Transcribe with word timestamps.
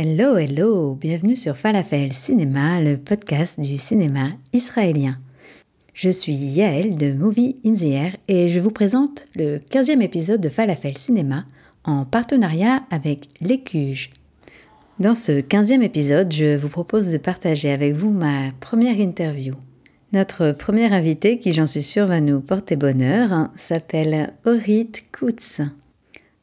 Hello, 0.00 0.36
hello, 0.36 0.94
bienvenue 0.94 1.34
sur 1.34 1.56
Falafel 1.56 2.12
Cinéma, 2.12 2.80
le 2.80 2.98
podcast 2.98 3.58
du 3.58 3.78
cinéma 3.78 4.28
israélien. 4.52 5.18
Je 5.92 6.10
suis 6.10 6.34
Yael 6.34 6.96
de 6.96 7.10
Movie 7.10 7.56
in 7.66 7.74
the 7.74 7.82
Air 7.82 8.16
et 8.28 8.46
je 8.46 8.60
vous 8.60 8.70
présente 8.70 9.26
le 9.34 9.58
15e 9.58 10.00
épisode 10.00 10.40
de 10.40 10.48
Falafel 10.48 10.96
Cinéma 10.96 11.46
en 11.82 12.04
partenariat 12.04 12.84
avec 12.92 13.28
l'Écuge. 13.40 14.10
Dans 15.00 15.16
ce 15.16 15.32
15e 15.32 15.82
épisode, 15.82 16.32
je 16.32 16.56
vous 16.56 16.68
propose 16.68 17.10
de 17.10 17.18
partager 17.18 17.72
avec 17.72 17.94
vous 17.94 18.10
ma 18.10 18.52
première 18.60 19.00
interview. 19.00 19.54
Notre 20.12 20.52
premier 20.52 20.92
invité, 20.92 21.40
qui 21.40 21.50
j'en 21.50 21.66
suis 21.66 21.82
sûre 21.82 22.06
va 22.06 22.20
nous 22.20 22.38
porter 22.38 22.76
bonheur, 22.76 23.48
s'appelle 23.56 24.32
Orit 24.44 24.92
Koutz. 25.10 25.60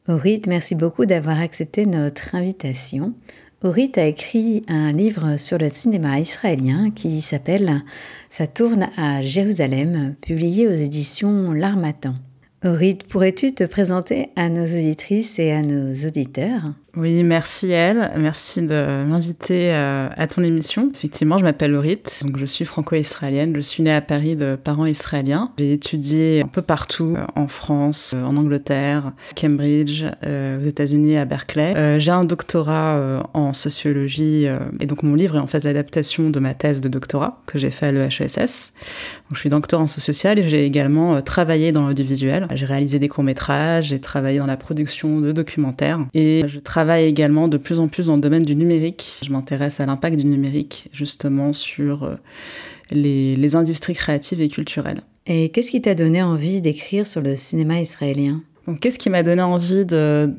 Orit, 0.08 0.42
merci 0.46 0.74
beaucoup 0.74 1.06
d'avoir 1.06 1.40
accepté 1.40 1.86
notre 1.86 2.34
invitation. 2.34 3.14
Orit 3.62 3.92
a 3.96 4.04
écrit 4.04 4.62
un 4.68 4.92
livre 4.92 5.38
sur 5.38 5.56
le 5.56 5.70
cinéma 5.70 6.20
israélien 6.20 6.90
qui 6.90 7.22
s'appelle 7.22 7.82
Ça 8.28 8.46
tourne 8.46 8.90
à 8.98 9.22
Jérusalem, 9.22 10.14
publié 10.20 10.68
aux 10.68 10.72
éditions 10.72 11.52
L'Armatan. 11.52 12.12
Orit, 12.62 12.98
pourrais-tu 13.08 13.54
te 13.54 13.64
présenter 13.64 14.28
à 14.36 14.50
nos 14.50 14.64
auditrices 14.64 15.38
et 15.38 15.52
à 15.52 15.62
nos 15.62 16.06
auditeurs? 16.06 16.74
Oui, 16.96 17.22
merci 17.24 17.70
elle. 17.70 18.10
Merci 18.16 18.62
de 18.62 19.04
m'inviter 19.04 19.70
euh, 19.74 20.08
à 20.16 20.26
ton 20.26 20.42
émission. 20.42 20.90
Effectivement, 20.94 21.36
je 21.36 21.44
m'appelle 21.44 21.74
Aurit, 21.74 22.02
donc 22.22 22.38
je 22.38 22.46
suis 22.46 22.64
franco-israélienne. 22.64 23.52
Je 23.54 23.60
suis 23.60 23.82
née 23.82 23.92
à 23.92 24.00
Paris 24.00 24.34
de 24.34 24.56
parents 24.56 24.86
israéliens. 24.86 25.50
J'ai 25.58 25.74
étudié 25.74 26.40
un 26.42 26.48
peu 26.48 26.62
partout, 26.62 27.14
euh, 27.14 27.26
en 27.34 27.48
France, 27.48 28.14
euh, 28.16 28.24
en 28.24 28.38
Angleterre, 28.38 29.12
Cambridge, 29.38 30.04
aux 30.24 30.62
États-Unis, 30.62 31.18
à 31.18 31.26
Berkeley. 31.26 32.00
J'ai 32.00 32.12
un 32.12 32.24
doctorat 32.24 33.22
en 33.34 33.52
sociologie 33.52 34.46
et 34.80 34.86
donc 34.86 35.02
mon 35.02 35.14
livre 35.14 35.36
est 35.36 35.40
en 35.40 35.46
fait 35.46 35.64
l'adaptation 35.64 36.30
de 36.30 36.40
ma 36.40 36.54
thèse 36.54 36.80
de 36.80 36.88
doctorat 36.88 37.42
que 37.46 37.58
j'ai 37.58 37.70
fait 37.70 37.86
à 37.86 37.92
l'EHESS. 37.92 38.72
Je 39.32 39.38
suis 39.38 39.48
docteur 39.48 39.80
en 39.80 39.86
sociales 39.86 40.38
et 40.38 40.48
j'ai 40.48 40.64
également 40.64 41.20
travaillé 41.22 41.72
dans 41.72 41.86
l'audiovisuel. 41.86 42.46
J'ai 42.54 42.66
réalisé 42.66 42.98
des 42.98 43.08
courts-métrages, 43.08 43.86
j'ai 43.86 44.00
travaillé 44.00 44.38
dans 44.38 44.46
la 44.46 44.56
production 44.56 45.20
de 45.20 45.32
documentaires 45.32 46.00
et 46.14 46.44
je 46.46 46.58
travaille 46.58 46.85
travaille 46.86 47.06
également 47.06 47.48
de 47.48 47.56
plus 47.56 47.80
en 47.80 47.88
plus 47.88 48.06
dans 48.06 48.14
le 48.14 48.20
domaine 48.20 48.44
du 48.44 48.54
numérique. 48.54 49.18
Je 49.24 49.32
m'intéresse 49.32 49.80
à 49.80 49.86
l'impact 49.86 50.16
du 50.16 50.24
numérique 50.24 50.88
justement 50.92 51.52
sur 51.52 52.04
euh, 52.04 52.14
les, 52.92 53.56
industries 53.56 53.94
créatives 53.94 54.40
et 54.40 54.46
culturelles. 54.46 55.02
Et 55.26 55.48
qu'est-ce 55.48 55.72
qui 55.72 55.82
t'a 55.82 55.96
donné 55.96 56.22
envie 56.22 56.60
d'écrire 56.60 57.04
sur 57.04 57.22
le 57.22 57.34
cinéma 57.34 57.80
israélien? 57.80 58.40
Qu'est-ce 58.80 59.00
qui 59.00 59.10
m'a 59.10 59.24
donné 59.24 59.42
envie 59.42 59.84
de, 59.84 60.30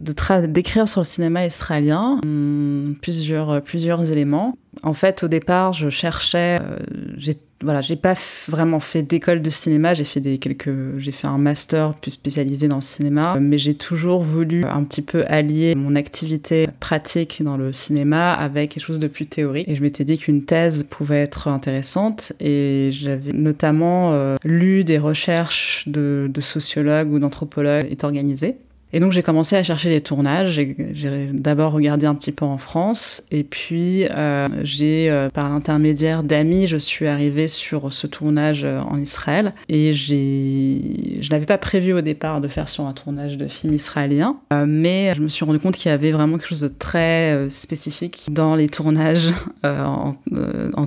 d'écrire 0.47 0.87
sur 0.87 1.01
le 1.01 1.05
cinéma 1.05 1.45
israélien? 1.45 2.21
Hmm, 2.25 2.93
plusieurs, 3.01 3.61
plusieurs 3.61 4.09
éléments. 4.09 4.57
En 4.83 4.93
fait, 4.93 5.23
au 5.23 5.27
départ, 5.27 5.73
je 5.73 5.89
cherchais, 5.89 6.59
euh, 6.61 7.33
voilà, 7.61 7.81
j'ai 7.81 7.95
pas 7.95 8.13
vraiment 8.47 8.79
fait 8.79 9.01
d'école 9.01 9.41
de 9.41 9.49
cinéma, 9.49 9.93
j'ai 9.93 10.03
fait 10.03 10.19
des 10.19 10.37
quelques, 10.37 10.97
j'ai 10.97 11.11
fait 11.11 11.27
un 11.27 11.37
master 11.37 11.93
plus 11.95 12.11
spécialisé 12.11 12.67
dans 12.67 12.75
le 12.77 12.81
cinéma, 12.81 13.35
mais 13.39 13.57
j'ai 13.57 13.73
toujours 13.73 14.21
voulu 14.21 14.63
un 14.65 14.83
petit 14.83 15.01
peu 15.01 15.25
allier 15.27 15.73
mon 15.75 15.95
activité 15.95 16.67
pratique 16.79 17.41
dans 17.43 17.57
le 17.57 17.73
cinéma 17.73 18.33
avec 18.33 18.71
quelque 18.71 18.83
chose 18.83 18.99
de 18.99 19.07
plus 19.07 19.25
théorique. 19.25 19.67
Et 19.67 19.75
je 19.75 19.81
m'étais 19.81 20.03
dit 20.03 20.17
qu'une 20.17 20.45
thèse 20.45 20.83
pouvait 20.83 21.21
être 21.21 21.47
intéressante. 21.47 22.33
Et 22.39 22.89
j'avais 22.91 23.33
notamment 23.33 24.11
euh, 24.13 24.35
lu 24.43 24.83
des 24.83 24.99
recherches 24.99 25.87
de, 25.87 26.29
de 26.29 26.41
sociologues 26.41 27.11
ou 27.11 27.19
d'anthropologues. 27.19 27.87
Est 27.89 28.03
organisées 28.03 28.57
et 28.93 28.99
donc 28.99 29.11
j'ai 29.11 29.21
commencé 29.21 29.55
à 29.55 29.63
chercher 29.63 29.89
les 29.89 30.01
tournages. 30.01 30.51
J'ai 30.93 31.29
d'abord 31.33 31.73
regardé 31.73 32.05
un 32.05 32.15
petit 32.15 32.31
peu 32.31 32.45
en 32.45 32.57
France, 32.57 33.23
et 33.31 33.43
puis 33.43 34.05
euh, 34.05 34.47
j'ai, 34.63 35.09
euh, 35.09 35.29
par 35.29 35.49
l'intermédiaire 35.49 36.23
d'amis, 36.23 36.67
je 36.67 36.77
suis 36.77 37.07
arrivée 37.07 37.49
sur 37.49 37.91
ce 37.91 38.07
tournage 38.07 38.63
euh, 38.63 38.79
en 38.79 38.97
Israël. 38.97 39.53
Et 39.67 39.93
j'ai, 39.93 41.19
je 41.21 41.29
n'avais 41.29 41.45
pas 41.45 41.57
prévu 41.57 41.93
au 41.93 42.01
départ 42.01 42.39
de 42.39 42.47
faire 42.47 42.69
sur 42.69 42.85
un 42.85 42.93
tournage 42.93 43.37
de 43.37 43.47
film 43.47 43.73
israélien, 43.73 44.37
mais 44.65 45.13
je 45.15 45.21
me 45.21 45.27
suis 45.27 45.43
rendu 45.43 45.59
compte 45.59 45.75
qu'il 45.75 45.89
y 45.89 45.93
avait 45.93 46.11
vraiment 46.11 46.37
quelque 46.37 46.49
chose 46.49 46.61
de 46.61 46.67
très 46.67 47.49
spécifique 47.49 48.27
dans 48.29 48.55
les 48.55 48.69
tournages, 48.69 49.33
en, 49.63 50.15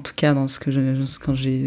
tout 0.02 0.14
cas 0.16 0.32
dans 0.32 0.48
ce 0.48 0.58
que 0.58 0.70
j'ai, 0.70 0.94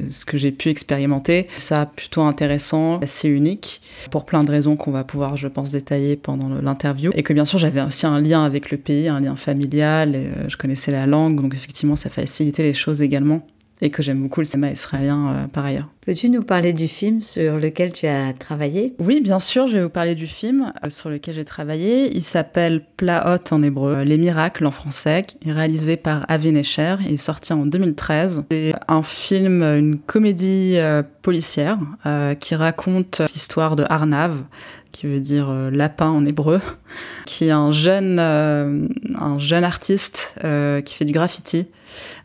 ce 0.09 0.25
que 0.25 0.37
j'ai 0.37 0.51
pu 0.51 0.69
expérimenter. 0.69 1.47
Ça 1.57 1.85
plutôt 1.85 2.21
intéressant, 2.21 2.99
assez 2.99 3.29
unique, 3.29 3.81
pour 4.09 4.25
plein 4.25 4.43
de 4.43 4.51
raisons 4.51 4.75
qu'on 4.75 4.91
va 4.91 5.03
pouvoir, 5.03 5.37
je 5.37 5.47
pense, 5.47 5.71
détailler 5.71 6.17
pendant 6.23 6.49
l'interview 6.49 7.11
et 7.13 7.21
que 7.21 7.33
bien 7.33 7.45
sûr 7.45 7.59
j'avais 7.59 7.81
aussi 7.81 8.05
un 8.05 8.19
lien 8.19 8.43
avec 8.43 8.71
le 8.71 8.77
pays, 8.77 9.07
un 9.07 9.19
lien 9.19 9.35
familial, 9.35 10.15
et, 10.15 10.25
euh, 10.25 10.49
je 10.49 10.57
connaissais 10.57 10.91
la 10.91 11.05
langue, 11.05 11.41
donc 11.41 11.53
effectivement 11.53 11.95
ça 11.95 12.09
facilitait 12.09 12.63
les 12.63 12.73
choses 12.73 13.01
également 13.01 13.45
et 13.81 13.89
que 13.89 14.01
j'aime 14.01 14.21
beaucoup 14.21 14.39
le 14.39 14.45
cinéma 14.45 14.71
israélien 14.71 15.27
euh, 15.27 15.47
par 15.47 15.65
ailleurs. 15.65 15.89
Peux-tu 16.05 16.29
nous 16.29 16.43
parler 16.43 16.71
du 16.71 16.87
film 16.87 17.21
sur 17.21 17.57
lequel 17.57 17.91
tu 17.91 18.07
as 18.07 18.31
travaillé? 18.33 18.93
Oui, 18.99 19.19
bien 19.19 19.41
sûr, 19.41 19.67
je 19.67 19.77
vais 19.77 19.83
vous 19.83 19.89
parler 19.89 20.15
du 20.15 20.27
film 20.27 20.71
euh, 20.85 20.89
sur 20.89 21.09
lequel 21.09 21.35
j'ai 21.35 21.43
travaillé. 21.43 22.15
Il 22.15 22.23
s'appelle 22.23 22.85
Plaot 22.95 23.51
en 23.51 23.61
hébreu, 23.61 24.03
Les 24.03 24.17
miracles 24.17 24.65
en 24.65 24.71
français, 24.71 25.25
réalisé 25.45 25.97
par 25.97 26.25
Avi 26.29 26.53
Necher, 26.53 26.95
est 27.09 27.17
sorti 27.17 27.51
en 27.51 27.65
2013. 27.65 28.45
C'est 28.51 28.73
un 28.87 29.03
film, 29.03 29.63
une 29.63 29.97
comédie 29.97 30.77
policière 31.21 31.79
qui 32.39 32.55
raconte 32.55 33.21
l'histoire 33.33 33.75
de 33.75 33.85
Arnav, 33.89 34.43
qui 34.93 35.07
veut 35.07 35.19
dire 35.19 35.49
euh, 35.49 35.69
lapin 35.69 36.07
en 36.07 36.25
hébreu, 36.25 36.61
qui 37.25 37.45
est 37.45 37.51
un 37.51 37.73
jeune, 37.73 38.17
euh, 38.19 38.87
un 39.19 39.39
jeune 39.39 39.65
artiste 39.65 40.35
euh, 40.45 40.79
qui 40.79 40.95
fait 40.95 41.03
du 41.03 41.11
graffiti 41.11 41.67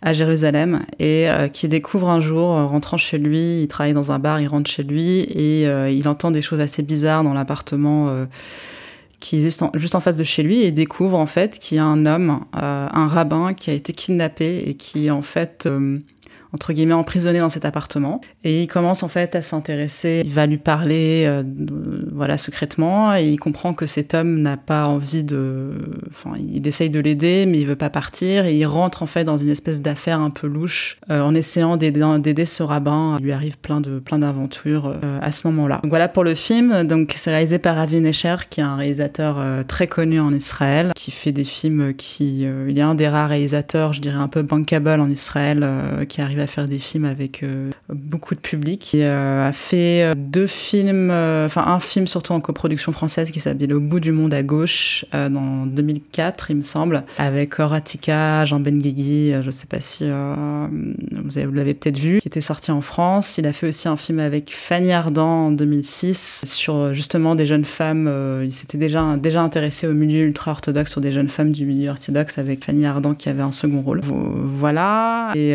à 0.03 0.15
Jérusalem 0.15 0.85
et 0.99 1.29
qui 1.53 1.69
découvre 1.69 2.09
un 2.09 2.21
jour, 2.21 2.55
rentrant 2.55 2.97
chez 2.97 3.19
lui, 3.19 3.63
il 3.63 3.69
travaille 3.69 3.93
dans 3.93 4.13
un 4.13 4.19
bar, 4.19 4.41
il 4.41 4.47
rentre 4.47 4.71
chez 4.71 4.83
lui 4.83 5.21
et 5.21 5.65
il 5.93 6.09
entend 6.09 6.31
des 6.31 6.41
choses 6.41 6.61
assez 6.61 6.83
bizarres 6.83 7.23
dans 7.23 7.35
l'appartement 7.35 8.27
qui 9.21 9.37
existe 9.37 9.63
juste 9.75 9.95
en 9.95 10.01
face 10.01 10.17
de 10.17 10.25
chez 10.25 10.43
lui 10.43 10.63
et 10.63 10.73
découvre 10.73 11.19
en 11.19 11.27
fait 11.27 11.59
qu'il 11.59 11.77
y 11.77 11.81
a 11.81 11.85
un 11.85 12.07
homme, 12.07 12.47
un 12.55 13.07
rabbin 13.09 13.53
qui 13.53 13.69
a 13.69 13.75
été 13.75 13.93
kidnappé 13.93 14.63
et 14.67 14.73
qui 14.73 15.11
en 15.11 15.21
fait 15.21 15.69
entre 16.53 16.73
guillemets 16.73 16.95
emprisonné 16.95 17.41
dans 17.41 17.49
cet 17.49 17.65
appartement. 17.65 18.21
Et 18.45 18.63
il 18.63 18.67
commence 18.67 19.03
en 19.03 19.09
fait 19.09 19.35
à 19.35 19.43
s'intéresser 19.43 19.89
il 20.25 20.33
va 20.33 20.47
lui 20.47 20.59
parler 20.59 21.25
euh, 21.27 21.43
voilà 22.13 22.39
secrètement 22.39 23.15
et 23.15 23.29
il 23.29 23.39
comprend 23.39 23.75
que 23.75 23.87
cet 23.87 24.15
homme 24.15 24.41
n'a 24.41 24.57
pas 24.57 24.87
envie 24.87 25.25
de 25.25 25.73
enfin 26.11 26.37
il 26.39 26.67
essaye 26.67 26.91
de 26.91 27.01
l'aider 27.01 27.47
mais 27.47 27.61
il 27.61 27.67
veut 27.67 27.77
pas 27.77 27.91
partir 27.91 28.47
et 28.47 28.57
il 28.57 28.67
rentre 28.67 29.03
en 29.03 29.07
fait 29.07 29.25
dans 29.25 29.39
une 29.39 29.49
espèce 29.49 29.81
d'affaire 29.81 30.21
un 30.21 30.31
peu 30.31 30.47
louche 30.47 30.99
euh, 31.11 31.23
en 31.23 31.35
essayant 31.35 31.77
d'aider 31.77 32.47
ce 32.47 32.63
rabbin. 32.63 33.17
Il 33.19 33.25
lui 33.25 33.33
arrive 33.33 33.59
plein 33.59 33.81
de 33.81 33.99
plein 33.99 34.19
d'aventures 34.19 34.87
euh, 34.87 35.19
à 35.21 35.33
ce 35.33 35.47
moment-là. 35.49 35.81
Donc 35.83 35.91
voilà 35.91 36.09
pour 36.09 36.25
le 36.25 36.35
film. 36.35 36.87
Donc 36.87 37.15
c'est 37.17 37.31
réalisé 37.31 37.59
par 37.59 37.79
Avi 37.79 38.01
Necher 38.01 38.37
qui 38.51 38.61
est 38.61 38.65
un 38.65 38.77
réalisateur 38.77 39.39
très 39.67 39.87
connu 39.87 40.21
en 40.21 40.33
Israël 40.33 40.93
qui 40.95 41.11
fait 41.11 41.33
des 41.33 41.45
films 41.45 41.95
qui 41.95 42.43
il 42.43 42.79
est 42.79 42.83
un 42.83 42.95
des 42.95 43.09
rares 43.09 43.29
réalisateurs 43.29 43.93
je 43.93 44.01
dirais 44.01 44.19
un 44.19 44.29
peu 44.29 44.43
bankable 44.43 45.01
en 45.01 45.11
Israël 45.11 45.67
qui 46.09 46.21
arrive 46.21 46.38
à 46.41 46.47
faire 46.47 46.69
des 46.69 46.79
films 46.79 47.05
avec 47.05 47.43
euh, 47.43 47.71
beaucoup 47.89 48.35
de 48.35 48.41
public. 48.41 48.95
Il 48.95 49.03
euh, 49.03 49.49
a 49.49 49.53
fait 49.53 50.03
euh, 50.03 50.15
deux 50.17 50.47
films, 50.47 51.11
enfin 51.11 51.65
un 51.67 51.81
film 51.81 52.07
surtout 52.07 52.33
en 52.33 52.41
coproduction 52.41 52.93
française 52.93 53.31
qui 53.31 53.41
s'appelle 53.41 53.73
Au 53.73 53.81
bout 53.81 54.01
du 54.01 54.13
monde 54.13 54.35
à 54.35 54.43
gauche 54.43 55.05
dans 55.13 55.67
2004, 55.67 56.51
il 56.51 56.57
me 56.57 56.63
semble, 56.63 57.05
avec 57.19 57.59
Horatika, 57.59 58.45
Jean 58.45 58.61
Benguigui, 58.61 59.33
je 59.43 59.51
sais 59.51 59.67
pas 59.67 59.81
si 59.81 60.05
vous 60.09 61.53
l'avez 61.53 61.75
peut-être 61.75 61.99
vu, 61.99 62.19
qui 62.21 62.29
était 62.29 62.41
sorti 62.41 62.71
en 62.71 62.81
France. 62.81 63.39
Il 63.39 63.47
a 63.47 63.53
fait 63.53 63.69
aussi 63.69 63.89
un 63.89 63.97
film 63.97 64.19
avec 64.19 64.51
Fanny 64.51 64.93
Ardant 64.93 65.47
en 65.47 65.51
2006 65.51 66.45
sur 66.47 66.95
justement 66.95 67.35
des 67.35 67.47
jeunes 67.47 67.65
femmes. 67.65 68.11
il 68.45 68.53
s'était 68.53 68.79
déjà, 68.79 69.17
déjà 69.17 69.43
intéressé 69.43 69.87
au 69.87 69.95
milieu 69.95 70.25
ultra-orthodoxe, 70.27 70.93
sur 70.93 71.01
des 71.01 71.13
jeunes 71.13 71.29
femmes 71.29 71.53
du 71.53 71.67
milieu 71.67 71.91
orthodoxe 71.91 72.39
avec 72.39 72.65
Fanny 72.65 72.87
Ardant 72.87 73.15
qui 73.15 73.29
avait 73.29 73.43
un 73.43 73.53
second 73.53 73.81
rôle. 73.81 74.01
Voilà. 74.05 75.33
Et 75.35 75.55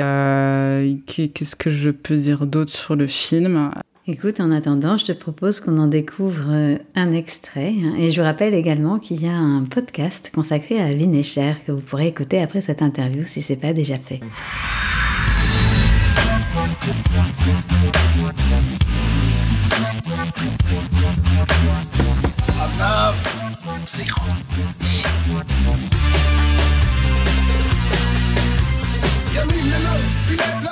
euh, 0.73 0.95
qu'est-ce 1.05 1.55
que 1.55 1.69
je 1.69 1.89
peux 1.89 2.15
dire 2.15 2.45
d'autre 2.45 2.71
sur 2.71 2.95
le 2.95 3.07
film? 3.07 3.71
Écoute, 4.05 4.39
en 4.39 4.51
attendant, 4.51 4.97
je 4.97 5.05
te 5.05 5.11
propose 5.13 5.59
qu'on 5.59 5.77
en 5.77 5.87
découvre 5.87 6.49
euh, 6.49 6.77
un 6.95 7.11
extrait. 7.11 7.73
Hein. 7.81 7.93
Et 7.97 8.09
je 8.09 8.19
vous 8.19 8.25
rappelle 8.25 8.53
également 8.53 8.99
qu'il 8.99 9.23
y 9.23 9.27
a 9.27 9.35
un 9.35 9.63
podcast 9.63 10.31
consacré 10.33 10.81
à 10.81 10.89
Vinécher 10.89 11.53
que 11.65 11.71
vous 11.71 11.81
pourrez 11.81 12.07
écouter 12.07 12.41
après 12.41 12.61
cette 12.61 12.81
interview 12.81 13.23
si 13.23 13.41
ce 13.41 13.53
n'est 13.53 13.59
pas 13.59 13.73
déjà 13.73 13.95
fait. 13.95 14.19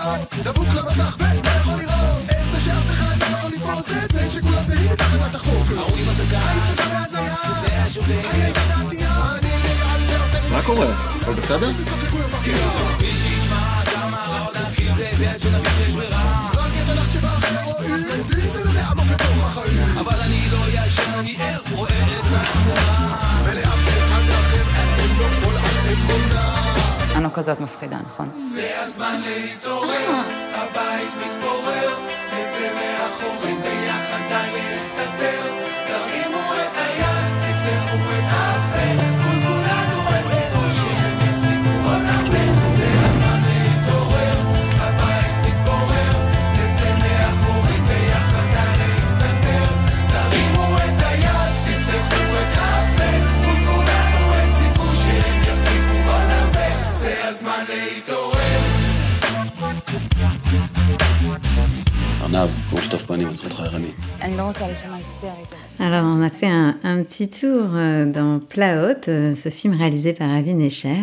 שיער, 0.02 0.16
דבוק 0.44 0.68
למסך 0.68 1.16
ואתה 1.20 1.50
יכול 1.50 1.74
לראות 1.74 2.30
איך 2.30 2.48
זה 2.52 2.60
שאף 2.60 2.90
אחד 2.92 3.16
לא 3.22 3.38
יכול 3.38 3.52
לתפוס 3.52 3.86
את 4.06 4.12
זה 4.12 4.32
שכולם 4.32 4.66
זהים 4.66 4.92
מתחת 4.92 5.20
לתחוף 5.20 5.72
האורים 5.78 6.06
הזדה, 6.10 6.40
האיצה 6.40 6.84
זה 6.84 6.94
מהזיה, 6.94 7.36
זה 7.62 7.84
השודד, 7.84 8.26
היית 8.32 8.58
דעתייה, 8.68 9.16
אני 9.40 9.50
נגע 9.50 9.92
על 9.94 10.00
זה 10.06 10.24
עושה 10.24 10.50
מה 10.50 10.62
קורה? 10.62 10.86
הכל 11.22 11.34
בסדר? 11.34 11.72
מי 13.02 13.12
שישמע 13.16 13.82
גם 13.96 14.14
הרע 14.14 14.46
עוד 14.46 14.58
נתחיל 14.58 14.96
זה 14.96 15.10
את 15.14 15.18
זה 15.18 15.32
עד 15.32 15.40
שנבין 15.40 15.72
שיש 15.78 15.94
ברירה. 15.94 16.50
רק 16.54 16.72
את 16.84 16.90
הלך 16.90 17.14
שבאחר 17.14 17.64
רואים, 17.64 18.04
דין 18.28 18.52
זה 18.52 18.60
לזה 18.64 18.88
עמוק 18.88 19.06
בתוך 19.06 19.46
החיים. 19.46 19.98
אבל 20.00 20.16
אני 20.26 20.42
לא 20.52 20.58
ישן, 20.68 21.14
אני 21.20 21.36
ער, 21.40 21.60
רואה 21.76 21.90
את 21.90 22.24
התמורה 22.26 23.18
ולאף 23.44 23.88
אחד 23.88 24.22
אחר 24.30 24.64
אין 24.76 25.18
לו 25.18 25.26
כל 25.44 25.58
עד 25.58 25.86
אמונה 25.94 26.51
כזאת 27.34 27.60
מפחידה, 27.60 27.98
נכון? 28.08 28.48
זה 28.48 28.82
הזמן 28.82 29.16
להתעורר, 29.26 30.12
הבית 30.54 31.10
מתפורר, 31.20 31.51
Alors, 65.82 66.06
on 66.10 66.22
a 66.22 66.30
fait 66.30 66.48
un, 66.48 66.78
un 66.84 67.04
petit 67.04 67.30
tour 67.30 67.72
euh, 67.74 68.06
dans 68.06 68.40
Plat 68.40 68.86
Haute, 68.90 69.10
euh, 69.10 69.36
ce 69.36 69.50
film 69.50 69.74
réalisé 69.74 70.14
par 70.14 70.30
Avi 70.30 70.54
Necher. 70.54 70.96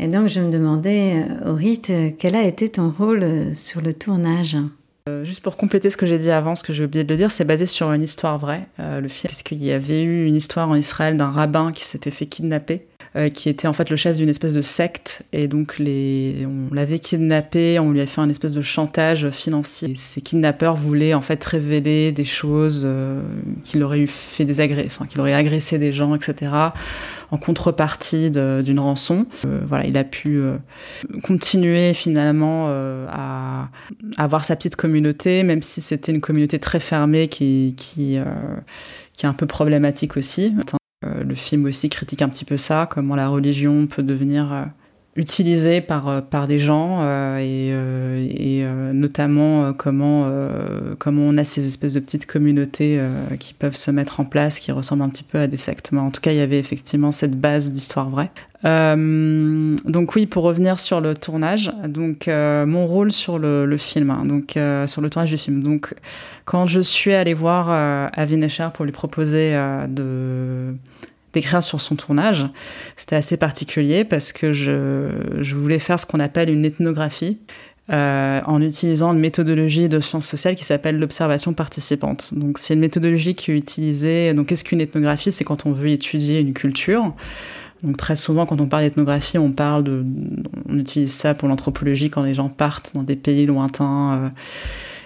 Et 0.00 0.08
donc, 0.08 0.26
je 0.26 0.40
me 0.40 0.50
demandais, 0.50 1.24
euh, 1.44 1.52
Aurit, 1.52 1.82
euh, 1.90 2.10
quel 2.18 2.34
a 2.34 2.42
été 2.42 2.68
ton 2.68 2.90
rôle 2.90 3.54
sur 3.54 3.80
le 3.80 3.92
tournage? 3.92 4.56
Juste 5.22 5.40
pour 5.40 5.56
compléter 5.56 5.88
ce 5.90 5.96
que 5.96 6.06
j'ai 6.06 6.18
dit 6.18 6.30
avant, 6.30 6.54
ce 6.54 6.62
que 6.62 6.72
j'ai 6.72 6.84
oublié 6.84 7.02
de 7.02 7.10
le 7.10 7.16
dire, 7.16 7.30
c'est 7.30 7.44
basé 7.46 7.64
sur 7.64 7.92
une 7.92 8.02
histoire 8.02 8.38
vraie, 8.38 8.66
euh, 8.78 9.00
le 9.00 9.08
film, 9.08 9.28
puisqu'il 9.28 9.64
y 9.64 9.72
avait 9.72 10.02
eu 10.02 10.26
une 10.26 10.36
histoire 10.36 10.68
en 10.68 10.74
Israël 10.74 11.16
d'un 11.16 11.30
rabbin 11.30 11.72
qui 11.72 11.84
s'était 11.84 12.10
fait 12.10 12.26
kidnapper, 12.26 12.86
euh, 13.18 13.28
qui 13.30 13.48
était 13.48 13.66
en 13.66 13.72
fait 13.72 13.90
le 13.90 13.96
chef 13.96 14.16
d'une 14.16 14.28
espèce 14.28 14.54
de 14.54 14.62
secte, 14.62 15.22
et 15.32 15.48
donc 15.48 15.78
les, 15.78 16.46
on 16.46 16.72
l'avait 16.72 16.98
kidnappé, 17.00 17.78
on 17.78 17.90
lui 17.90 18.00
a 18.00 18.06
fait 18.06 18.20
un 18.20 18.28
espèce 18.28 18.52
de 18.52 18.62
chantage 18.62 19.30
financier. 19.30 19.92
Ces 19.96 20.20
kidnappeurs 20.20 20.76
voulaient 20.76 21.14
en 21.14 21.22
fait 21.22 21.44
révéler 21.44 22.12
des 22.12 22.24
choses, 22.24 22.84
euh, 22.86 23.20
qu'il 23.64 23.82
aurait 23.82 24.00
eu 24.00 24.06
fait 24.06 24.44
des 24.44 24.60
agré- 24.60 24.86
enfin 24.86 25.06
qu'il 25.06 25.20
aurait 25.20 25.34
agressé 25.34 25.78
des 25.78 25.92
gens, 25.92 26.14
etc. 26.14 26.52
En 27.30 27.36
contrepartie 27.36 28.30
d'une 28.30 28.80
rançon. 28.80 29.26
Euh, 29.46 29.60
voilà, 29.66 29.84
il 29.86 29.98
a 29.98 30.04
pu 30.04 30.40
continuer 31.22 31.92
finalement 31.92 32.68
à 33.10 33.68
avoir 34.16 34.44
sa 34.44 34.56
petite 34.56 34.76
communauté, 34.76 35.42
même 35.42 35.60
si 35.62 35.80
c'était 35.80 36.12
une 36.12 36.20
communauté 36.20 36.58
très 36.58 36.80
fermée 36.80 37.28
qui, 37.28 37.74
qui, 37.76 38.16
qui 39.14 39.26
est 39.26 39.28
un 39.28 39.34
peu 39.34 39.46
problématique 39.46 40.16
aussi. 40.16 40.54
Euh, 41.04 41.22
le 41.22 41.34
film 41.36 41.66
aussi 41.66 41.88
critique 41.88 42.22
un 42.22 42.28
petit 42.28 42.44
peu 42.44 42.58
ça, 42.58 42.88
comment 42.90 43.14
la 43.14 43.28
religion 43.28 43.86
peut 43.86 44.02
devenir 44.02 44.52
euh, 44.52 44.64
utilisée 45.14 45.80
par, 45.80 46.08
euh, 46.08 46.20
par 46.20 46.48
des 46.48 46.58
gens 46.58 47.06
et, 47.38 47.72
notamment 48.92 49.72
comment, 49.74 50.28
comment 50.98 51.22
on 51.22 51.38
a 51.38 51.44
ces 51.44 51.66
espèces 51.66 51.92
de 51.92 52.00
petites 52.00 52.26
communautés 52.26 53.00
qui 53.38 53.54
peuvent 53.54 53.76
se 53.76 53.90
mettre 53.90 54.18
en 54.20 54.24
place, 54.24 54.58
qui 54.58 54.72
ressemblent 54.72 55.02
un 55.02 55.08
petit 55.08 55.22
peu 55.22 55.38
à 55.38 55.46
des 55.46 55.56
sectes. 55.56 55.92
En 55.92 56.10
tout 56.10 56.20
cas, 56.20 56.32
il 56.32 56.38
y 56.38 56.40
avait 56.40 56.58
effectivement 56.58 57.12
cette 57.12 57.38
base 57.38 57.70
d'histoire 57.72 58.10
vraie. 58.10 58.30
Donc 58.64 60.14
oui, 60.16 60.26
pour 60.26 60.42
revenir 60.42 60.80
sur 60.80 61.00
le 61.00 61.14
tournage, 61.14 61.72
donc 61.86 62.26
mon 62.28 62.86
rôle 62.86 63.12
sur 63.12 63.38
le, 63.38 63.76
film, 63.76 64.10
hein, 64.10 64.24
donc 64.24 64.58
sur 64.88 65.00
le 65.00 65.10
tournage 65.10 65.30
du 65.30 65.38
film. 65.38 65.62
Donc 65.62 65.94
quand 66.44 66.66
je 66.66 66.80
suis 66.80 67.12
allée 67.12 67.34
voir 67.34 67.70
Avi 68.12 68.36
Necher 68.36 68.68
pour 68.74 68.84
lui 68.84 68.92
proposer 68.92 69.52
de 69.88 70.74
d'écrire 71.38 71.62
sur 71.62 71.80
son 71.80 71.96
tournage, 71.96 72.46
c'était 72.96 73.16
assez 73.16 73.36
particulier 73.36 74.04
parce 74.04 74.32
que 74.32 74.52
je, 74.52 75.08
je 75.40 75.54
voulais 75.56 75.78
faire 75.78 75.98
ce 75.98 76.06
qu'on 76.06 76.20
appelle 76.20 76.50
une 76.50 76.64
ethnographie. 76.64 77.38
euh, 77.90 78.40
en 78.44 78.60
utilisant 78.60 79.12
une 79.14 79.20
méthodologie 79.20 79.88
de 79.88 80.00
sciences 80.00 80.26
sociales 80.26 80.54
qui 80.56 80.64
s'appelle 80.64 80.98
l'observation 80.98 81.54
participante. 81.54 82.34
Donc 82.34 82.58
c'est 82.58 82.74
une 82.74 82.80
méthodologie 82.80 83.34
qui 83.34 83.50
est 83.50 83.56
utilisée. 83.56 84.34
Donc 84.34 84.48
qu'est-ce 84.48 84.64
qu'une 84.64 84.80
ethnographie 84.80 85.32
C'est 85.32 85.44
quand 85.44 85.64
on 85.66 85.72
veut 85.72 85.88
étudier 85.88 86.40
une 86.40 86.52
culture? 86.52 87.14
Donc 87.82 87.96
très 87.96 88.16
souvent, 88.16 88.44
quand 88.44 88.60
on 88.60 88.66
parle 88.66 88.82
d'ethnographie, 88.82 89.38
on 89.38 89.52
parle 89.52 89.84
de, 89.84 90.04
on 90.68 90.78
utilise 90.78 91.12
ça 91.12 91.34
pour 91.34 91.48
l'anthropologie 91.48 92.10
quand 92.10 92.22
les 92.22 92.34
gens 92.34 92.48
partent 92.48 92.90
dans 92.94 93.04
des 93.04 93.16
pays 93.16 93.46
lointains, 93.46 94.12
euh, 94.14 94.28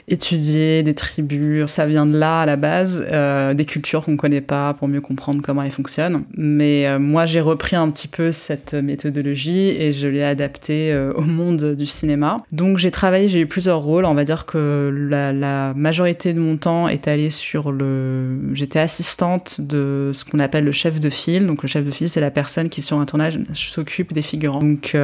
étudier 0.08 0.82
des 0.82 0.94
tribus. 0.94 1.66
Ça 1.66 1.86
vient 1.86 2.06
de 2.06 2.16
là 2.16 2.40
à 2.40 2.46
la 2.46 2.56
base, 2.56 3.04
euh, 3.10 3.54
des 3.54 3.64
cultures 3.64 4.04
qu'on 4.04 4.16
connaît 4.16 4.40
pas 4.40 4.74
pour 4.74 4.88
mieux 4.88 5.00
comprendre 5.00 5.40
comment 5.42 5.62
elles 5.62 5.72
fonctionnent. 5.72 6.24
Mais 6.36 6.86
euh, 6.86 6.98
moi, 6.98 7.26
j'ai 7.26 7.40
repris 7.40 7.76
un 7.76 7.90
petit 7.90 8.08
peu 8.08 8.32
cette 8.32 8.74
méthodologie 8.74 9.70
et 9.70 9.92
je 9.92 10.08
l'ai 10.08 10.22
adaptée 10.22 10.92
euh, 10.92 11.12
au 11.14 11.22
monde 11.22 11.74
du 11.74 11.86
cinéma. 11.86 12.38
Donc 12.52 12.78
j'ai 12.78 12.90
travaillé, 12.90 13.28
j'ai 13.28 13.40
eu 13.40 13.46
plusieurs 13.46 13.80
rôles. 13.80 14.04
On 14.04 14.14
va 14.14 14.24
dire 14.24 14.46
que 14.46 14.92
la, 15.10 15.32
la 15.32 15.72
majorité 15.74 16.32
de 16.32 16.40
mon 16.40 16.56
temps 16.56 16.88
est 16.88 17.08
allé 17.08 17.30
sur 17.30 17.72
le. 17.72 18.54
J'étais 18.54 18.80
assistante 18.80 19.60
de 19.60 20.10
ce 20.14 20.24
qu'on 20.24 20.38
appelle 20.38 20.64
le 20.64 20.72
chef 20.72 21.00
de 21.00 21.10
file. 21.10 21.46
Donc 21.46 21.62
le 21.62 21.68
chef 21.68 21.84
de 21.84 21.90
file, 21.90 22.08
c'est 22.08 22.20
la 22.20 22.30
personne 22.30 22.68
qui 22.68 22.82
sur 22.82 22.98
un 22.98 23.06
tournage 23.06 23.38
s'occupe 23.54 24.12
des 24.12 24.22
figurants. 24.22 24.60
Donc 24.60 24.94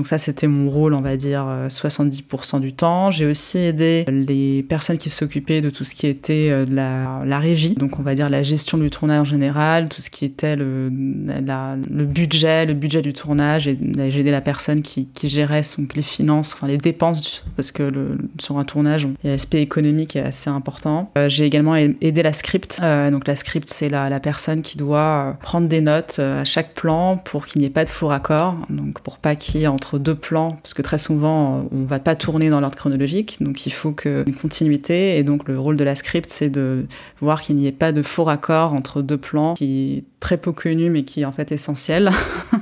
donc 0.00 0.06
ça, 0.06 0.16
c'était 0.18 0.46
mon 0.46 0.70
rôle, 0.70 0.94
on 0.94 1.00
va 1.00 1.16
dire 1.16 1.46
euh, 1.46 1.68
70% 1.68 2.60
du 2.60 2.72
temps. 2.72 3.10
J'ai 3.10 3.26
aussi 3.26 3.58
aidé 3.58 4.04
les 4.26 4.62
personnes 4.62 4.98
qui 4.98 5.10
s'occupaient 5.10 5.60
de 5.60 5.70
tout 5.70 5.84
ce 5.84 5.94
qui 5.94 6.06
était 6.06 6.48
euh, 6.50 6.66
la, 6.68 7.38
régie. 7.38 7.74
Donc 7.74 7.98
on 7.98 8.02
va 8.02 8.14
dire 8.14 8.28
la 8.28 8.42
gestion 8.42 8.78
du 8.78 8.90
tournage 8.90 9.20
en 9.20 9.24
général, 9.24 9.88
tout 9.88 10.00
ce 10.00 10.10
qui 10.10 10.24
était 10.24 10.56
le, 10.56 10.90
budget, 10.90 12.66
le 12.66 12.74
budget 12.74 13.02
du 13.02 13.12
tournage. 13.12 13.66
Et 13.66 13.78
j'ai 14.10 14.20
aidé 14.20 14.30
la 14.30 14.40
personne 14.40 14.82
qui, 14.82 15.08
qui 15.08 15.28
gérait 15.28 15.62
les 15.94 16.02
finances, 16.02 16.54
enfin 16.54 16.66
les 16.66 16.78
dépenses, 16.78 17.44
parce 17.56 17.72
que 17.72 17.90
sur 18.38 18.58
un 18.58 18.64
tournage, 18.64 19.08
l'aspect 19.24 19.62
économique 19.62 20.16
est 20.16 20.22
assez 20.22 20.50
important. 20.50 21.10
Euh, 21.16 21.28
j'ai 21.28 21.44
également 21.44 21.76
aidé 21.76 22.22
la 22.22 22.32
script. 22.32 22.80
Euh, 22.82 23.10
donc 23.10 23.26
la 23.26 23.36
script, 23.36 23.68
c'est 23.68 23.88
la, 23.88 24.20
personne 24.20 24.60
qui 24.60 24.76
doit 24.76 25.38
prendre 25.40 25.66
des 25.66 25.80
notes 25.80 26.18
à 26.18 26.44
chaque 26.44 26.74
plan 26.74 27.16
pour 27.16 27.46
qu'il 27.46 27.60
n'y 27.60 27.66
ait 27.66 27.70
pas 27.70 27.84
de 27.84 27.88
faux 27.88 28.08
raccord. 28.08 28.56
Donc 28.68 29.00
pour 29.00 29.18
pas 29.18 29.34
qu'il 29.34 29.60
y 29.60 29.64
ait 29.64 29.66
entre 29.66 29.98
deux 29.98 30.14
plans, 30.14 30.58
parce 30.62 30.74
que 30.74 30.82
très 30.82 30.98
souvent, 30.98 31.66
on 31.72 31.84
va 31.84 31.98
pas 31.98 32.14
tourner 32.14 32.50
dans 32.50 32.60
l'ordre 32.60 32.76
chronologique. 32.76 33.38
Donc 33.40 33.66
il 33.66 33.72
faut 33.72 33.92
que 33.92 34.09
une 34.26 34.34
continuité. 34.34 35.18
Et 35.18 35.24
donc 35.24 35.48
le 35.48 35.58
rôle 35.58 35.76
de 35.76 35.84
la 35.84 35.94
script, 35.94 36.30
c'est 36.30 36.50
de 36.50 36.86
voir 37.20 37.42
qu'il 37.42 37.56
n'y 37.56 37.66
ait 37.66 37.72
pas 37.72 37.92
de 37.92 38.02
faux 38.02 38.24
raccord 38.24 38.74
entre 38.74 39.02
deux 39.02 39.18
plans, 39.18 39.54
qui 39.54 39.98
est 39.98 40.04
très 40.20 40.36
peu 40.36 40.52
connu, 40.52 40.90
mais 40.90 41.04
qui 41.04 41.22
est 41.22 41.24
en 41.24 41.32
fait 41.32 41.52
essentiel, 41.52 42.10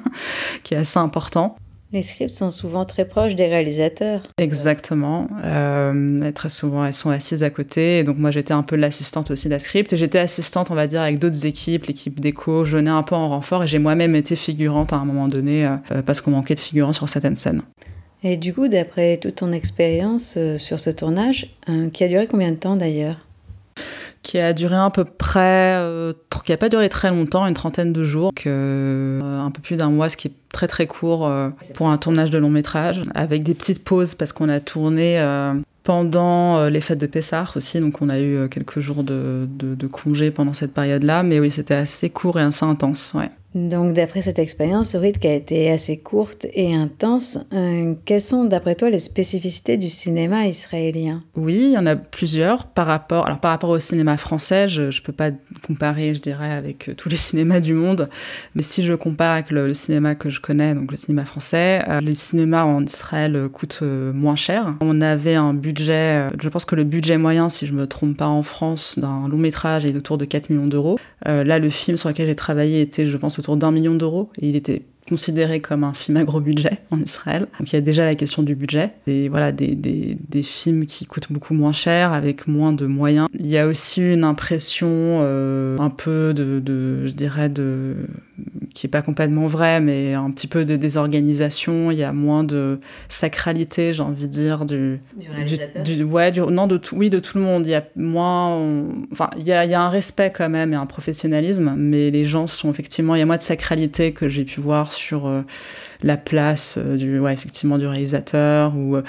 qui 0.62 0.74
est 0.74 0.78
assez 0.78 0.98
important. 0.98 1.56
Les 1.90 2.02
scripts 2.02 2.34
sont 2.34 2.50
souvent 2.50 2.84
très 2.84 3.06
proches 3.06 3.34
des 3.34 3.46
réalisateurs. 3.46 4.20
Exactement. 4.36 5.26
Euh, 5.42 6.30
très 6.32 6.50
souvent, 6.50 6.84
elles 6.84 6.92
sont 6.92 7.08
assises 7.08 7.42
à 7.42 7.48
côté. 7.48 8.00
Et 8.00 8.04
donc, 8.04 8.18
moi, 8.18 8.30
j'étais 8.30 8.52
un 8.52 8.62
peu 8.62 8.76
l'assistante 8.76 9.30
aussi 9.30 9.48
de 9.48 9.54
la 9.54 9.58
script. 9.58 9.94
Et 9.94 9.96
j'étais 9.96 10.18
assistante, 10.18 10.70
on 10.70 10.74
va 10.74 10.86
dire, 10.86 11.00
avec 11.00 11.18
d'autres 11.18 11.46
équipes, 11.46 11.86
l'équipe 11.86 12.20
d'écho. 12.20 12.66
Je 12.66 12.76
venais 12.76 12.90
un 12.90 13.02
peu 13.02 13.14
en 13.14 13.30
renfort. 13.30 13.64
Et 13.64 13.68
j'ai 13.68 13.78
moi-même 13.78 14.14
été 14.14 14.36
figurante 14.36 14.92
à 14.92 14.96
un 14.96 15.06
moment 15.06 15.28
donné 15.28 15.64
euh, 15.66 16.02
parce 16.04 16.20
qu'on 16.20 16.32
manquait 16.32 16.54
de 16.54 16.60
figurants 16.60 16.92
sur 16.92 17.08
certaines 17.08 17.36
scènes. 17.36 17.62
Et 18.25 18.37
du 18.37 18.52
coup, 18.52 18.68
d'après 18.68 19.16
toute 19.18 19.37
ton 19.37 19.52
expérience 19.52 20.34
euh, 20.37 20.58
sur 20.58 20.80
ce 20.80 20.90
tournage, 20.90 21.54
euh, 21.68 21.88
qui 21.90 22.02
a 22.04 22.08
duré 22.08 22.26
combien 22.26 22.50
de 22.50 22.56
temps 22.56 22.76
d'ailleurs 22.76 23.16
qui 24.25 24.38
a 24.38 24.52
duré 24.52 24.75
à 24.75 24.90
peu 24.90 25.04
près, 25.04 25.76
euh, 25.76 26.12
qui 26.44 26.52
a 26.52 26.56
pas 26.56 26.68
duré 26.68 26.88
très 26.88 27.08
longtemps, 27.08 27.46
une 27.46 27.54
trentaine 27.54 27.92
de 27.92 28.02
jours, 28.02 28.32
que, 28.34 29.20
un 29.22 29.50
peu 29.52 29.62
plus 29.62 29.76
d'un 29.76 29.90
mois, 29.90 30.08
ce 30.08 30.16
qui 30.16 30.26
est 30.28 30.32
très 30.52 30.66
très 30.66 30.88
court 30.88 31.30
pour 31.75 31.88
un 31.88 31.96
tournage 31.98 32.30
de 32.30 32.37
long 32.37 32.50
métrage, 32.50 33.02
avec 33.14 33.44
des 33.44 33.54
petites 33.54 33.82
pauses 33.82 34.16
parce 34.16 34.32
qu'on 34.32 34.48
a 34.48 34.58
tourné 34.58 35.25
pendant 35.84 36.68
les 36.68 36.80
fêtes 36.80 36.98
de 36.98 37.06
Pessah 37.06 37.46
aussi, 37.54 37.78
donc 37.78 38.02
on 38.02 38.08
a 38.08 38.18
eu 38.18 38.48
quelques 38.50 38.80
jours 38.80 39.04
de, 39.04 39.48
de, 39.48 39.76
de 39.76 39.87
congé 39.87 40.32
pendant 40.32 40.52
cette 40.52 40.75
période-là, 40.75 41.22
mais 41.22 41.38
oui, 41.38 41.52
c'était 41.52 41.75
assez 41.75 42.10
court 42.10 42.40
et 42.40 42.42
assez 42.42 42.64
intense, 42.64 43.14
ouais. 43.14 43.30
Donc, 43.54 43.94
d'après 43.94 44.22
cette 44.22 44.38
expérience, 44.38 44.94
au 44.94 45.00
rythme 45.00 45.20
qui 45.20 45.26
a 45.26 45.34
été 45.34 45.70
assez 45.70 45.96
courte 45.96 46.46
et 46.52 46.74
intense, 46.74 47.38
euh, 47.54 47.94
quelles 48.04 48.20
sont, 48.20 48.44
d'après 48.44 48.74
toi, 48.74 48.90
les 48.90 48.98
spécificités 48.98 49.78
du 49.78 49.88
cinéma 49.88 50.46
israélien? 50.46 51.22
Oui, 51.34 51.56
il 51.56 51.72
y 51.72 51.78
en 51.78 51.86
a 51.86 51.96
plusieurs 51.96 52.66
par 52.66 52.86
rapport, 52.86 53.26
alors 53.26 53.40
par 53.40 53.50
rapport 53.50 53.70
au 53.70 53.80
cinéma 53.80 54.16
français, 54.18 54.68
je 54.68 54.82
ne 54.82 55.02
peux 55.02 55.12
pas 55.12 55.30
comparer, 55.66 56.14
je 56.14 56.20
dirais, 56.20 56.52
avec 56.52 56.90
euh, 56.90 56.94
tous 56.94 57.08
les 57.08 57.16
cinémas 57.28 57.60
du 57.60 57.72
monde, 57.72 58.10
mais 58.54 58.62
si 58.62 58.84
je 58.84 58.92
compare 58.92 59.32
avec 59.32 59.50
le, 59.50 59.72
cinéma 59.74 60.14
que 60.14 60.28
je 60.28 60.40
connais, 60.40 60.74
donc 60.74 60.90
le 60.90 60.96
cinéma 60.96 61.24
français, 61.24 61.82
euh, 61.88 62.00
le 62.00 62.14
cinéma 62.14 62.64
en 62.64 62.84
Israël 62.84 63.36
euh, 63.36 63.48
coûte 63.48 63.80
euh, 63.82 64.12
moins 64.12 64.36
cher. 64.36 64.74
On 64.80 65.00
avait 65.00 65.34
un 65.34 65.54
budget, 65.54 66.28
je 66.40 66.48
pense 66.48 66.64
que 66.64 66.74
le 66.74 66.84
budget 66.84 67.16
moyen, 67.18 67.48
si 67.48 67.66
je 67.66 67.72
me 67.72 67.86
trompe 67.86 68.16
pas 68.16 68.26
en 68.26 68.42
France, 68.42 68.98
d'un 68.98 69.28
long 69.28 69.38
métrage 69.38 69.84
est 69.84 69.96
autour 69.96 70.18
de 70.18 70.24
4 70.24 70.50
millions 70.50 70.66
d'euros. 70.66 70.98
Là, 71.24 71.58
le 71.58 71.70
film 71.70 71.96
sur 71.96 72.08
lequel 72.08 72.28
j'ai 72.28 72.34
travaillé 72.34 72.80
était, 72.80 73.06
je 73.06 73.16
pense, 73.16 73.38
autour 73.38 73.57
d'un 73.57 73.71
million 73.71 73.95
d'euros, 73.95 74.30
et 74.38 74.49
il 74.49 74.57
était 74.57 74.83
considéré 75.09 75.61
comme 75.61 75.85
un 75.85 75.95
film 75.95 76.18
à 76.18 76.25
gros 76.25 76.40
budget 76.40 76.78
en 76.90 77.00
Israël. 77.00 77.47
Donc 77.59 77.73
il 77.73 77.75
y 77.75 77.78
a 77.78 77.80
déjà 77.80 78.04
la 78.04 78.14
question 78.14 78.42
du 78.42 78.54
budget. 78.54 78.92
Et 79.07 79.28
voilà, 79.28 79.52
des, 79.52 79.75
des, 79.75 80.42
films 80.42 80.87
qui 80.87 81.07
coûtent 81.07 81.33
beaucoup 81.33 81.54
moins 81.54 81.73
cher, 81.73 82.12
avec 82.12 82.47
moins 82.47 82.73
de 82.73 82.87
moyens. 82.87 83.28
Il 83.35 83.47
y 83.47 83.59
a 83.59 83.66
aussi 83.66 84.02
une 84.02 84.25
impression 84.25 84.88
euh, 84.90 85.78
un 85.78 85.90
peu 85.90 86.35
de, 86.35 86.61
de, 86.61 87.07
je 87.07 87.12
dirais, 87.12 87.49
de 87.49 87.97
qui 88.78 88.87
est 88.87 88.90
pas 88.90 89.02
complètement 89.02 89.49
vrai, 89.49 89.80
mais 89.80 90.14
un 90.14 90.30
petit 90.30 90.47
peu 90.47 90.64
de 90.64 90.76
désorganisation. 90.76 91.90
Il 91.90 91.99
y 91.99 92.04
a 92.04 92.12
moins 92.12 92.44
de 92.44 92.78
sacralité, 93.08 93.92
j'ai 93.92 94.02
envie 94.02 94.28
de 94.28 94.32
dire, 94.32 94.64
du, 94.64 95.00
Du 95.16 95.28
réalisateur 95.32 95.82
du, 95.82 95.97
du- 95.97 96.04
ouais, 96.04 96.30
du- 96.30 96.40
non, 96.42 96.66
de 96.68 96.76
tout, 96.76 96.94
oui, 96.97 97.11
de 97.11 97.18
tout 97.18 97.38
le 97.38 97.44
monde. 97.44 97.66
Il 97.66 97.70
y 97.70 97.75
a 97.75 97.82
moins, 97.97 98.49
on- 98.50 99.06
enfin, 99.12 99.30
il 99.37 99.44
y 99.47 99.52
a, 99.52 99.64
il 99.64 99.70
y 99.70 99.75
a 99.75 99.82
un 99.82 99.88
respect 99.88 100.30
quand 100.32 100.49
même 100.49 100.73
et 100.73 100.76
un 100.76 100.87
professionnalisme, 100.87 101.75
mais 101.76 102.11
les 102.11 102.25
gens 102.25 102.47
sont 102.47 102.70
effectivement, 102.70 103.16
il 103.16 103.18
y 103.18 103.23
a 103.23 103.26
moins 103.26 103.37
de 103.37 103.42
sacralité 103.42 104.12
que 104.12 104.28
j'ai 104.28 104.44
pu 104.44 104.61
voir 104.61 104.92
sur 104.92 105.26
euh, 105.26 105.42
la 106.04 106.16
place 106.16 106.78
euh, 106.78 106.97
du, 106.97 107.18
ouais, 107.18 107.32
effectivement, 107.35 107.78
du 107.78 107.87
réalisateur 107.87 108.76
ou 108.76 108.97
euh, 108.97 109.02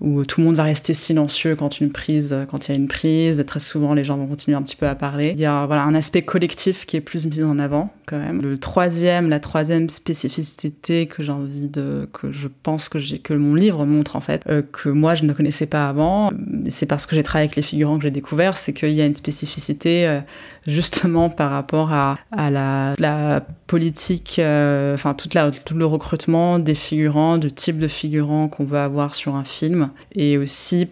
où 0.00 0.24
tout 0.24 0.40
le 0.40 0.46
monde 0.46 0.56
va 0.56 0.62
rester 0.62 0.94
silencieux 0.94 1.56
quand 1.56 1.80
une 1.80 1.90
prise, 1.90 2.34
quand 2.50 2.66
il 2.66 2.70
y 2.70 2.74
a 2.74 2.76
une 2.76 2.88
prise. 2.88 3.44
Très 3.46 3.60
souvent, 3.60 3.94
les 3.94 4.04
gens 4.04 4.16
vont 4.16 4.26
continuer 4.26 4.56
un 4.56 4.62
petit 4.62 4.76
peu 4.76 4.88
à 4.88 4.94
parler. 4.94 5.32
Il 5.34 5.40
y 5.40 5.46
a 5.46 5.66
voilà 5.66 5.82
un 5.82 5.94
aspect 5.94 6.22
collectif 6.22 6.86
qui 6.86 6.96
est 6.96 7.00
plus 7.00 7.26
mis 7.26 7.42
en 7.42 7.58
avant 7.58 7.90
quand 8.06 8.18
même. 8.18 8.42
Le 8.42 8.58
troisième, 8.58 9.28
la 9.28 9.40
troisième 9.40 9.88
spécificité 9.88 11.06
que 11.06 11.22
j'ai 11.22 11.32
envie 11.32 11.68
de, 11.68 12.08
que 12.12 12.32
je 12.32 12.48
pense 12.62 12.88
que 12.88 12.98
j'ai, 12.98 13.18
que 13.18 13.34
mon 13.34 13.54
livre 13.54 13.84
montre 13.86 14.16
en 14.16 14.20
fait, 14.20 14.42
euh, 14.48 14.62
que 14.62 14.88
moi 14.88 15.14
je 15.14 15.24
ne 15.24 15.32
connaissais 15.32 15.66
pas 15.66 15.88
avant. 15.88 16.30
C'est 16.68 16.86
parce 16.86 17.06
que 17.06 17.14
j'ai 17.14 17.22
travaillé 17.22 17.46
avec 17.46 17.56
les 17.56 17.62
figurants 17.62 17.98
que 17.98 18.04
j'ai 18.04 18.10
découvert, 18.10 18.56
c'est 18.56 18.72
qu'il 18.72 18.92
y 18.92 19.00
a 19.00 19.06
une 19.06 19.14
spécificité 19.14 20.06
euh, 20.06 20.20
justement 20.66 21.30
par 21.30 21.50
rapport 21.50 21.92
à, 21.92 22.18
la, 22.50 22.94
la 22.98 23.46
politique, 23.66 24.36
euh, 24.38 24.94
enfin 24.94 25.14
toute 25.14 25.36
tout 25.64 25.74
le 25.74 25.86
recrutement 25.86 26.58
des 26.58 26.74
figurants, 26.74 27.38
du 27.38 27.52
type 27.52 27.78
de 27.78 27.88
figurants 27.88 28.48
qu'on 28.48 28.64
va 28.64 28.84
avoir 28.84 29.14
sur 29.14 29.36
un 29.36 29.44
film, 29.44 29.89
et 30.14 30.38
aussi 30.38 30.88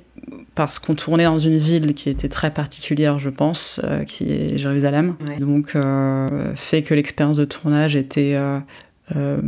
parce 0.55 0.79
qu'on 0.79 0.95
tournait 0.95 1.25
dans 1.25 1.39
une 1.39 1.57
ville 1.59 1.95
qui 1.95 2.11
était 2.11 2.29
très 2.29 2.51
particulière, 2.53 3.19
je 3.19 3.31
pense, 3.31 3.81
euh, 3.85 4.05
qui 4.05 4.31
est 4.31 4.59
Jérusalem. 4.59 5.15
Ouais. 5.27 5.39
Donc, 5.39 5.75
euh, 5.77 6.53
fait 6.57 6.83
que 6.83 6.93
l'expérience 6.95 7.37
de 7.39 7.45
tournage 7.45 7.97
était, 7.97 8.35
euh, 8.35 9.41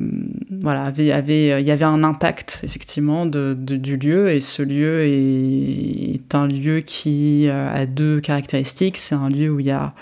voilà, 0.62 0.84
avait, 0.84 1.10
avait, 1.12 1.60
il 1.60 1.66
y 1.66 1.70
avait 1.70 1.84
un 1.84 2.02
impact 2.02 2.60
effectivement 2.62 3.26
de, 3.26 3.54
de- 3.58 3.76
du 3.76 3.96
lieu, 3.98 4.30
et 4.30 4.40
ce 4.40 4.62
lieu 4.62 5.02
est, 5.04 6.14
est 6.14 6.34
un 6.34 6.46
lieu 6.46 6.80
qui 6.80 7.48
a 7.48 7.84
deux 7.86 8.20
caractéristiques. 8.20 8.96
C'est 8.96 9.14
un 9.16 9.28
lieu 9.28 9.50
où 9.50 9.60
il 9.60 9.66
y 9.66 9.70
a 9.70 9.92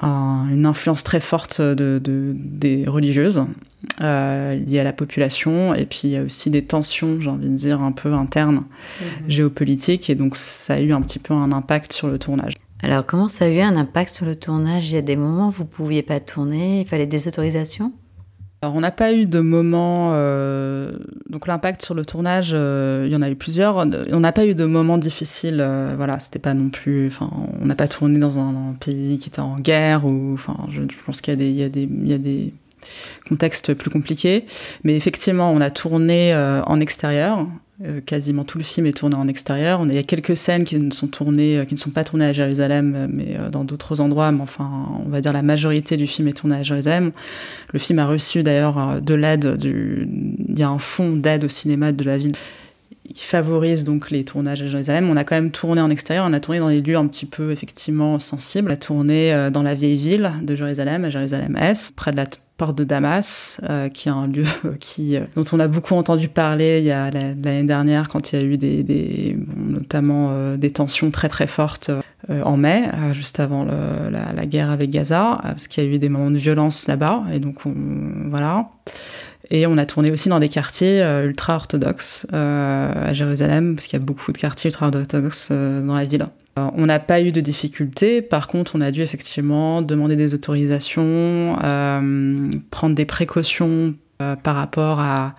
un- 0.00 0.46
une 0.50 0.64
influence 0.66 1.04
très 1.04 1.20
forte 1.20 1.60
de, 1.60 2.00
de- 2.02 2.34
des 2.34 2.84
religieuses 2.86 3.42
euh, 4.00 4.54
liées 4.54 4.80
à 4.80 4.84
la 4.84 4.92
population, 4.92 5.74
et 5.74 5.86
puis 5.86 6.02
il 6.04 6.10
y 6.10 6.16
a 6.16 6.22
aussi 6.22 6.50
des 6.50 6.64
tensions, 6.64 7.20
j'ai 7.20 7.30
envie 7.30 7.48
de 7.48 7.54
dire, 7.56 7.80
un 7.80 7.92
peu 7.92 8.12
internes, 8.12 8.64
géopolitiques, 9.28 10.10
et 10.10 10.14
donc 10.14 10.36
ça 10.36 10.74
a 10.74 10.80
eu 10.80 10.92
un 10.92 11.02
petit 11.02 11.18
peu 11.18 11.34
un 11.34 11.52
impact 11.52 11.92
sur 11.92 12.08
le 12.08 12.18
tournage. 12.18 12.54
Alors, 12.82 13.06
comment 13.06 13.28
ça 13.28 13.46
a 13.46 13.48
eu 13.48 13.60
un 13.60 13.76
impact 13.76 14.10
sur 14.10 14.26
le 14.26 14.36
tournage? 14.36 14.90
Il 14.90 14.94
y 14.94 14.98
a 14.98 15.02
des 15.02 15.16
moments 15.16 15.48
où 15.48 15.50
vous 15.50 15.64
pouviez 15.64 16.02
pas 16.02 16.20
tourner, 16.20 16.82
il 16.82 16.86
fallait 16.86 17.06
des 17.06 17.26
autorisations? 17.26 17.92
Alors, 18.62 18.74
on 18.74 18.80
n'a 18.80 18.90
pas 18.90 19.12
eu 19.12 19.26
de 19.26 19.40
moment. 19.40 20.12
euh, 20.12 20.92
donc, 21.28 21.46
l'impact 21.46 21.82
sur 21.82 21.94
le 21.94 22.04
tournage, 22.04 22.50
euh, 22.52 23.04
il 23.06 23.12
y 23.12 23.16
en 23.16 23.22
a 23.22 23.30
eu 23.30 23.34
plusieurs. 23.34 23.76
On 23.76 24.20
n'a 24.20 24.32
pas 24.32 24.46
eu 24.46 24.54
de 24.54 24.64
moments 24.64 24.98
difficiles. 24.98 25.60
euh, 25.60 25.94
voilà, 25.96 26.18
c'était 26.18 26.38
pas 26.38 26.54
non 26.54 26.70
plus. 26.70 27.06
Enfin, 27.06 27.30
on 27.60 27.66
n'a 27.66 27.74
pas 27.74 27.88
tourné 27.88 28.18
dans 28.18 28.38
un, 28.38 28.70
un 28.70 28.72
pays 28.72 29.18
qui 29.18 29.28
était 29.28 29.40
en 29.40 29.58
guerre 29.58 30.04
ou. 30.06 30.32
Enfin, 30.34 30.56
je, 30.70 30.82
je 30.82 31.04
pense 31.04 31.20
qu'il 31.20 31.32
y 31.32 31.36
a 31.36 31.38
des, 31.38 31.50
il 31.50 31.56
y 31.56 31.62
a 31.62 31.68
des, 31.68 31.82
il 31.82 32.08
y 32.08 32.14
a 32.14 32.18
des 32.18 32.52
contextes 33.28 33.74
plus 33.74 33.90
compliqués. 33.90 34.44
Mais 34.84 34.96
effectivement, 34.96 35.52
on 35.52 35.60
a 35.60 35.70
tourné 35.70 36.32
euh, 36.32 36.62
en 36.62 36.80
extérieur. 36.80 37.46
Euh, 37.84 38.00
quasiment 38.00 38.44
tout 38.44 38.56
le 38.56 38.64
film 38.64 38.86
est 38.86 38.96
tourné 38.96 39.16
en 39.16 39.28
extérieur. 39.28 39.84
Il 39.86 39.94
y 39.94 39.98
a 39.98 40.02
quelques 40.02 40.34
scènes 40.34 40.64
qui 40.64 40.78
ne 40.78 40.90
sont 40.90 41.08
tournées, 41.08 41.58
euh, 41.58 41.64
qui 41.66 41.74
ne 41.74 41.78
sont 41.78 41.90
pas 41.90 42.04
tournées 42.04 42.24
à 42.24 42.32
Jérusalem, 42.32 43.08
mais 43.12 43.36
dans 43.52 43.64
d'autres 43.64 44.00
endroits. 44.00 44.32
Mais 44.32 44.40
enfin, 44.40 44.86
on 45.04 45.10
va 45.10 45.20
dire 45.20 45.32
la 45.32 45.42
majorité 45.42 45.96
du 45.96 46.06
film 46.06 46.28
est 46.28 46.32
tourné 46.32 46.56
à 46.56 46.62
Jérusalem. 46.62 47.12
Le 47.72 47.78
film 47.78 47.98
a 47.98 48.06
reçu 48.06 48.42
d'ailleurs 48.42 49.02
de 49.02 49.14
l'aide. 49.14 49.58
Il 49.62 50.58
y 50.58 50.62
a 50.62 50.68
un 50.68 50.78
fonds 50.78 51.16
d'aide 51.16 51.44
au 51.44 51.48
cinéma 51.48 51.92
de 51.92 52.04
la 52.04 52.16
ville 52.16 52.32
qui 53.14 53.24
favorise 53.24 53.84
donc 53.84 54.10
les 54.10 54.24
tournages 54.24 54.62
à 54.62 54.66
Jérusalem. 54.66 55.08
On 55.10 55.16
a 55.16 55.24
quand 55.24 55.34
même 55.34 55.50
tourné 55.50 55.80
en 55.80 55.90
extérieur, 55.90 56.26
on 56.28 56.32
a 56.32 56.40
tourné 56.40 56.60
dans 56.60 56.68
des 56.68 56.80
lieux 56.80 56.96
un 56.96 57.06
petit 57.06 57.26
peu 57.26 57.50
effectivement 57.50 58.18
sensibles. 58.18 58.70
On 58.70 58.74
a 58.74 58.76
tourné 58.76 59.32
euh, 59.32 59.50
dans 59.50 59.62
la 59.62 59.74
vieille 59.74 59.96
ville 59.96 60.32
de 60.42 60.56
Jérusalem, 60.56 61.04
à 61.04 61.10
Jérusalem-Est, 61.10 61.94
près 61.94 62.12
de 62.12 62.16
la 62.16 62.26
porte 62.56 62.78
de 62.78 62.84
Damas, 62.84 63.60
euh, 63.68 63.88
qui 63.88 64.08
est 64.08 64.12
un 64.12 64.26
lieu 64.28 64.44
euh, 64.64 65.26
dont 65.34 65.44
on 65.52 65.60
a 65.60 65.68
beaucoup 65.68 65.94
entendu 65.94 66.28
parler 66.28 66.82
l'année 66.84 67.64
dernière 67.64 68.08
quand 68.08 68.32
il 68.32 68.38
y 68.38 68.42
a 68.42 68.44
eu 68.44 68.56
des, 68.56 69.36
notamment 69.56 70.56
des 70.56 70.70
tensions 70.70 71.10
très 71.10 71.28
très 71.28 71.46
fortes 71.46 71.90
en 72.28 72.56
mai, 72.56 72.88
juste 73.12 73.38
avant 73.40 73.64
la, 73.64 74.46
guerre 74.46 74.70
avec 74.70 74.90
Gaza, 74.90 75.38
parce 75.42 75.68
qu'il 75.68 75.84
y 75.84 75.86
a 75.86 75.90
eu 75.90 75.98
des 75.98 76.08
moments 76.08 76.30
de 76.30 76.38
violence 76.38 76.86
là-bas, 76.86 77.24
et 77.32 77.38
donc 77.38 77.66
on, 77.66 77.74
voilà. 78.30 78.70
Et 79.50 79.66
on 79.66 79.78
a 79.78 79.86
tourné 79.86 80.10
aussi 80.10 80.28
dans 80.28 80.40
des 80.40 80.48
quartiers 80.48 81.02
euh, 81.02 81.26
ultra-orthodoxes 81.26 82.26
euh, 82.32 82.92
à 82.92 83.12
Jérusalem, 83.12 83.76
parce 83.76 83.86
qu'il 83.86 83.98
y 83.98 84.02
a 84.02 84.04
beaucoup 84.04 84.32
de 84.32 84.38
quartiers 84.38 84.70
ultra-orthodoxes 84.70 85.48
euh, 85.52 85.86
dans 85.86 85.94
la 85.94 86.04
ville. 86.04 86.26
On 86.58 86.86
n'a 86.86 86.98
pas 87.00 87.20
eu 87.20 87.32
de 87.32 87.42
difficultés, 87.42 88.22
par 88.22 88.48
contre 88.48 88.76
on 88.76 88.80
a 88.80 88.90
dû 88.90 89.02
effectivement 89.02 89.82
demander 89.82 90.16
des 90.16 90.32
autorisations, 90.32 91.54
prendre 92.70 92.94
des 92.94 93.04
précautions 93.04 93.94
par 94.42 94.56
rapport 94.56 94.98
à 94.98 95.34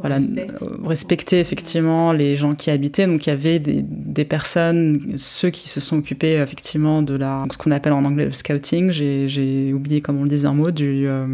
voilà, 0.00 0.16
euh, 0.16 0.46
respecter 0.84 1.40
effectivement 1.40 2.12
les 2.12 2.36
gens 2.36 2.54
qui 2.54 2.70
habitaient. 2.70 3.06
Donc 3.06 3.26
il 3.26 3.30
y 3.30 3.32
avait 3.32 3.58
des, 3.58 3.82
des 3.82 4.24
personnes, 4.24 5.14
ceux 5.16 5.50
qui 5.50 5.68
se 5.68 5.80
sont 5.80 5.98
occupés 5.98 6.34
effectivement 6.34 7.02
de 7.02 7.14
la, 7.14 7.44
ce 7.50 7.58
qu'on 7.58 7.70
appelle 7.70 7.92
en 7.92 8.04
anglais 8.04 8.26
le 8.26 8.32
scouting, 8.32 8.90
j'ai 8.90 9.72
oublié 9.72 10.00
comment 10.00 10.20
on 10.20 10.24
le 10.24 10.30
disait 10.30 10.46
un 10.46 10.54
mot, 10.54 10.70
du, 10.70 11.06
euh, 11.06 11.26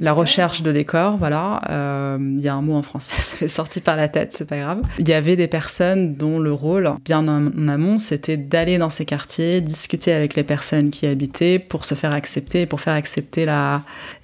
la 0.00 0.12
recherche 0.12 0.62
de 0.62 0.72
décors, 0.72 1.16
voilà. 1.18 1.60
Euh, 1.70 2.18
Il 2.20 2.40
y 2.40 2.48
a 2.48 2.54
un 2.54 2.62
mot 2.62 2.74
en 2.74 2.82
français, 2.82 3.14
ça 3.18 3.36
fait 3.36 3.48
sorti 3.48 3.80
par 3.80 3.96
la 3.96 4.08
tête, 4.08 4.32
c'est 4.32 4.48
pas 4.48 4.58
grave. 4.58 4.82
Il 4.98 5.08
y 5.08 5.12
avait 5.12 5.36
des 5.36 5.48
personnes 5.48 6.14
dont 6.14 6.38
le 6.38 6.52
rôle, 6.52 6.92
bien 7.04 7.26
en, 7.28 7.68
amont, 7.68 7.98
c'était 7.98 8.36
d'aller 8.36 8.78
dans 8.78 8.90
ces 8.90 9.04
quartiers, 9.04 9.60
discuter 9.60 10.12
avec 10.12 10.34
les 10.34 10.44
personnes 10.44 10.90
qui 10.90 11.06
y 11.06 11.08
habitaient 11.08 11.58
pour 11.58 11.84
se 11.84 11.94
faire 11.94 12.12
accepter, 12.12 12.66
pour 12.66 12.80
faire 12.80 12.94
accepter 12.94 13.46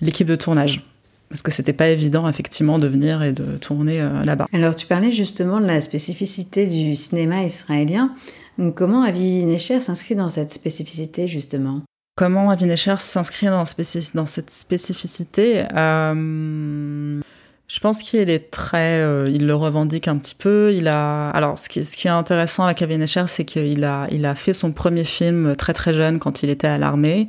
l'équipe 0.00 0.26
de 0.26 0.36
tournage. 0.36 0.82
Parce 1.28 1.42
que 1.42 1.50
c'était 1.50 1.72
pas 1.72 1.88
évident, 1.88 2.28
effectivement, 2.28 2.78
de 2.78 2.86
venir 2.86 3.22
et 3.22 3.32
de 3.32 3.56
tourner 3.56 4.00
euh, 4.00 4.24
là-bas. 4.24 4.46
Alors, 4.52 4.76
tu 4.76 4.86
parlais 4.86 5.10
justement 5.10 5.60
de 5.60 5.66
la 5.66 5.80
spécificité 5.80 6.66
du 6.66 6.94
cinéma 6.94 7.42
israélien. 7.42 8.14
Donc, 8.58 8.74
Comment 8.74 9.02
Avi 9.02 9.44
Necher 9.44 9.80
s'inscrit 9.80 10.14
dans 10.14 10.28
cette 10.28 10.52
spécificité, 10.52 11.26
justement? 11.26 11.82
Comment 12.16 12.48
Avi 12.50 12.64
Necher 12.64 12.94
s'inscrit 12.98 13.46
dans, 13.48 13.64
spécif- 13.64 14.14
dans 14.14 14.26
cette 14.26 14.50
spécificité? 14.50 15.64
Euh, 15.74 17.20
Je 17.68 17.80
pense 17.80 18.02
qu'il 18.02 18.30
est 18.30 18.50
très, 18.52 19.00
euh, 19.00 19.28
il 19.28 19.46
le 19.46 19.54
revendique 19.56 20.06
un 20.06 20.16
petit 20.18 20.36
peu. 20.36 20.72
Il 20.72 20.86
a, 20.86 21.30
alors 21.30 21.58
ce 21.58 21.68
qui, 21.68 21.82
ce 21.82 21.96
qui 21.96 22.06
est 22.06 22.10
intéressant 22.10 22.64
avec 22.64 22.80
Avi 22.80 22.96
Necher, 22.96 23.24
c'est 23.26 23.44
qu'il 23.44 23.82
a, 23.84 24.06
il 24.12 24.24
a 24.24 24.36
fait 24.36 24.52
son 24.52 24.70
premier 24.72 25.04
film 25.04 25.56
très 25.56 25.72
très 25.72 25.92
jeune 25.92 26.20
quand 26.20 26.44
il 26.44 26.48
était 26.48 26.68
à 26.68 26.78
l'armée. 26.78 27.28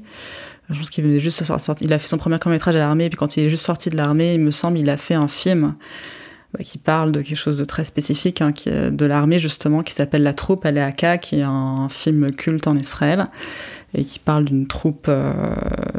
Je 0.69 0.77
pense 0.77 0.89
qu'il 0.89 1.03
venait 1.03 1.19
juste 1.19 1.39
de 1.39 1.45
sortir. 1.45 1.75
Il 1.81 1.93
a 1.93 1.99
fait 1.99 2.07
son 2.07 2.17
premier 2.17 2.39
court 2.39 2.51
métrage 2.51 2.75
à 2.75 2.79
l'armée, 2.79 3.09
puis 3.09 3.17
quand 3.17 3.37
il 3.37 3.45
est 3.45 3.49
juste 3.49 3.65
sorti 3.65 3.89
de 3.89 3.95
l'armée, 3.95 4.33
il 4.33 4.41
me 4.41 4.51
semble, 4.51 4.77
il 4.77 4.89
a 4.89 4.97
fait 4.97 5.13
un 5.13 5.27
film 5.27 5.75
bah, 6.53 6.63
qui 6.63 6.77
parle 6.77 7.11
de 7.11 7.21
quelque 7.21 7.37
chose 7.37 7.57
de 7.57 7.65
très 7.65 7.85
spécifique, 7.85 8.41
hein, 8.41 8.51
qui 8.51 8.69
de 8.69 9.05
l'armée 9.05 9.39
justement, 9.39 9.81
qui 9.81 9.93
s'appelle 9.93 10.23
La 10.23 10.33
Troupe 10.33 10.65
Aléaka, 10.65 11.17
qui 11.17 11.39
est 11.39 11.43
un 11.43 11.87
film 11.89 12.31
culte 12.31 12.67
en 12.67 12.75
Israël 12.75 13.27
et 13.97 14.03
qui 14.03 14.19
parle 14.19 14.45
d'une 14.45 14.67
troupe 14.67 15.07
euh, 15.09 15.33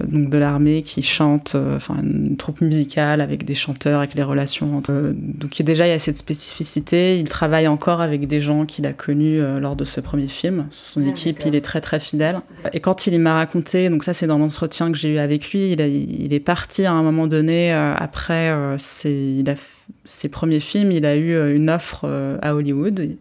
donc 0.07 0.31
de 0.31 0.39
l'armée 0.39 0.83
qui 0.83 1.03
chante, 1.03 1.53
euh, 1.57 1.77
enfin 1.77 1.97
une 2.03 2.37
troupe 2.37 2.61
musicale 2.61 3.21
avec 3.21 3.45
des 3.45 3.55
chanteurs, 3.55 3.99
avec 3.99 4.15
les 4.15 4.23
relations 4.23 4.77
entre. 4.77 4.93
eux. 4.93 5.15
donc 5.19 5.61
déjà 5.63 5.87
il 5.87 5.91
y 5.91 5.93
a 5.93 5.99
cette 5.99 6.17
spécificité. 6.19 7.19
Il 7.19 7.29
travaille 7.29 7.67
encore 7.69 8.01
avec 8.01 8.27
des 8.29 8.41
gens 8.41 8.65
qu'il 8.67 8.87
a 8.87 8.93
connus 8.93 9.41
euh, 9.41 9.59
lors 9.59 9.77
de 9.77 9.85
ce 9.85 10.01
premier 10.01 10.29
film. 10.29 10.67
Son 10.71 11.03
Ah, 11.05 11.09
équipe, 11.11 11.37
d'accord. 11.39 11.53
il 11.53 11.57
est 11.57 11.61
très 11.61 11.81
très 11.81 12.01
fidèle. 12.01 12.41
Et 12.73 12.81
quand 12.81 13.07
il 13.07 13.19
m'a 13.19 13.35
raconté, 13.35 13.89
donc 13.91 14.05
ça 14.05 14.15
c'est 14.15 14.27
dans 14.27 14.39
l'entretien 14.39 14.91
que 14.93 14.97
j'ai 14.99 15.15
eu 15.15 15.19
avec 15.19 15.51
lui, 15.53 15.73
il, 15.73 15.83
a- 15.83 15.89
il 15.89 16.33
est 16.33 16.41
parti 16.41 16.85
à 16.87 16.93
un 16.93 17.03
moment 17.03 17.27
donné 17.27 17.73
euh, 17.75 17.95
après 17.97 18.51
euh, 18.51 18.77
ses, 18.79 19.11
il 19.41 19.51
a 19.51 19.55
f- 19.55 19.59
ses 20.05 20.29
premiers 20.29 20.61
films, 20.61 20.93
il 20.93 21.05
a 21.05 21.17
eu 21.17 21.33
euh, 21.33 21.55
une 21.57 21.69
offre 21.69 22.03
euh, 22.05 22.39
à 22.43 22.55
Hollywood 22.55 23.17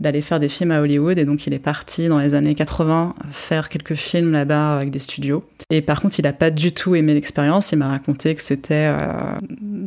d'aller 0.00 0.22
faire 0.22 0.38
des 0.38 0.48
films 0.48 0.70
à 0.70 0.80
Hollywood 0.80 1.18
et 1.18 1.24
donc 1.24 1.46
il 1.46 1.54
est 1.54 1.58
parti 1.58 2.08
dans 2.08 2.18
les 2.18 2.34
années 2.34 2.54
80 2.54 3.14
faire 3.30 3.68
quelques 3.68 3.94
films 3.94 4.32
là-bas 4.32 4.76
avec 4.76 4.90
des 4.90 5.00
studios. 5.00 5.44
Et 5.70 5.82
par 5.82 6.00
contre, 6.00 6.18
il 6.18 6.22
n'a 6.22 6.32
pas 6.32 6.50
du 6.50 6.72
tout 6.72 6.94
aimé 6.94 7.14
l'expérience. 7.14 7.72
Il 7.72 7.78
m'a 7.78 7.88
raconté 7.88 8.34
que 8.34 8.42
c'était 8.42 8.86
euh, 8.86 9.12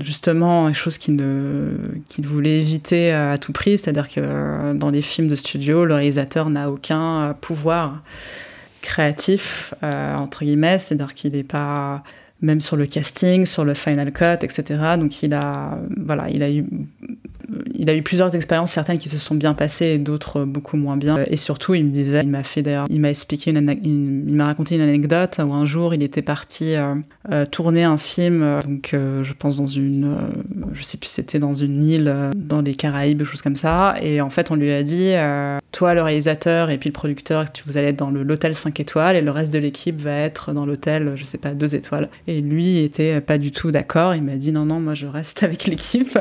justement 0.04 0.68
une 0.68 0.76
chose 0.76 0.98
qu'il 0.98 1.18
voulait 2.24 2.60
éviter 2.60 3.12
à 3.12 3.38
tout 3.38 3.52
prix, 3.52 3.78
c'est-à-dire 3.78 4.10
que 4.10 4.20
euh, 4.20 4.74
dans 4.74 4.90
les 4.90 5.02
films 5.02 5.28
de 5.28 5.36
studio, 5.36 5.86
le 5.86 5.96
réalisateur 5.96 6.50
n'a 6.50 6.70
aucun 6.70 7.22
euh, 7.22 7.34
pouvoir 7.34 8.04
créatif 8.82 9.76
entre 9.84 10.44
guillemets, 10.44 10.80
c'est-à-dire 10.80 11.14
qu'il 11.14 11.34
n'est 11.34 11.44
pas 11.44 12.04
même 12.42 12.62
sur 12.62 12.76
le 12.76 12.88
casting, 12.88 13.46
sur 13.46 13.64
le 13.64 13.76
final 13.76 14.12
cut, 14.12 14.42
etc. 14.42 14.64
Donc 14.98 15.22
il 15.22 15.36
a 15.36 15.78
voilà, 15.98 16.32
il 16.32 16.42
a 16.42 16.52
eu 16.52 16.66
il 17.82 17.90
a 17.90 17.96
eu 17.96 18.04
plusieurs 18.04 18.36
expériences, 18.36 18.72
certaines 18.72 19.00
qui 19.00 19.10
se 19.10 19.18
sont 19.18 19.34
bien 19.34 19.56
passées 19.56 19.88
et 19.88 19.98
d'autres 19.98 20.44
beaucoup 20.44 20.78
moins 20.78 20.98
bien. 20.98 21.18
Et 21.26 21.38
surtout, 21.38 21.74
il 21.74 21.86
me 21.86 21.90
disait, 21.90 22.22
il 22.22 22.30
m'a 22.30 22.44
fait 22.44 22.62
d'ailleurs, 22.62 22.86
il 22.92 23.02
m'a 23.02 23.10
expliqué, 23.10 23.50
une, 23.50 23.76
il 23.84 24.36
m'a 24.36 24.46
raconté 24.46 24.76
une 24.76 24.82
anecdote 24.82 25.40
où 25.44 25.52
un 25.52 25.66
jour, 25.66 25.96
il 25.96 26.04
était 26.04 26.22
parti 26.22 26.76
euh, 26.76 26.94
euh, 27.32 27.46
tourner 27.48 27.84
un 27.84 27.98
film, 27.98 28.44
euh, 28.44 28.62
donc 28.62 28.92
euh, 28.94 29.24
je 29.24 29.34
pense 29.34 29.58
dans 29.58 29.66
une, 29.66 30.06
euh, 30.06 30.68
je 30.74 30.84
sais 30.84 30.98
plus, 30.98 31.10
c'était 31.10 31.40
dans 31.40 31.56
une 31.56 31.82
île 31.82 32.08
euh, 32.08 32.32
dans 32.36 32.62
les 32.62 32.76
Caraïbes, 32.76 33.18
quelque 33.18 33.32
chose 33.32 33.42
comme 33.42 33.56
ça. 33.56 33.96
Et 34.02 34.22
en 34.22 34.30
fait, 34.30 34.52
on 34.52 34.56
lui 34.56 34.72
a 34.72 34.84
dit, 34.84 35.14
euh, 35.14 35.58
toi, 35.72 35.94
le 35.94 36.02
réalisateur 36.02 36.70
et 36.70 36.78
puis 36.78 36.90
le 36.90 36.94
producteur, 36.94 37.46
vous 37.66 37.78
allez 37.78 37.88
être 37.88 37.98
dans 37.98 38.12
l'hôtel 38.12 38.54
5 38.54 38.80
étoiles 38.80 39.16
et 39.16 39.22
le 39.22 39.32
reste 39.32 39.54
de 39.54 39.60
l'équipe 39.60 40.00
va 40.00 40.16
être 40.16 40.54
dans 40.54 40.66
l'hôtel, 40.66 41.14
je 41.16 41.24
sais 41.24 41.38
pas, 41.38 41.52
2 41.52 41.76
étoiles. 41.76 42.10
Et 42.28 42.42
lui 42.42 42.80
était 42.80 43.22
pas 43.22 43.38
du 43.38 43.52
tout 43.52 43.72
d'accord. 43.72 44.16
Il 44.16 44.24
m'a 44.24 44.36
dit, 44.36 44.52
non, 44.52 44.66
non, 44.66 44.80
moi, 44.80 44.94
je 44.94 45.08
reste 45.08 45.44
avec 45.44 45.66
l'équipe. 45.66 46.18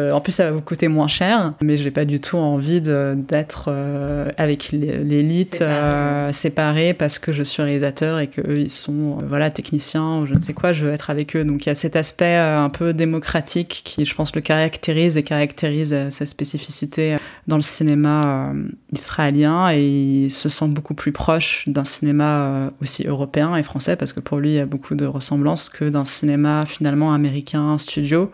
Euh, 0.00 0.12
en 0.12 0.20
plus, 0.20 0.32
ça 0.32 0.46
va 0.46 0.52
vous 0.52 0.60
coûter 0.60 0.79
moins 0.88 1.08
cher, 1.08 1.54
mais 1.62 1.76
j'ai 1.78 1.90
pas 1.90 2.04
du 2.04 2.20
tout 2.20 2.36
envie 2.36 2.80
d'être 2.80 3.66
euh, 3.68 4.28
avec 4.36 4.70
l'é- 4.72 5.02
l'élite 5.04 5.56
Séparé. 5.56 5.70
euh, 5.74 6.32
séparée 6.32 6.94
parce 6.94 7.18
que 7.18 7.32
je 7.32 7.42
suis 7.42 7.62
réalisateur 7.62 8.18
et 8.18 8.26
que 8.28 8.40
eux 8.40 8.58
ils 8.58 8.70
sont 8.70 9.18
euh, 9.20 9.24
voilà 9.28 9.50
techniciens 9.50 10.18
ou 10.20 10.26
je 10.26 10.34
ne 10.34 10.40
sais 10.40 10.52
quoi. 10.54 10.72
Je 10.72 10.86
veux 10.86 10.92
être 10.92 11.10
avec 11.10 11.36
eux. 11.36 11.44
Donc 11.44 11.66
il 11.66 11.68
y 11.68 11.72
a 11.72 11.74
cet 11.74 11.96
aspect 11.96 12.36
un 12.36 12.68
peu 12.70 12.92
démocratique 12.92 13.82
qui, 13.84 14.04
je 14.04 14.14
pense, 14.14 14.34
le 14.34 14.40
caractérise 14.40 15.16
et 15.16 15.22
caractérise 15.22 15.94
sa 16.10 16.26
spécificité 16.26 17.16
dans 17.46 17.56
le 17.56 17.62
cinéma 17.62 18.52
israélien 18.92 19.70
et 19.72 19.80
il 20.26 20.30
se 20.30 20.48
sent 20.48 20.68
beaucoup 20.68 20.94
plus 20.94 21.12
proche 21.12 21.64
d'un 21.68 21.84
cinéma 21.84 22.70
aussi 22.80 23.06
européen 23.06 23.56
et 23.56 23.62
français 23.62 23.96
parce 23.96 24.12
que 24.12 24.20
pour 24.20 24.38
lui 24.38 24.50
il 24.50 24.54
y 24.54 24.60
a 24.60 24.66
beaucoup 24.66 24.94
de 24.94 25.06
ressemblances 25.06 25.68
que 25.68 25.84
d'un 25.88 26.04
cinéma 26.04 26.64
finalement 26.66 27.12
américain 27.12 27.76
studio. 27.78 28.30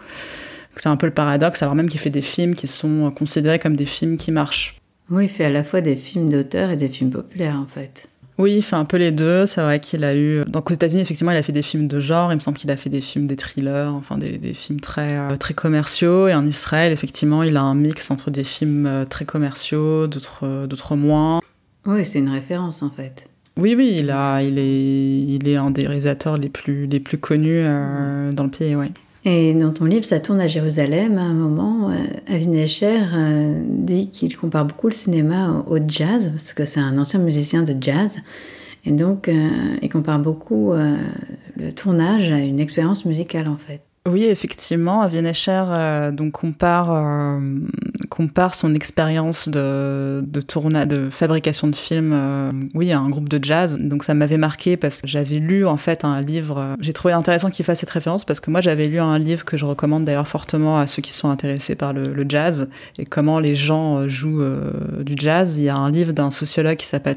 C'est 0.76 0.88
un 0.88 0.97
peu 0.97 1.06
le 1.06 1.12
paradoxe, 1.12 1.62
alors 1.62 1.75
même 1.75 1.88
qu'il 1.88 2.00
fait 2.00 2.11
des 2.11 2.23
films 2.23 2.54
qui 2.54 2.66
sont 2.66 3.11
considérés 3.11 3.59
comme 3.59 3.76
des 3.76 3.87
films 3.87 4.16
qui 4.16 4.30
marchent. 4.30 4.76
Oui, 5.11 5.25
il 5.25 5.28
fait 5.28 5.45
à 5.45 5.50
la 5.50 5.64
fois 5.64 5.80
des 5.80 5.97
films 5.97 6.28
d'auteur 6.28 6.71
et 6.71 6.76
des 6.76 6.88
films 6.88 7.11
populaires, 7.11 7.56
en 7.56 7.66
fait. 7.66 8.09
Oui, 8.38 8.56
il 8.56 8.62
fait 8.62 8.76
un 8.76 8.85
peu 8.85 8.99
les 8.99 9.12
deux. 9.12 9.47
C'est 9.47 9.62
vrai 9.62 9.80
qu'il 9.80 10.04
a 10.04 10.14
eu. 10.14 10.45
Donc 10.47 10.71
aux 10.71 10.75
États-Unis, 10.75 11.00
effectivement, 11.00 11.30
il 11.30 11.38
a 11.38 11.42
fait 11.42 11.52
des 11.52 11.62
films 11.62 11.88
de 11.88 12.00
genre. 12.00 12.33
Il 12.33 12.35
me 12.35 12.40
semble 12.40 12.59
qu'il 12.59 12.71
a 12.71 12.76
fait 12.76 12.90
des 12.90 13.00
films, 13.00 13.26
des 13.26 13.37
thrillers, 13.37 13.95
enfin 13.95 14.18
des, 14.18 14.37
des 14.37 14.52
films 14.52 14.80
très, 14.80 15.16
euh, 15.16 15.37
très 15.37 15.54
commerciaux. 15.54 16.28
Et 16.28 16.35
en 16.35 16.47
Israël, 16.47 16.92
effectivement, 16.92 17.42
il 17.42 17.56
a 17.56 17.62
un 17.62 17.75
mix 17.75 18.11
entre 18.11 18.30
des 18.30 18.45
films 18.45 18.87
euh, 18.87 19.04
très 19.06 19.25
commerciaux, 19.25 20.06
d'autres, 20.06 20.40
euh, 20.42 20.66
d'autres 20.66 20.97
moins. 20.97 21.40
Oui, 21.87 22.04
c'est 22.04 22.18
une 22.18 22.28
référence, 22.28 22.83
en 22.83 22.90
fait. 22.90 23.26
Oui, 23.56 23.75
oui, 23.75 23.97
il, 24.00 24.11
a, 24.11 24.42
il, 24.42 24.59
est, 24.59 25.23
il 25.23 25.49
est 25.49 25.56
un 25.56 25.71
des 25.71 25.87
réalisateurs 25.87 26.37
les 26.37 26.50
plus, 26.50 26.87
les 26.87 27.00
plus 27.00 27.16
connus 27.16 27.62
euh, 27.62 28.33
dans 28.33 28.45
le 28.45 28.50
pays, 28.50 28.76
ouais. 28.76 28.90
Et 29.28 29.54
dans 29.54 29.73
ton 29.73 29.87
livre, 29.87 30.04
ça 30.04 30.21
tourne 30.21 30.40
à 30.40 30.47
Jérusalem. 30.47 31.18
À 31.18 31.23
un 31.23 31.35
moment, 31.35 31.91
euh, 31.91 31.95
Avin 32.32 32.52
Escher 32.52 33.02
euh, 33.12 33.60
dit 33.67 34.08
qu'il 34.10 34.36
compare 34.36 34.65
beaucoup 34.65 34.86
le 34.86 34.95
cinéma 34.95 35.65
au, 35.67 35.78
jazz, 35.84 36.30
parce 36.30 36.54
que 36.54 36.65
c'est 36.65 36.78
un 36.78 36.97
ancien 36.97 37.19
musicien 37.19 37.65
de 37.65 37.75
jazz. 37.80 38.21
Et 38.84 38.93
donc, 38.93 39.26
euh, 39.28 39.49
il 39.82 39.89
compare 39.89 40.21
beaucoup 40.21 40.73
le 40.73 41.73
tournage 41.73 42.30
à 42.30 42.39
une 42.39 42.60
expérience 42.60 43.04
musicale, 43.04 43.49
en 43.49 43.56
fait. 43.56 43.80
Oui, 44.06 44.25
effectivement, 44.25 45.00
Avian 45.02 45.25
Escher 45.25 45.64
euh, 45.69 46.12
donc 46.12 46.30
compare, 46.32 46.92
euh, 46.92 47.40
compare 48.08 48.54
son 48.54 48.73
expérience 48.73 49.49
de, 49.49 50.23
de 50.25 50.40
tournage, 50.40 50.86
de 50.86 51.10
fabrication 51.10 51.66
de 51.66 51.75
films, 51.75 52.12
euh, 52.14 52.50
oui, 52.75 52.92
à 52.92 53.00
un 53.00 53.08
groupe 53.10 53.28
de 53.28 53.42
jazz. 53.42 53.78
Donc 53.80 54.04
ça 54.04 54.14
m'avait 54.14 54.36
marqué 54.36 54.76
parce 54.76 55.02
que 55.02 55.08
j'avais 55.08 55.40
lu 55.40 55.66
en 55.66 55.76
fait 55.76 56.04
un 56.04 56.21
livre. 56.21 56.58
euh, 56.58 56.75
J'ai 56.80 56.92
trouvé 56.92 57.14
intéressant 57.14 57.50
qu'il 57.50 57.64
fasse 57.64 57.80
cette 57.80 57.90
référence 57.90 58.25
parce 58.25 58.38
que 58.38 58.49
moi 58.49 58.60
j'avais 58.60 58.86
lu 58.86 59.00
un 59.00 59.19
livre 59.19 59.45
que 59.45 59.56
je 59.56 59.64
recommande 59.64 60.04
d'ailleurs 60.04 60.28
fortement 60.28 60.78
à 60.78 60.86
ceux 60.86 61.02
qui 61.02 61.12
sont 61.12 61.28
intéressés 61.28 61.75
par 61.75 61.92
le, 61.92 62.25
jazz 62.28 62.69
et 62.99 63.06
comment 63.06 63.40
les 63.40 63.56
gens 63.56 64.08
jouent 64.08 64.45
du 65.00 65.14
jazz. 65.16 65.58
Il 65.58 65.64
y 65.64 65.69
a 65.69 65.76
un 65.76 65.90
livre 65.90 66.12
d'un 66.12 66.30
sociologue 66.30 66.76
qui 66.76 66.86
s'appelle 66.86 67.16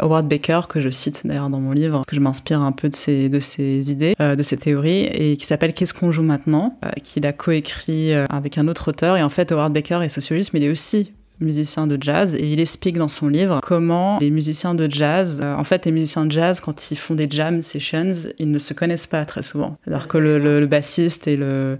Howard 0.00 0.28
Baker 0.28 0.62
que 0.68 0.80
je 0.80 0.90
cite 0.90 1.26
d'ailleurs 1.26 1.50
dans 1.50 1.60
mon 1.60 1.72
livre, 1.72 2.02
que 2.06 2.14
je 2.14 2.20
m'inspire 2.20 2.60
un 2.60 2.72
peu 2.72 2.88
de 2.88 2.94
ses, 2.94 3.28
de 3.28 3.40
ses 3.40 3.90
idées, 3.90 4.14
de 4.18 4.42
ses 4.42 4.56
théories, 4.56 5.06
et 5.06 5.36
qui 5.36 5.46
s'appelle 5.46 5.74
Qu'est-ce 5.74 5.94
qu'on 5.94 6.12
joue 6.12 6.23
maintenant, 6.24 6.78
euh, 6.84 6.90
qu'il 7.02 7.26
a 7.26 7.32
coécrit 7.32 8.12
euh, 8.12 8.26
avec 8.30 8.58
un 8.58 8.68
autre 8.68 8.88
auteur. 8.88 9.16
Et 9.16 9.22
en 9.22 9.28
fait, 9.28 9.52
Howard 9.52 9.72
Baker 9.72 10.00
est 10.02 10.08
sociologiste, 10.08 10.52
mais 10.52 10.60
il 10.60 10.66
est 10.66 10.70
aussi 10.70 11.12
musicien 11.40 11.86
de 11.86 11.98
jazz 12.00 12.34
et 12.34 12.52
il 12.52 12.60
explique 12.60 12.96
dans 12.96 13.08
son 13.08 13.28
livre 13.28 13.60
comment 13.62 14.18
les 14.20 14.30
musiciens 14.30 14.74
de 14.74 14.90
jazz, 14.90 15.40
euh, 15.42 15.54
en 15.56 15.64
fait 15.64 15.84
les 15.84 15.92
musiciens 15.92 16.26
de 16.26 16.32
jazz 16.32 16.60
quand 16.60 16.90
ils 16.90 16.96
font 16.96 17.14
des 17.14 17.28
jam 17.28 17.60
sessions, 17.62 18.12
ils 18.38 18.50
ne 18.50 18.58
se 18.58 18.72
connaissent 18.72 19.06
pas 19.06 19.24
très 19.24 19.42
souvent. 19.42 19.76
Alors 19.86 20.06
que 20.06 20.18
le, 20.18 20.66
bassiste 20.66 21.26
et 21.26 21.36
le, 21.36 21.78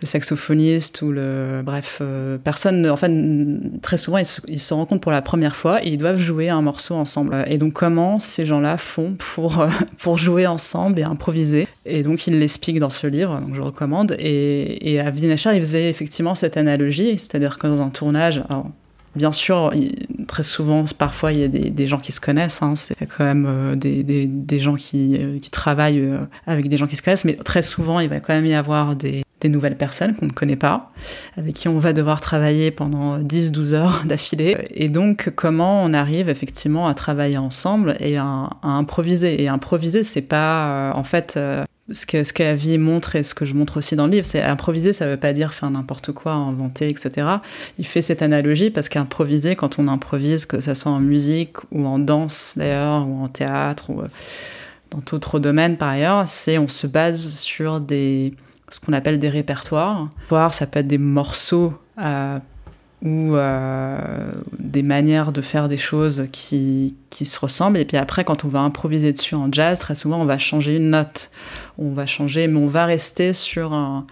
le 0.00 0.06
saxophoniste 0.06 1.02
ou 1.02 1.12
le 1.12 1.62
bref 1.64 1.98
euh, 2.00 2.38
personne, 2.38 2.82
ne- 2.82 2.90
en 2.90 2.96
fait 2.96 3.10
très 3.82 3.96
souvent 3.98 4.18
ils 4.18 4.26
se, 4.26 4.40
ils 4.48 4.60
se 4.60 4.72
rencontrent 4.72 5.00
pour 5.02 5.12
la 5.12 5.22
première 5.22 5.54
fois 5.56 5.84
et 5.84 5.88
ils 5.88 5.98
doivent 5.98 6.18
jouer 6.20 6.48
un 6.48 6.62
morceau 6.62 6.94
ensemble. 6.94 7.34
Euh, 7.34 7.44
Et 7.46 7.58
donc 7.58 7.74
comment 7.74 8.18
ces 8.18 8.46
gens-là 8.46 8.76
font 8.78 9.14
pour 9.18 9.60
euh, 9.60 9.68
pour 9.98 10.16
jouer 10.18 10.46
ensemble 10.46 10.98
et 10.98 11.02
improviser? 11.02 11.68
Et 11.84 12.02
donc 12.02 12.26
il 12.26 12.38
l'explique 12.38 12.78
dans 12.80 12.90
ce 12.90 13.06
livre, 13.06 13.40
donc 13.40 13.54
je 13.54 13.60
recommande. 13.60 14.16
Et, 14.18 14.92
et 14.92 15.00
à 15.00 15.10
Vinachar, 15.10 15.54
il 15.54 15.60
faisait 15.60 15.90
effectivement 15.90 16.34
cette 16.34 16.56
analogie, 16.56 17.18
c'est-à-dire 17.18 17.58
que 17.58 17.66
dans 17.66 17.80
un 17.82 17.88
tournage, 17.90 18.42
alors, 18.48 18.70
Bien 19.16 19.32
sûr, 19.32 19.72
très 20.28 20.44
souvent, 20.44 20.84
parfois, 20.96 21.32
il 21.32 21.40
y 21.40 21.42
a 21.42 21.48
des, 21.48 21.70
des 21.70 21.86
gens 21.88 21.98
qui 21.98 22.12
se 22.12 22.20
connaissent. 22.20 22.62
Hein, 22.62 22.74
c'est 22.76 22.94
quand 23.06 23.24
même 23.24 23.74
des, 23.76 24.04
des, 24.04 24.26
des 24.28 24.58
gens 24.60 24.76
qui, 24.76 25.18
qui 25.42 25.50
travaillent 25.50 26.08
avec 26.46 26.68
des 26.68 26.76
gens 26.76 26.86
qui 26.86 26.94
se 26.94 27.02
connaissent, 27.02 27.24
mais 27.24 27.34
très 27.34 27.62
souvent, 27.62 27.98
il 27.98 28.08
va 28.08 28.20
quand 28.20 28.32
même 28.34 28.46
y 28.46 28.54
avoir 28.54 28.94
des, 28.94 29.24
des 29.40 29.48
nouvelles 29.48 29.76
personnes 29.76 30.14
qu'on 30.14 30.26
ne 30.26 30.32
connaît 30.32 30.56
pas, 30.56 30.92
avec 31.36 31.54
qui 31.54 31.68
on 31.68 31.78
va 31.78 31.92
devoir 31.92 32.20
travailler 32.20 32.70
pendant 32.70 33.18
10-12 33.18 33.72
heures 33.72 34.02
d'affilée. 34.06 34.56
Et 34.70 34.88
donc, 34.88 35.30
comment 35.34 35.82
on 35.82 35.94
arrive 35.94 36.28
effectivement 36.28 36.86
à 36.86 36.94
travailler 36.94 37.38
ensemble 37.38 37.96
et 38.00 38.16
à, 38.16 38.50
improviser? 38.62 39.42
Et 39.42 39.48
improviser, 39.48 40.04
c'est 40.04 40.22
pas, 40.22 40.90
euh, 40.90 40.92
en 40.94 41.04
fait, 41.04 41.34
euh, 41.36 41.64
ce 41.92 42.06
que, 42.06 42.24
ce 42.24 42.32
que 42.32 42.42
la 42.42 42.54
vie 42.54 42.78
montre 42.78 43.16
et 43.16 43.22
ce 43.22 43.34
que 43.34 43.44
je 43.44 43.54
montre 43.54 43.78
aussi 43.78 43.96
dans 43.96 44.06
le 44.06 44.12
livre, 44.12 44.26
c'est 44.26 44.42
improviser, 44.42 44.92
ça 44.92 45.06
veut 45.06 45.16
pas 45.16 45.32
dire 45.32 45.54
faire 45.54 45.70
n'importe 45.70 46.12
quoi, 46.12 46.32
inventer, 46.32 46.88
etc. 46.88 47.26
Il 47.78 47.86
fait 47.86 48.02
cette 48.02 48.22
analogie 48.22 48.70
parce 48.70 48.88
qu'improviser, 48.88 49.56
quand 49.56 49.78
on 49.78 49.88
improvise, 49.88 50.46
que 50.46 50.60
ce 50.60 50.74
soit 50.74 50.92
en 50.92 51.00
musique 51.00 51.56
ou 51.72 51.86
en 51.86 51.98
danse 51.98 52.54
d'ailleurs, 52.56 53.08
ou 53.08 53.22
en 53.22 53.28
théâtre, 53.28 53.90
ou 53.90 54.02
euh, 54.02 54.08
dans 54.90 54.98
d'autres 54.98 55.38
domaines 55.38 55.76
par 55.76 55.90
ailleurs, 55.90 56.28
c'est 56.28 56.58
on 56.58 56.68
se 56.68 56.86
base 56.86 57.38
sur 57.40 57.80
des 57.80 58.34
ce 58.70 58.80
qu'on 58.80 58.92
appelle 58.92 59.18
des 59.18 59.28
répertoires. 59.28 60.08
Répertoire, 60.14 60.54
Ça 60.54 60.66
peut 60.66 60.78
être 60.80 60.86
des 60.86 60.98
morceaux 60.98 61.74
euh, 62.00 62.38
ou 63.02 63.34
euh, 63.34 63.98
des 64.58 64.82
manières 64.82 65.32
de 65.32 65.40
faire 65.40 65.68
des 65.68 65.76
choses 65.76 66.26
qui, 66.32 66.94
qui 67.10 67.24
se 67.26 67.38
ressemblent. 67.40 67.78
Et 67.78 67.84
puis 67.84 67.96
après, 67.96 68.24
quand 68.24 68.44
on 68.44 68.48
va 68.48 68.60
improviser 68.60 69.12
dessus 69.12 69.34
en 69.34 69.50
jazz, 69.52 69.78
très 69.78 69.94
souvent, 69.94 70.20
on 70.20 70.24
va 70.26 70.38
changer 70.38 70.76
une 70.76 70.90
note. 70.90 71.30
On 71.78 71.92
va 71.92 72.06
changer, 72.06 72.46
mais 72.46 72.58
on 72.58 72.68
va 72.68 72.84
rester 72.86 73.32
sur 73.32 73.72
un- 73.72 74.06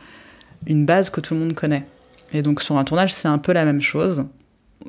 une 0.66 0.84
base 0.86 1.10
que 1.10 1.20
tout 1.20 1.34
le 1.34 1.40
monde 1.40 1.54
connaît. 1.54 1.84
Et 2.32 2.42
donc 2.42 2.62
sur 2.62 2.76
un 2.76 2.84
tournage, 2.84 3.12
c'est 3.12 3.28
un 3.28 3.38
peu 3.38 3.52
la 3.52 3.64
même 3.64 3.80
chose. 3.80 4.24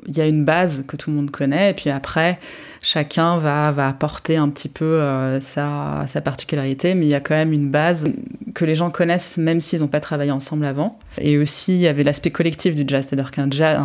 Il 0.06 0.16
y 0.16 0.20
a 0.20 0.26
une 0.26 0.44
base 0.44 0.84
que 0.86 0.96
tout 0.96 1.10
le 1.10 1.16
monde 1.16 1.30
connaît, 1.30 1.70
et 1.70 1.74
puis 1.74 1.90
après, 1.90 2.38
chacun 2.82 3.38
va, 3.38 3.72
va 3.72 3.88
apporter 3.88 4.36
un 4.36 4.48
petit 4.48 4.68
peu 4.68 4.84
euh, 4.84 5.40
sa, 5.40 6.06
particularité, 6.24 6.94
mais 6.94 7.06
il 7.06 7.08
y 7.08 7.14
a 7.14 7.20
quand 7.20 7.34
même 7.34 7.52
une 7.52 7.70
base 7.70 8.08
que 8.54 8.64
les 8.64 8.74
gens 8.74 8.90
connaissent 8.90 9.36
même 9.36 9.60
s'ils 9.60 9.80
n'ont 9.80 9.88
pas 9.88 10.00
travaillé 10.00 10.30
ensemble 10.30 10.64
avant. 10.64 10.98
Et 11.18 11.38
aussi, 11.38 11.74
il 11.74 11.80
y 11.80 11.86
avait 11.86 12.02
l'aspect 12.02 12.30
collectif 12.30 12.74
du 12.74 12.84
jazz, 12.86 13.06
c'est-à-dire 13.06 13.30
qu'un 13.30 13.50
jazz, 13.50 13.78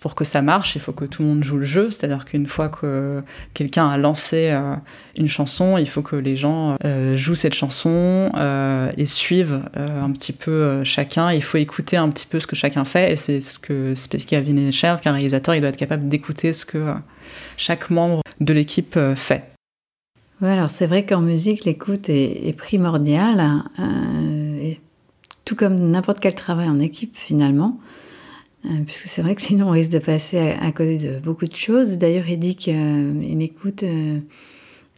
pour 0.00 0.14
que 0.14 0.24
ça 0.24 0.42
marche, 0.42 0.76
il 0.76 0.80
faut 0.80 0.92
que 0.92 1.04
tout 1.04 1.22
le 1.22 1.28
monde 1.28 1.44
joue 1.44 1.58
le 1.58 1.64
jeu, 1.64 1.90
c'est-à-dire 1.90 2.24
qu'une 2.24 2.46
fois 2.46 2.68
que 2.68 3.22
quelqu'un 3.54 3.88
a 3.88 3.96
lancé 3.98 4.50
euh, 4.50 4.74
une 5.16 5.28
chanson, 5.28 5.76
il 5.78 5.88
faut 5.88 6.02
que 6.02 6.16
les 6.16 6.36
gens 6.36 6.76
euh, 6.84 7.16
jouent 7.16 7.34
cette 7.34 7.54
chanson 7.54 8.30
et 8.96 9.06
suivent 9.06 9.62
un 9.74 10.10
petit 10.10 10.32
peu 10.32 10.84
chacun. 10.84 11.32
Il 11.32 11.42
faut 11.42 11.58
écouter 11.58 11.96
un 11.96 12.08
petit 12.08 12.26
peu 12.26 12.40
ce 12.40 12.46
que 12.46 12.56
chacun 12.56 12.84
fait, 12.84 13.12
et 13.12 13.16
c'est 13.16 13.40
ce 13.40 13.58
que 13.58 13.94
Kevin 14.26 14.58
Escher, 14.68 14.96
qu'un 15.02 15.12
réalisateur, 15.12 15.54
il 15.54 15.60
doit 15.60 15.70
être 15.70 15.76
capable 15.76 16.08
d'écouter 16.08 16.52
ce 16.52 16.64
que 16.64 16.94
chaque 17.56 17.90
membre 17.90 18.21
de 18.40 18.52
l'équipe 18.52 18.96
euh, 18.96 19.16
fait. 19.16 19.52
Ouais, 20.40 20.50
alors 20.50 20.70
c'est 20.70 20.86
vrai 20.86 21.04
qu'en 21.04 21.20
musique, 21.20 21.64
l'écoute 21.64 22.08
est, 22.08 22.56
primordiale, 22.56 23.38
hein, 23.38 23.64
euh, 23.78 24.72
tout 25.44 25.54
comme 25.54 25.90
n'importe 25.90 26.18
quel 26.18 26.34
travail 26.34 26.68
en 26.68 26.80
équipe 26.80 27.16
finalement, 27.16 27.78
euh, 28.64 28.68
puisque 28.84 29.06
c'est 29.06 29.22
vrai 29.22 29.36
que 29.36 29.42
sinon 29.42 29.68
on 29.68 29.70
risque 29.70 29.90
de 29.90 30.00
passer 30.00 30.38
à, 30.38 30.72
côté 30.72 30.98
de 30.98 31.20
beaucoup 31.20 31.46
de 31.46 31.54
choses. 31.54 31.96
D'ailleurs, 31.96 32.28
il 32.28 32.38
dit 32.38 32.56
qu'il 32.56 33.40
écoute 33.40 33.84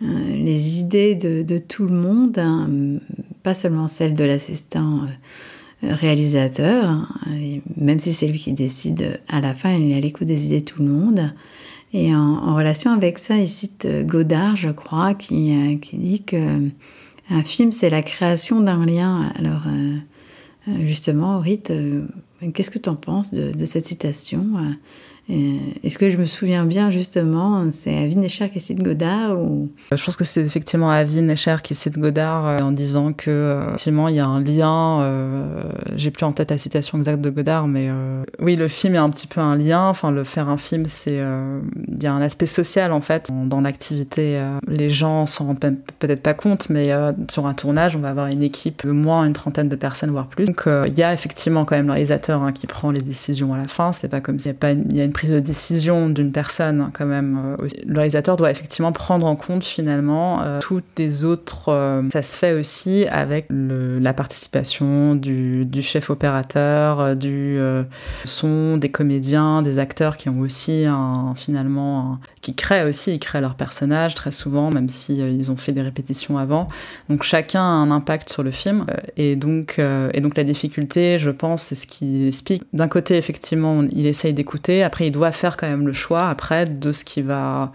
les 0.00 0.78
idées 0.78 1.14
de, 1.14 1.58
tout 1.58 1.86
le 1.86 1.94
monde, 1.94 2.38
hein, 2.38 2.68
pas 3.42 3.54
seulement 3.54 3.86
celles 3.86 4.14
de 4.14 4.24
l'assistant 4.24 5.02
réalisateur, 5.82 6.86
hein, 6.86 7.08
même 7.76 7.98
si 7.98 8.14
c'est 8.14 8.28
lui 8.28 8.38
qui 8.38 8.52
décide 8.52 9.20
à 9.28 9.40
la 9.40 9.52
fin, 9.52 9.74
il 9.74 9.92
est 9.92 9.96
à 9.96 10.00
l'écoute 10.00 10.26
des 10.26 10.46
idées 10.46 10.60
de 10.60 10.64
tout 10.64 10.82
le 10.82 10.88
monde. 10.88 11.34
Et 11.94 12.12
en, 12.14 12.56
relation 12.56 12.90
avec 12.90 13.18
ça, 13.18 13.36
il 13.36 13.46
cite 13.46 13.84
euh, 13.84 14.02
Godard, 14.02 14.56
je 14.56 14.70
crois, 14.70 15.14
qui, 15.14 15.54
euh, 15.54 15.76
dit 15.92 16.24
que 16.24 16.36
euh, 16.36 16.68
un 17.30 17.42
film, 17.44 17.70
c'est 17.70 17.88
la 17.88 18.02
création 18.02 18.60
d'un 18.60 18.84
lien. 18.84 19.32
Alors, 19.36 19.62
justement, 20.84 21.38
Rit, 21.38 21.62
euh, 21.70 22.02
qu'est-ce 22.52 22.70
que 22.70 22.78
tu 22.78 22.88
en 22.88 22.96
penses 22.96 23.32
de, 23.32 23.64
cette 23.64 23.86
citation? 23.86 24.44
Et 25.28 25.58
Est-ce 25.82 25.96
que 25.96 26.10
je 26.10 26.18
me 26.18 26.26
souviens 26.26 26.66
bien, 26.66 26.90
justement, 26.90 27.64
c'est 27.72 27.96
Avin 27.96 28.20
Escher 28.22 28.50
qui 28.50 28.60
cite 28.60 28.82
Godard 28.82 29.40
ou... 29.40 29.70
Je 29.90 30.04
pense 30.04 30.16
que 30.16 30.24
c'est 30.24 30.42
effectivement 30.42 30.90
Avin 30.90 31.28
Escher 31.28 31.56
qui 31.62 31.74
cite 31.74 31.98
Godard 31.98 32.46
euh, 32.46 32.58
en 32.58 32.72
disant 32.72 33.14
que 33.14 33.30
euh, 33.30 33.66
effectivement 33.68 34.08
il 34.08 34.16
y 34.16 34.20
a 34.20 34.26
un 34.26 34.40
lien. 34.40 35.00
euh, 35.00 35.62
J'ai 35.96 36.10
plus 36.10 36.24
en 36.26 36.32
tête 36.32 36.50
la 36.50 36.58
citation 36.58 36.98
exacte 36.98 37.22
de 37.22 37.30
Godard, 37.30 37.68
mais 37.68 37.88
euh, 37.88 38.22
oui, 38.38 38.56
le 38.56 38.68
film 38.68 38.96
est 38.96 38.98
un 38.98 39.08
petit 39.08 39.26
peu 39.26 39.40
un 39.40 39.56
lien. 39.56 39.88
Enfin, 39.88 40.10
le 40.10 40.24
faire 40.24 40.50
un 40.50 40.58
film, 40.58 40.84
c'est 40.86 41.18
euh, 41.20 41.60
il 41.88 42.02
y 42.02 42.06
a 42.06 42.12
un 42.12 42.20
aspect 42.20 42.46
social 42.46 42.92
en 42.92 43.00
fait 43.00 43.30
dans, 43.46 43.62
l'activité. 43.62 44.36
euh, 44.36 44.58
les 44.68 44.90
gens 44.90 45.26
s'en 45.26 45.46
rendent 45.46 45.60
peut-être 45.98 46.22
pas 46.22 46.34
compte, 46.34 46.68
mais 46.68 46.92
euh, 46.92 47.12
sur 47.30 47.46
un 47.46 47.54
tournage, 47.54 47.96
on 47.96 48.00
va 48.00 48.10
avoir 48.10 48.26
une 48.26 48.42
équipe 48.42 48.84
de 48.84 48.92
moins 48.92 49.24
une 49.24 49.32
trentaine 49.32 49.70
de 49.70 49.76
personnes 49.76 50.10
voire 50.10 50.26
plus. 50.26 50.44
Donc 50.44 50.66
euh, 50.66 50.84
il 50.86 50.98
y 50.98 51.02
a 51.02 51.14
effectivement 51.14 51.64
quand 51.64 51.76
même 51.76 51.86
le 51.86 51.92
réalisateur 51.92 52.42
hein, 52.42 52.52
qui 52.52 52.66
prend 52.66 52.90
les 52.90 53.00
décisions 53.00 53.54
à 53.54 53.56
la 53.56 53.68
fin. 53.68 53.92
C'est 53.94 54.08
pas 54.08 54.20
comme 54.20 54.38
s'il 54.38 54.54
y 54.92 55.00
a 55.00 55.13
prise 55.14 55.30
de 55.30 55.40
décision 55.40 56.10
d'une 56.10 56.32
personne 56.32 56.82
hein, 56.82 56.90
quand 56.92 57.06
même. 57.06 57.56
euh. 57.58 57.68
Le 57.86 57.96
réalisateur 57.96 58.36
doit 58.36 58.50
effectivement 58.50 58.92
prendre 58.92 59.26
en 59.26 59.36
compte 59.36 59.64
finalement 59.64 60.42
euh, 60.42 60.58
toutes 60.60 60.84
les 60.98 61.24
autres. 61.24 62.02
ça 62.12 62.22
se 62.22 62.36
fait 62.36 62.52
aussi 62.52 63.06
avec 63.06 63.46
la 63.50 64.12
participation 64.12 65.14
du, 65.14 65.82
chef 65.82 66.10
opérateur, 66.10 67.00
euh, 67.00 67.14
du 67.14 67.56
euh, 67.58 67.84
son, 68.26 68.76
des 68.76 68.90
comédiens, 68.90 69.62
des 69.62 69.78
acteurs 69.78 70.16
qui 70.16 70.28
ont 70.28 70.40
aussi 70.40 70.84
finalement 71.36 72.18
qui 72.42 72.54
créent 72.54 72.84
aussi, 72.84 73.14
ils 73.14 73.18
créent 73.18 73.40
leur 73.40 73.54
personnage 73.54 74.14
très 74.14 74.32
souvent, 74.32 74.70
même 74.70 74.88
si 74.88 75.16
ils 75.16 75.50
ont 75.50 75.56
fait 75.56 75.72
des 75.72 75.80
répétitions 75.80 76.36
avant. 76.36 76.68
Donc 77.08 77.22
chacun 77.22 77.60
a 77.60 77.64
un 77.64 77.90
impact 77.90 78.30
sur 78.30 78.42
le 78.42 78.50
film 78.50 78.84
et 79.16 79.36
donc 79.36 79.78
et 79.78 80.20
donc 80.20 80.36
la 80.36 80.44
difficulté, 80.44 81.18
je 81.18 81.30
pense, 81.30 81.62
c'est 81.62 81.74
ce 81.76 81.86
qui 81.86 82.26
explique. 82.26 82.64
D'un 82.72 82.88
côté, 82.88 83.16
effectivement, 83.16 83.82
il 83.90 84.06
essaye 84.06 84.34
d'écouter. 84.34 84.82
Après, 84.82 85.03
il 85.06 85.12
doit 85.12 85.32
faire 85.32 85.56
quand 85.56 85.68
même 85.68 85.86
le 85.86 85.92
choix 85.92 86.28
après 86.28 86.66
de 86.66 86.92
ce 86.92 87.04
qui 87.04 87.22
va 87.22 87.72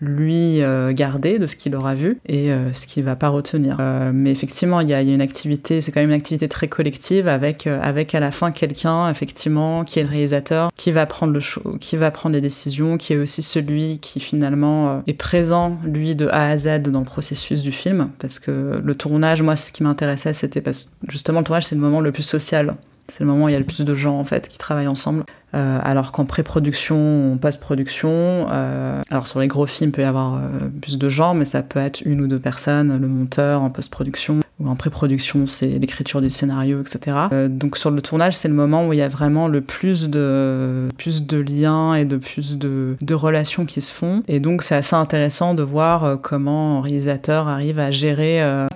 lui 0.00 0.62
euh, 0.62 0.92
garder 0.92 1.38
de 1.38 1.46
ce 1.46 1.56
qu'il 1.56 1.74
aura 1.76 1.94
vu 1.94 2.18
et 2.26 2.50
euh, 2.52 2.72
ce 2.74 2.86
qu'il 2.86 3.04
va 3.04 3.16
pas 3.16 3.28
retenir. 3.28 3.76
Euh, 3.80 4.10
mais 4.12 4.30
effectivement, 4.30 4.80
il 4.80 4.88
y 4.88 4.94
a, 4.94 5.02
une 5.02 5.20
activité, 5.20 5.80
c'est 5.80 5.92
quand 5.92 6.00
même 6.00 6.10
une 6.10 6.16
activité 6.16 6.48
très 6.48 6.68
collective 6.68 7.28
avec 7.28 7.66
avec 7.66 8.14
à 8.14 8.20
la 8.20 8.30
fin 8.30 8.50
quelqu'un 8.50 9.10
effectivement 9.10 9.84
qui 9.84 9.98
est 9.98 10.02
le 10.02 10.08
réalisateur, 10.08 10.70
qui 10.76 10.92
va 10.92 11.06
prendre 11.06 11.32
le 11.32 11.40
cho- 11.40 11.76
qui 11.80 11.96
va 11.96 12.10
prendre 12.10 12.34
les 12.34 12.40
décisions, 12.40 12.96
qui 12.96 13.12
est 13.12 13.16
aussi 13.16 13.42
celui 13.42 13.98
qui 13.98 14.20
finalement 14.20 15.02
est 15.06 15.14
présent 15.14 15.78
lui 15.84 16.14
de 16.14 16.28
A 16.28 16.48
à 16.48 16.56
Z 16.56 16.82
dans 16.82 17.00
le 17.00 17.04
processus 17.04 17.62
du 17.62 17.72
film 17.72 18.10
parce 18.18 18.38
que 18.38 18.80
le 18.82 18.94
tournage, 18.94 19.42
moi, 19.42 19.56
ce 19.56 19.72
qui 19.72 19.82
m'intéressait, 19.82 20.32
c'était 20.32 20.62
justement 21.08 21.40
le 21.40 21.44
tournage, 21.44 21.66
c'est 21.66 21.74
le 21.74 21.80
moment 21.80 22.00
le 22.00 22.12
plus 22.12 22.22
social. 22.22 22.74
C'est 23.08 23.20
le 23.20 23.26
moment 23.26 23.46
où 23.46 23.48
il 23.48 23.52
y 23.52 23.56
a 23.56 23.58
le 23.58 23.64
plus 23.64 23.84
de 23.84 23.94
gens 23.94 24.18
en 24.18 24.24
fait 24.24 24.48
qui 24.48 24.56
travaillent 24.56 24.86
ensemble. 24.86 25.24
Euh, 25.54 25.78
alors 25.82 26.12
qu'en 26.12 26.24
pré-production, 26.24 27.32
en 27.32 27.36
post-production, 27.36 28.46
euh, 28.50 29.02
alors 29.10 29.26
sur 29.26 29.40
les 29.40 29.48
gros 29.48 29.66
films, 29.66 29.90
il 29.90 29.92
peut 29.92 30.02
y 30.02 30.04
avoir 30.04 30.36
euh, 30.36 30.68
plus 30.80 30.98
de 30.98 31.08
gens, 31.08 31.34
mais 31.34 31.44
ça 31.44 31.62
peut 31.62 31.80
être 31.80 32.02
une 32.04 32.20
ou 32.20 32.28
deux 32.28 32.38
personnes, 32.38 32.98
le 33.00 33.08
monteur 33.08 33.62
en 33.62 33.70
post-production, 33.70 34.40
ou 34.60 34.68
en 34.68 34.76
pré-production, 34.76 35.46
c'est 35.46 35.66
l'écriture 35.66 36.20
du 36.20 36.30
scénario, 36.30 36.80
etc. 36.80 37.16
Euh, 37.32 37.48
donc 37.48 37.76
sur 37.76 37.90
le 37.90 38.00
tournage, 38.02 38.36
c'est 38.36 38.48
le 38.48 38.54
moment 38.54 38.86
où 38.86 38.92
il 38.92 38.98
y 38.98 39.02
a 39.02 39.08
vraiment 39.08 39.48
le 39.48 39.60
plus 39.60 40.08
de, 40.08 40.88
plus 40.98 41.26
de 41.26 41.38
liens 41.38 41.94
et 41.94 42.04
de 42.04 42.16
plus 42.16 42.58
de, 42.58 42.96
de 43.00 43.14
relations 43.14 43.64
qui 43.64 43.80
se 43.80 43.92
font. 43.92 44.22
Et 44.28 44.38
donc 44.38 44.62
c'est 44.62 44.76
assez 44.76 44.94
intéressant 44.94 45.54
de 45.54 45.62
voir 45.62 46.04
euh, 46.04 46.16
comment 46.16 46.78
un 46.78 46.82
réalisateur 46.82 47.48
arrive 47.48 47.78
à 47.78 47.90
gérer 47.90 48.20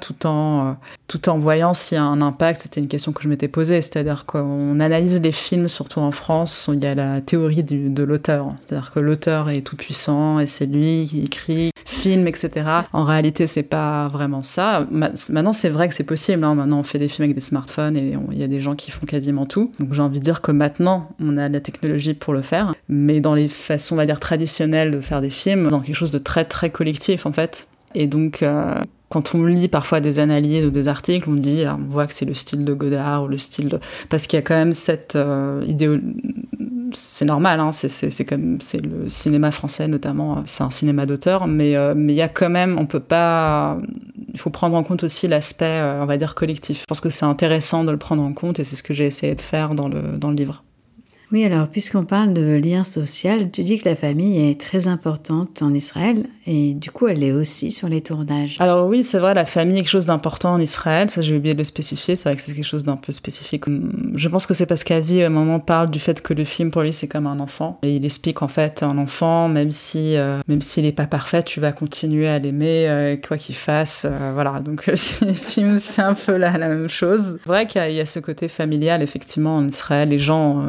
tout 0.00 0.26
en... 0.26 0.76
tout 1.06 1.28
en 1.28 1.38
voyant 1.38 1.74
s'il 1.74 1.96
y 1.96 1.98
a 1.98 2.04
un 2.04 2.20
impact, 2.22 2.60
c'était 2.60 2.80
une 2.80 2.88
question 2.88 3.12
que 3.12 3.22
je 3.22 3.28
m'étais 3.28 3.48
posée, 3.48 3.80
c'est-à-dire 3.82 4.26
qu'on 4.26 4.80
analyse 4.80 5.20
les 5.20 5.32
films, 5.32 5.68
surtout 5.68 6.00
en 6.00 6.12
France, 6.12 6.63
il 6.72 6.82
y 6.82 6.86
a 6.86 6.94
la 6.94 7.20
théorie 7.20 7.62
de 7.62 8.02
l'auteur, 8.02 8.54
c'est-à-dire 8.66 8.90
que 8.92 9.00
l'auteur 9.00 9.50
est 9.50 9.60
tout 9.62 9.76
puissant 9.76 10.38
et 10.40 10.46
c'est 10.46 10.66
lui 10.66 11.06
qui 11.08 11.24
écrit, 11.24 11.70
filme, 11.84 12.26
etc. 12.26 12.50
En 12.92 13.04
réalité, 13.04 13.46
c'est 13.46 13.62
pas 13.62 14.08
vraiment 14.08 14.42
ça. 14.42 14.86
Ma- 14.90 15.10
Maintenant, 15.30 15.52
c'est 15.52 15.68
vrai 15.68 15.88
que 15.88 15.94
c'est 15.94 16.04
possible. 16.04 16.42
hein. 16.44 16.54
Maintenant, 16.54 16.78
on 16.80 16.82
fait 16.84 16.98
des 16.98 17.08
films 17.08 17.24
avec 17.24 17.34
des 17.34 17.40
smartphones 17.40 17.96
et 17.96 18.16
il 18.32 18.38
y 18.38 18.42
a 18.42 18.48
des 18.48 18.60
gens 18.60 18.74
qui 18.74 18.90
font 18.90 19.06
quasiment 19.06 19.46
tout. 19.46 19.70
Donc, 19.78 19.92
j'ai 19.94 20.02
envie 20.02 20.18
de 20.20 20.24
dire 20.24 20.40
que 20.40 20.52
maintenant, 20.52 21.10
on 21.20 21.36
a 21.36 21.48
la 21.48 21.60
technologie 21.60 22.14
pour 22.14 22.32
le 22.32 22.42
faire, 22.42 22.74
mais 22.88 23.20
dans 23.20 23.34
les 23.34 23.48
façons, 23.48 23.94
on 23.94 23.98
va 23.98 24.06
dire 24.06 24.20
traditionnelles 24.20 24.90
de 24.90 25.00
faire 25.00 25.20
des 25.20 25.30
films, 25.30 25.68
dans 25.68 25.80
quelque 25.80 25.96
chose 25.96 26.10
de 26.10 26.18
très 26.18 26.44
très 26.44 26.70
collectif 26.70 27.26
en 27.26 27.32
fait. 27.32 27.68
Et 27.94 28.06
donc, 28.08 28.42
euh, 28.42 28.74
quand 29.08 29.36
on 29.36 29.44
lit 29.44 29.68
parfois 29.68 30.00
des 30.00 30.18
analyses 30.18 30.64
ou 30.64 30.70
des 30.70 30.88
articles, 30.88 31.30
on 31.30 31.34
dit, 31.34 31.62
on 31.68 31.90
voit 31.92 32.06
que 32.08 32.12
c'est 32.12 32.24
le 32.24 32.34
style 32.34 32.64
de 32.64 32.74
Godard 32.74 33.22
ou 33.24 33.28
le 33.28 33.38
style 33.38 33.68
de... 33.68 33.78
Parce 34.08 34.26
qu'il 34.26 34.36
y 34.36 34.40
a 34.40 34.42
quand 34.42 34.56
même 34.56 34.72
cette 34.74 35.14
euh, 35.14 35.62
idéo... 35.66 35.98
C'est 36.96 37.24
normal, 37.24 37.60
hein, 37.60 37.72
c'est- 37.72 38.24
comme 38.24 38.60
c'est 38.60 38.80
le 38.80 39.08
cinéma 39.10 39.50
français 39.50 39.88
notamment, 39.88 40.38
euh, 40.38 40.40
c'est 40.46 40.62
un 40.62 40.70
cinéma 40.70 41.06
d'auteur, 41.06 41.46
mais 41.46 41.76
euh, 41.76 41.94
mais 41.96 42.12
il 42.12 42.16
y 42.16 42.22
a 42.22 42.28
quand 42.28 42.50
même, 42.50 42.78
on 42.78 42.86
peut 42.86 43.00
pas, 43.00 43.78
il 44.32 44.38
faut 44.38 44.50
prendre 44.50 44.76
en 44.76 44.82
compte 44.84 45.02
aussi 45.04 45.26
l'aspect, 45.28 45.64
euh, 45.66 46.02
on 46.02 46.06
va 46.06 46.16
dire 46.16 46.34
collectif. 46.34 46.80
Je 46.80 46.84
pense 46.86 47.00
que 47.00 47.10
c'est 47.10 47.24
intéressant 47.26 47.84
de 47.84 47.90
le 47.90 47.96
prendre 47.98 48.22
en 48.22 48.32
compte 48.32 48.58
et 48.60 48.64
c'est 48.64 48.76
ce 48.76 48.82
que 48.82 48.94
j'ai 48.94 49.06
essayé 49.06 49.34
de 49.34 49.40
faire 49.40 49.74
dans 49.74 49.88
le 49.88 50.16
dans 50.18 50.30
le 50.30 50.36
livre. 50.36 50.62
Oui, 51.32 51.44
alors 51.44 51.68
puisqu'on 51.68 52.04
parle 52.04 52.32
de 52.32 52.60
lien 52.62 52.84
social, 52.84 53.50
tu 53.50 53.62
dis 53.62 53.78
que 53.78 53.88
la 53.88 53.96
famille 53.96 54.50
est 54.50 54.60
très 54.60 54.88
importante 54.88 55.62
en 55.62 55.72
Israël 55.74 56.26
et 56.46 56.74
du 56.74 56.90
coup 56.90 57.08
elle 57.08 57.24
est 57.24 57.32
aussi 57.32 57.70
sur 57.70 57.88
les 57.88 58.00
tournages. 58.02 58.56
Alors 58.60 58.86
oui, 58.86 59.02
c'est 59.02 59.18
vrai, 59.18 59.34
la 59.34 59.46
famille 59.46 59.78
est 59.78 59.80
quelque 59.82 59.90
chose 59.90 60.06
d'important 60.06 60.52
en 60.52 60.60
Israël, 60.60 61.10
ça 61.10 61.22
j'ai 61.22 61.36
oublié 61.36 61.54
de 61.54 61.58
le 61.58 61.64
spécifier, 61.64 62.14
c'est 62.16 62.28
vrai 62.28 62.36
que 62.36 62.42
c'est 62.42 62.52
quelque 62.52 62.64
chose 62.64 62.84
d'un 62.84 62.96
peu 62.96 63.10
spécifique. 63.12 63.66
Hum, 63.66 64.12
Je 64.14 64.28
pense 64.28 64.46
que 64.46 64.54
c'est 64.54 64.66
parce 64.66 64.84
qu'Avi, 64.84 65.22
à 65.22 65.26
un 65.26 65.30
moment, 65.30 65.60
parle 65.60 65.90
du 65.90 65.98
fait 65.98 66.20
que 66.20 66.34
le 66.34 66.44
film, 66.44 66.70
pour 66.70 66.82
lui, 66.82 66.92
c'est 66.92 67.08
comme 67.08 67.26
un 67.26 67.40
enfant. 67.40 67.78
Et 67.82 67.96
il 67.96 68.04
explique 68.04 68.42
en 68.42 68.48
fait, 68.48 68.82
un 68.82 68.98
enfant, 68.98 69.48
même 69.48 69.70
si 69.70 70.16
euh, 70.16 70.40
même 70.46 70.60
s'il 70.60 70.84
n'est 70.84 70.92
pas 70.92 71.06
parfait, 71.06 71.42
tu 71.42 71.58
vas 71.60 71.72
continuer 71.72 72.28
à 72.28 72.38
l'aimer, 72.38 72.88
euh, 72.88 73.16
quoi 73.16 73.38
qu'il 73.38 73.56
fasse. 73.56 74.06
euh, 74.08 74.32
voilà, 74.34 74.60
donc 74.60 74.90
si 74.94 75.24
les 75.24 75.34
films, 75.34 75.78
c'est 75.78 76.02
un 76.02 76.14
peu 76.14 76.36
la, 76.36 76.58
même 76.58 76.88
chose. 76.88 77.38
C'est 77.42 77.48
vrai 77.48 77.66
qu'il 77.66 77.82
y, 77.90 77.94
y 77.94 78.00
a 78.00 78.06
ce 78.06 78.20
côté 78.20 78.48
familial, 78.48 79.02
effectivement, 79.02 79.56
en 79.56 79.66
Israël, 79.66 80.10
les 80.10 80.18
gens 80.18 80.62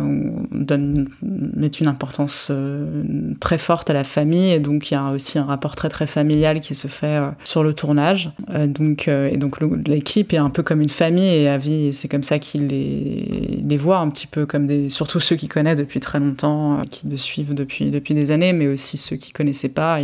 donnent, 0.52 1.08
mettent 1.22 1.80
une 1.80 1.88
importance 1.88 2.50
euh, 2.52 3.04
très 3.40 3.58
forte 3.58 3.90
à 3.90 3.94
la 3.94 4.04
famille, 4.04 4.52
et 4.52 4.60
donc 4.60 4.92
il 4.92 4.94
y 4.94 4.98
a 4.98 5.12
aussi 5.12 5.38
un 5.38 5.44
rapport 5.44 5.76
très 5.76 5.90
très 5.90 6.08
familial 6.08 6.60
qui 6.60 6.76
se 6.76 6.88
fait 6.88 7.20
euh, 7.22 7.30
sur 7.44 7.64
le 7.64 7.74
tournage. 7.74 8.32
Euh, 8.50 8.68
donc, 8.68 9.08
et 9.08 9.38
donc 9.38 9.58
l'équipe 9.88 10.34
est 10.34 10.38
un 10.38 10.50
peu 10.50 10.64
comme 10.64 10.82
une 10.82 10.90
famille, 10.90 11.34
et 11.34 11.50
Avi, 11.50 11.94
c'est 11.94 12.08
comme 12.08 12.24
ça 12.24 12.40
qu'il 12.40 12.68
les, 12.68 13.62
les 13.64 13.78
voit 13.78 13.98
un 13.98 14.10
petit 14.10 14.28
peu 14.28 14.46
comme 14.46 14.90
surtout 14.90 15.20
ceux 15.20 15.36
qui 15.36 15.48
connaissent 15.48 15.78
depuis 15.78 16.00
très 16.00 16.20
longtemps, 16.20 16.82
qui 16.90 17.08
le 17.08 17.18
suivent 17.18 17.54
depuis, 17.54 17.92
depuis 17.92 18.14
des 18.14 18.32
années, 18.32 18.54
mais 18.54 18.68
aussi 18.68 18.98
ceux 18.98 19.16
qui 19.16 19.32
connaissaient 19.32 19.70
pas. 19.70 20.00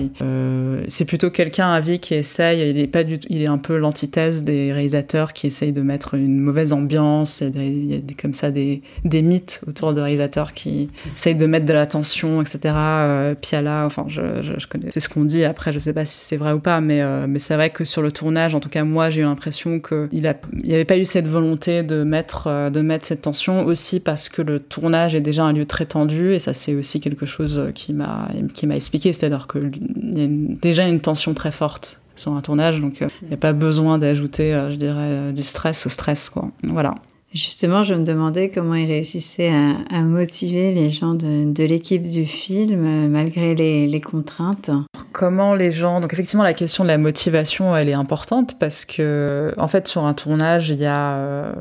C'est 0.88 1.06
plutôt 1.06 1.30
quelqu'un, 1.30 1.72
Avi, 1.72 2.00
qui 2.00 2.14
essaye, 2.14 2.70
il 2.70 2.78
est 2.78 2.88
pas 2.88 3.04
du 3.04 3.20
il 3.30 3.42
est 3.42 3.48
un 3.48 3.58
peu 3.58 3.78
l'antithèse 3.78 4.44
des 4.44 4.74
réalisateurs 4.74 5.34
qui 5.34 5.48
essayent 5.48 5.72
de 5.72 5.82
mettre 5.82 6.16
une 6.16 6.40
mauvaise 6.40 6.74
ambiance, 6.74 7.42
il 7.42 7.86
y 7.86 7.94
a 7.94 7.98
des, 7.98 8.14
comme 8.14 8.34
ça 8.34 8.52
des, 8.52 8.82
des 9.04 9.22
mythes 9.22 9.62
autour 9.68 9.94
de 9.94 10.02
réalisateurs 10.02 10.31
qui 10.54 10.90
essayent 11.16 11.36
de 11.36 11.46
mettre 11.46 11.66
de 11.66 11.74
la 11.74 11.86
tension, 11.86 12.42
etc. 12.42 12.60
Euh, 12.66 13.36
Piala, 13.36 13.86
enfin, 13.86 14.06
je, 14.08 14.22
connais, 14.68 14.90
c'est 14.92 15.00
ce 15.00 15.10
qu'on 15.10 15.26
dit. 15.26 15.44
Après, 15.44 15.74
je 15.74 15.80
sais 15.80 15.94
pas 15.94 16.06
si 16.06 16.18
c'est 16.26 16.38
vrai 16.38 16.54
ou 16.54 16.60
pas, 16.60 16.82
mais, 16.82 17.02
euh, 17.02 17.26
mais 17.28 17.40
c'est 17.40 17.56
vrai 17.56 17.70
que 17.70 17.86
sur 17.86 18.02
le 18.02 18.12
tournage, 18.12 18.56
en 18.56 18.60
tout 18.60 18.70
cas, 18.70 18.84
moi, 18.84 19.10
j'ai 19.10 19.22
eu 19.22 19.24
l'impression 19.24 19.80
qu'il 19.80 20.10
n'y 20.12 20.74
avait 20.74 20.86
pas 20.86 20.98
eu 20.98 21.06
cette 21.06 21.28
volonté 21.28 21.84
de 21.84 22.04
mettre, 22.04 22.48
euh, 22.48 22.70
de 22.70 22.82
mettre 22.82 23.06
cette 23.06 23.22
tension 23.22 23.66
aussi 23.66 24.00
parce 24.00 24.30
que 24.30 24.42
le 24.42 24.60
tournage 24.60 25.16
est 25.16 25.22
déjà 25.22 25.44
un 25.44 25.54
lieu 25.54 25.66
très 25.66 25.86
tendu 25.86 26.34
et 26.34 26.40
ça, 26.40 26.54
c'est 26.54 26.74
aussi 26.74 27.00
quelque 27.00 27.26
chose 27.26 27.72
qui 27.76 27.94
m'a, 27.94 28.28
qui 28.54 28.68
m'a 28.68 28.76
expliqué. 28.76 29.14
C'est-à-dire 29.14 29.48
qu'il 29.48 29.72
y 30.14 30.24
a 30.24 30.28
déjà 30.28 30.88
une 30.88 31.02
tension 31.02 31.34
très 31.34 31.52
forte 31.52 32.02
sur 32.16 32.34
un 32.34 32.42
tournage, 32.42 32.82
donc 32.82 33.00
il 33.00 33.28
n'y 33.28 33.34
a 33.34 33.38
pas 33.38 33.54
besoin 33.54 33.98
d'ajouter, 33.98 34.68
je 34.70 34.76
dirais, 34.76 35.34
du 35.34 35.44
stress 35.44 35.86
au 35.86 35.90
stress, 35.90 36.30
quoi. 36.30 36.52
Voilà. 36.64 36.96
Justement, 37.34 37.86
je 37.86 37.94
me 37.94 38.04
demandais 38.04 38.50
comment 38.50 38.76
ils 38.76 38.88
réussissaient 38.88 39.52
à, 39.90 40.02
motiver 40.02 40.74
les 40.74 40.90
gens 40.90 41.14
de, 41.14 41.64
l'équipe 41.64 42.04
du 42.04 42.26
film 42.26 42.86
euh, 42.86 43.08
malgré 43.08 43.56
les, 43.56 44.02
contraintes. 44.02 44.70
Comment 45.14 45.56
les 45.56 45.72
gens. 45.72 46.02
Donc, 46.02 46.12
effectivement, 46.12 46.44
la 46.44 46.54
question 46.54 46.84
de 46.84 46.90
la 46.90 46.98
motivation, 46.98 47.74
elle 47.74 47.88
est 47.88 47.94
importante 47.94 48.60
parce 48.60 48.84
que, 48.84 49.54
en 49.58 49.70
fait, 49.70 49.88
sur 49.88 50.04
un 50.04 50.14
tournage, 50.14 50.72
il 50.72 50.82
y 50.82 50.86
a. 50.86 51.14
euh, 51.14 51.54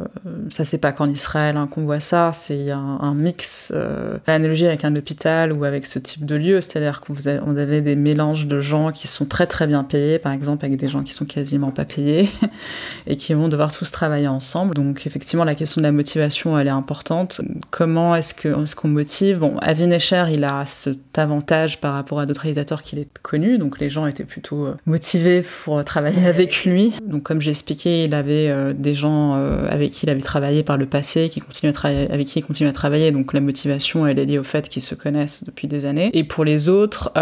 ça, 0.50 0.64
c'est 0.64 0.78
pas 0.78 0.90
qu'en 0.90 1.08
Israël 1.08 1.56
hein, 1.56 1.68
qu'on 1.70 1.84
voit 1.84 2.00
ça, 2.00 2.32
c'est 2.34 2.58
il 2.58 2.70
un, 2.72 2.98
un 3.00 3.14
mix. 3.14 3.72
Euh, 3.72 4.18
L'analogie 4.26 4.66
avec 4.66 4.84
un 4.84 4.96
hôpital 4.96 5.52
ou 5.52 5.62
avec 5.62 5.86
ce 5.86 6.00
type 6.00 6.26
de 6.26 6.34
lieu, 6.34 6.60
c'est-à-dire 6.60 7.00
qu'on 7.00 7.56
avait 7.56 7.80
des 7.80 7.94
mélanges 7.94 8.48
de 8.48 8.58
gens 8.58 8.90
qui 8.90 9.06
sont 9.06 9.26
très 9.26 9.46
très 9.46 9.68
bien 9.68 9.84
payés, 9.84 10.18
par 10.18 10.32
exemple, 10.32 10.64
avec 10.64 10.76
des 10.76 10.88
gens 10.88 11.04
qui 11.04 11.14
sont 11.14 11.26
quasiment 11.26 11.70
pas 11.70 11.84
payés 11.84 12.28
et 13.06 13.16
qui 13.16 13.34
vont 13.34 13.48
devoir 13.48 13.70
tous 13.70 13.92
travailler 13.92 14.28
ensemble. 14.28 14.74
Donc, 14.74 15.06
effectivement, 15.06 15.44
la 15.44 15.54
question 15.60 15.82
de 15.82 15.86
la 15.86 15.92
motivation, 15.92 16.58
elle 16.58 16.68
est 16.68 16.70
importante. 16.70 17.42
Comment 17.70 18.16
est-ce 18.16 18.74
qu'on 18.74 18.88
motive? 18.88 19.40
Bon, 19.40 19.58
Avi 19.58 19.82
Escher, 19.82 20.24
il 20.32 20.42
a 20.44 20.64
cet 20.64 21.18
avantage 21.18 21.82
par 21.82 21.92
rapport 21.92 22.18
à 22.18 22.24
d'autres 22.24 22.40
réalisateurs 22.40 22.82
qu'il 22.82 22.98
est 22.98 23.10
connu, 23.20 23.58
donc 23.58 23.78
les 23.78 23.90
gens 23.90 24.06
étaient 24.06 24.24
plutôt 24.24 24.64
euh, 24.64 24.74
motivés 24.86 25.42
pour 25.42 25.84
travailler 25.84 26.26
avec 26.26 26.64
lui. 26.64 26.94
Donc, 27.06 27.24
comme 27.24 27.42
j'ai 27.42 27.50
expliqué, 27.50 28.04
il 28.04 28.14
avait 28.14 28.48
euh, 28.48 28.72
des 28.72 28.94
gens 28.94 29.34
euh, 29.36 29.68
avec 29.68 29.90
qui 29.90 30.06
il 30.06 30.10
avait 30.10 30.22
travaillé 30.22 30.62
par 30.62 30.78
le 30.78 30.86
passé, 30.86 31.28
qui 31.28 31.40
continuent 31.40 31.70
à 31.70 31.74
travailler, 31.74 32.10
avec 32.10 32.26
qui 32.26 32.38
il 32.38 32.42
continue 32.42 32.70
à 32.70 32.72
travailler. 32.72 33.12
Donc, 33.12 33.34
la 33.34 33.42
motivation, 33.42 34.06
elle 34.06 34.18
est 34.18 34.24
liée 34.24 34.38
au 34.38 34.44
fait 34.44 34.66
qu'ils 34.66 34.80
se 34.80 34.94
connaissent 34.94 35.44
depuis 35.44 35.68
des 35.68 35.84
années. 35.84 36.08
Et 36.14 36.24
pour 36.24 36.44
les 36.44 36.70
autres, 36.70 37.12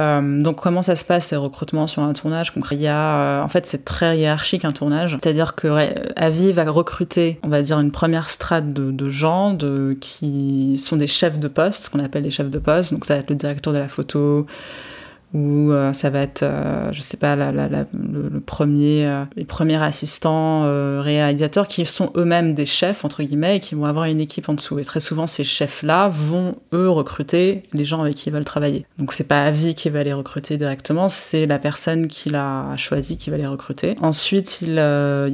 donc 0.43 0.63
comment 0.63 0.83
ça 0.83 0.95
se 0.95 1.05
passe 1.05 1.27
ces 1.27 1.37
recrutements 1.37 1.89
sur 1.89 2.03
un 2.03 2.13
tournage 2.13 2.53
Il 2.71 2.81
y 2.81 2.87
a, 2.87 3.43
en 3.43 3.49
fait, 3.49 3.67
c'est 3.67 3.85
très 3.85 4.17
hiérarchique 4.17 4.65
un 4.65 4.71
tournage. 4.71 5.17
C'est-à-dire 5.21 5.57
que 5.57 5.69
Avi 6.15 6.53
va 6.53 6.71
recruter, 6.71 7.41
on 7.43 7.49
va 7.49 7.63
dire, 7.63 7.81
une 7.81 7.91
première 7.91 8.28
strate 8.31 8.73
de, 8.73 9.11
gens 9.11 9.57
qui 10.01 10.79
sont 10.79 10.97
des 10.97 11.07
chefs 11.07 11.39
de 11.39 11.49
poste, 11.49 11.87
ce 11.87 11.91
qu'on 11.91 12.01
appelle 12.01 12.23
des 12.23 12.31
chefs 12.31 12.51
de 12.51 12.59
poste. 12.59 12.93
Donc 12.93 13.05
ça 13.05 13.15
va 13.15 13.21
être 13.21 13.31
le 13.31 13.37
directeur 13.37 13.73
de 13.73 13.79
la 13.79 13.89
photo, 13.89 14.47
ou 15.35 15.73
euh, 15.73 15.93
ça 15.93 16.09
va 16.09 16.21
être, 16.21 16.43
euh, 16.43 16.91
je 16.93 17.03
sais 17.03 17.19
pas, 17.19 17.37
le, 17.37 18.41
premier, 18.41 19.07
euh, 19.07 19.25
les 19.37 19.45
premiers 19.45 19.83
assistants 19.83 20.63
euh, 20.65 21.01
réalisateurs 21.03 21.69
qui 21.69 21.85
sont 21.85 22.13
eux-mêmes 22.17 22.55
des 22.55 22.65
chefs 22.65 23.05
entre 23.05 23.23
guillemets 23.23 23.57
et 23.57 23.61
qui 23.61 23.75
vont 23.75 23.85
avoir 23.85 24.07
une 24.07 24.21
équipe 24.21 24.49
en 24.49 24.55
dessous. 24.55 24.79
Et 24.79 24.85
très 24.85 25.01
souvent, 25.01 25.27
ces 25.27 25.45
chefs-là 25.45 26.09
vont 26.09 26.57
eux 26.73 26.89
recruter 26.89 27.65
les 27.75 27.85
gens 27.85 28.01
avec 28.01 28.15
qui 28.15 28.31
ils 28.31 28.33
veulent 28.33 28.45
travailler. 28.45 28.87
Donc 28.99 29.13
c'est 29.13 29.29
pas 29.29 29.45
Avi 29.45 29.75
qui 29.75 29.91
va 29.91 30.03
les 30.03 30.13
recruter 30.13 30.57
directement, 30.57 31.09
c'est 31.09 31.47
la 31.47 31.59
personne 31.59 32.07
qui 32.09 32.31
l'a 32.31 32.77
choisi 32.77 33.19
qui 33.19 33.31
va 33.31 33.37
les 33.37 33.47
recruter. 33.47 33.97
Ensuite, 34.01 34.63
il, 34.63 34.75
y 34.75 34.79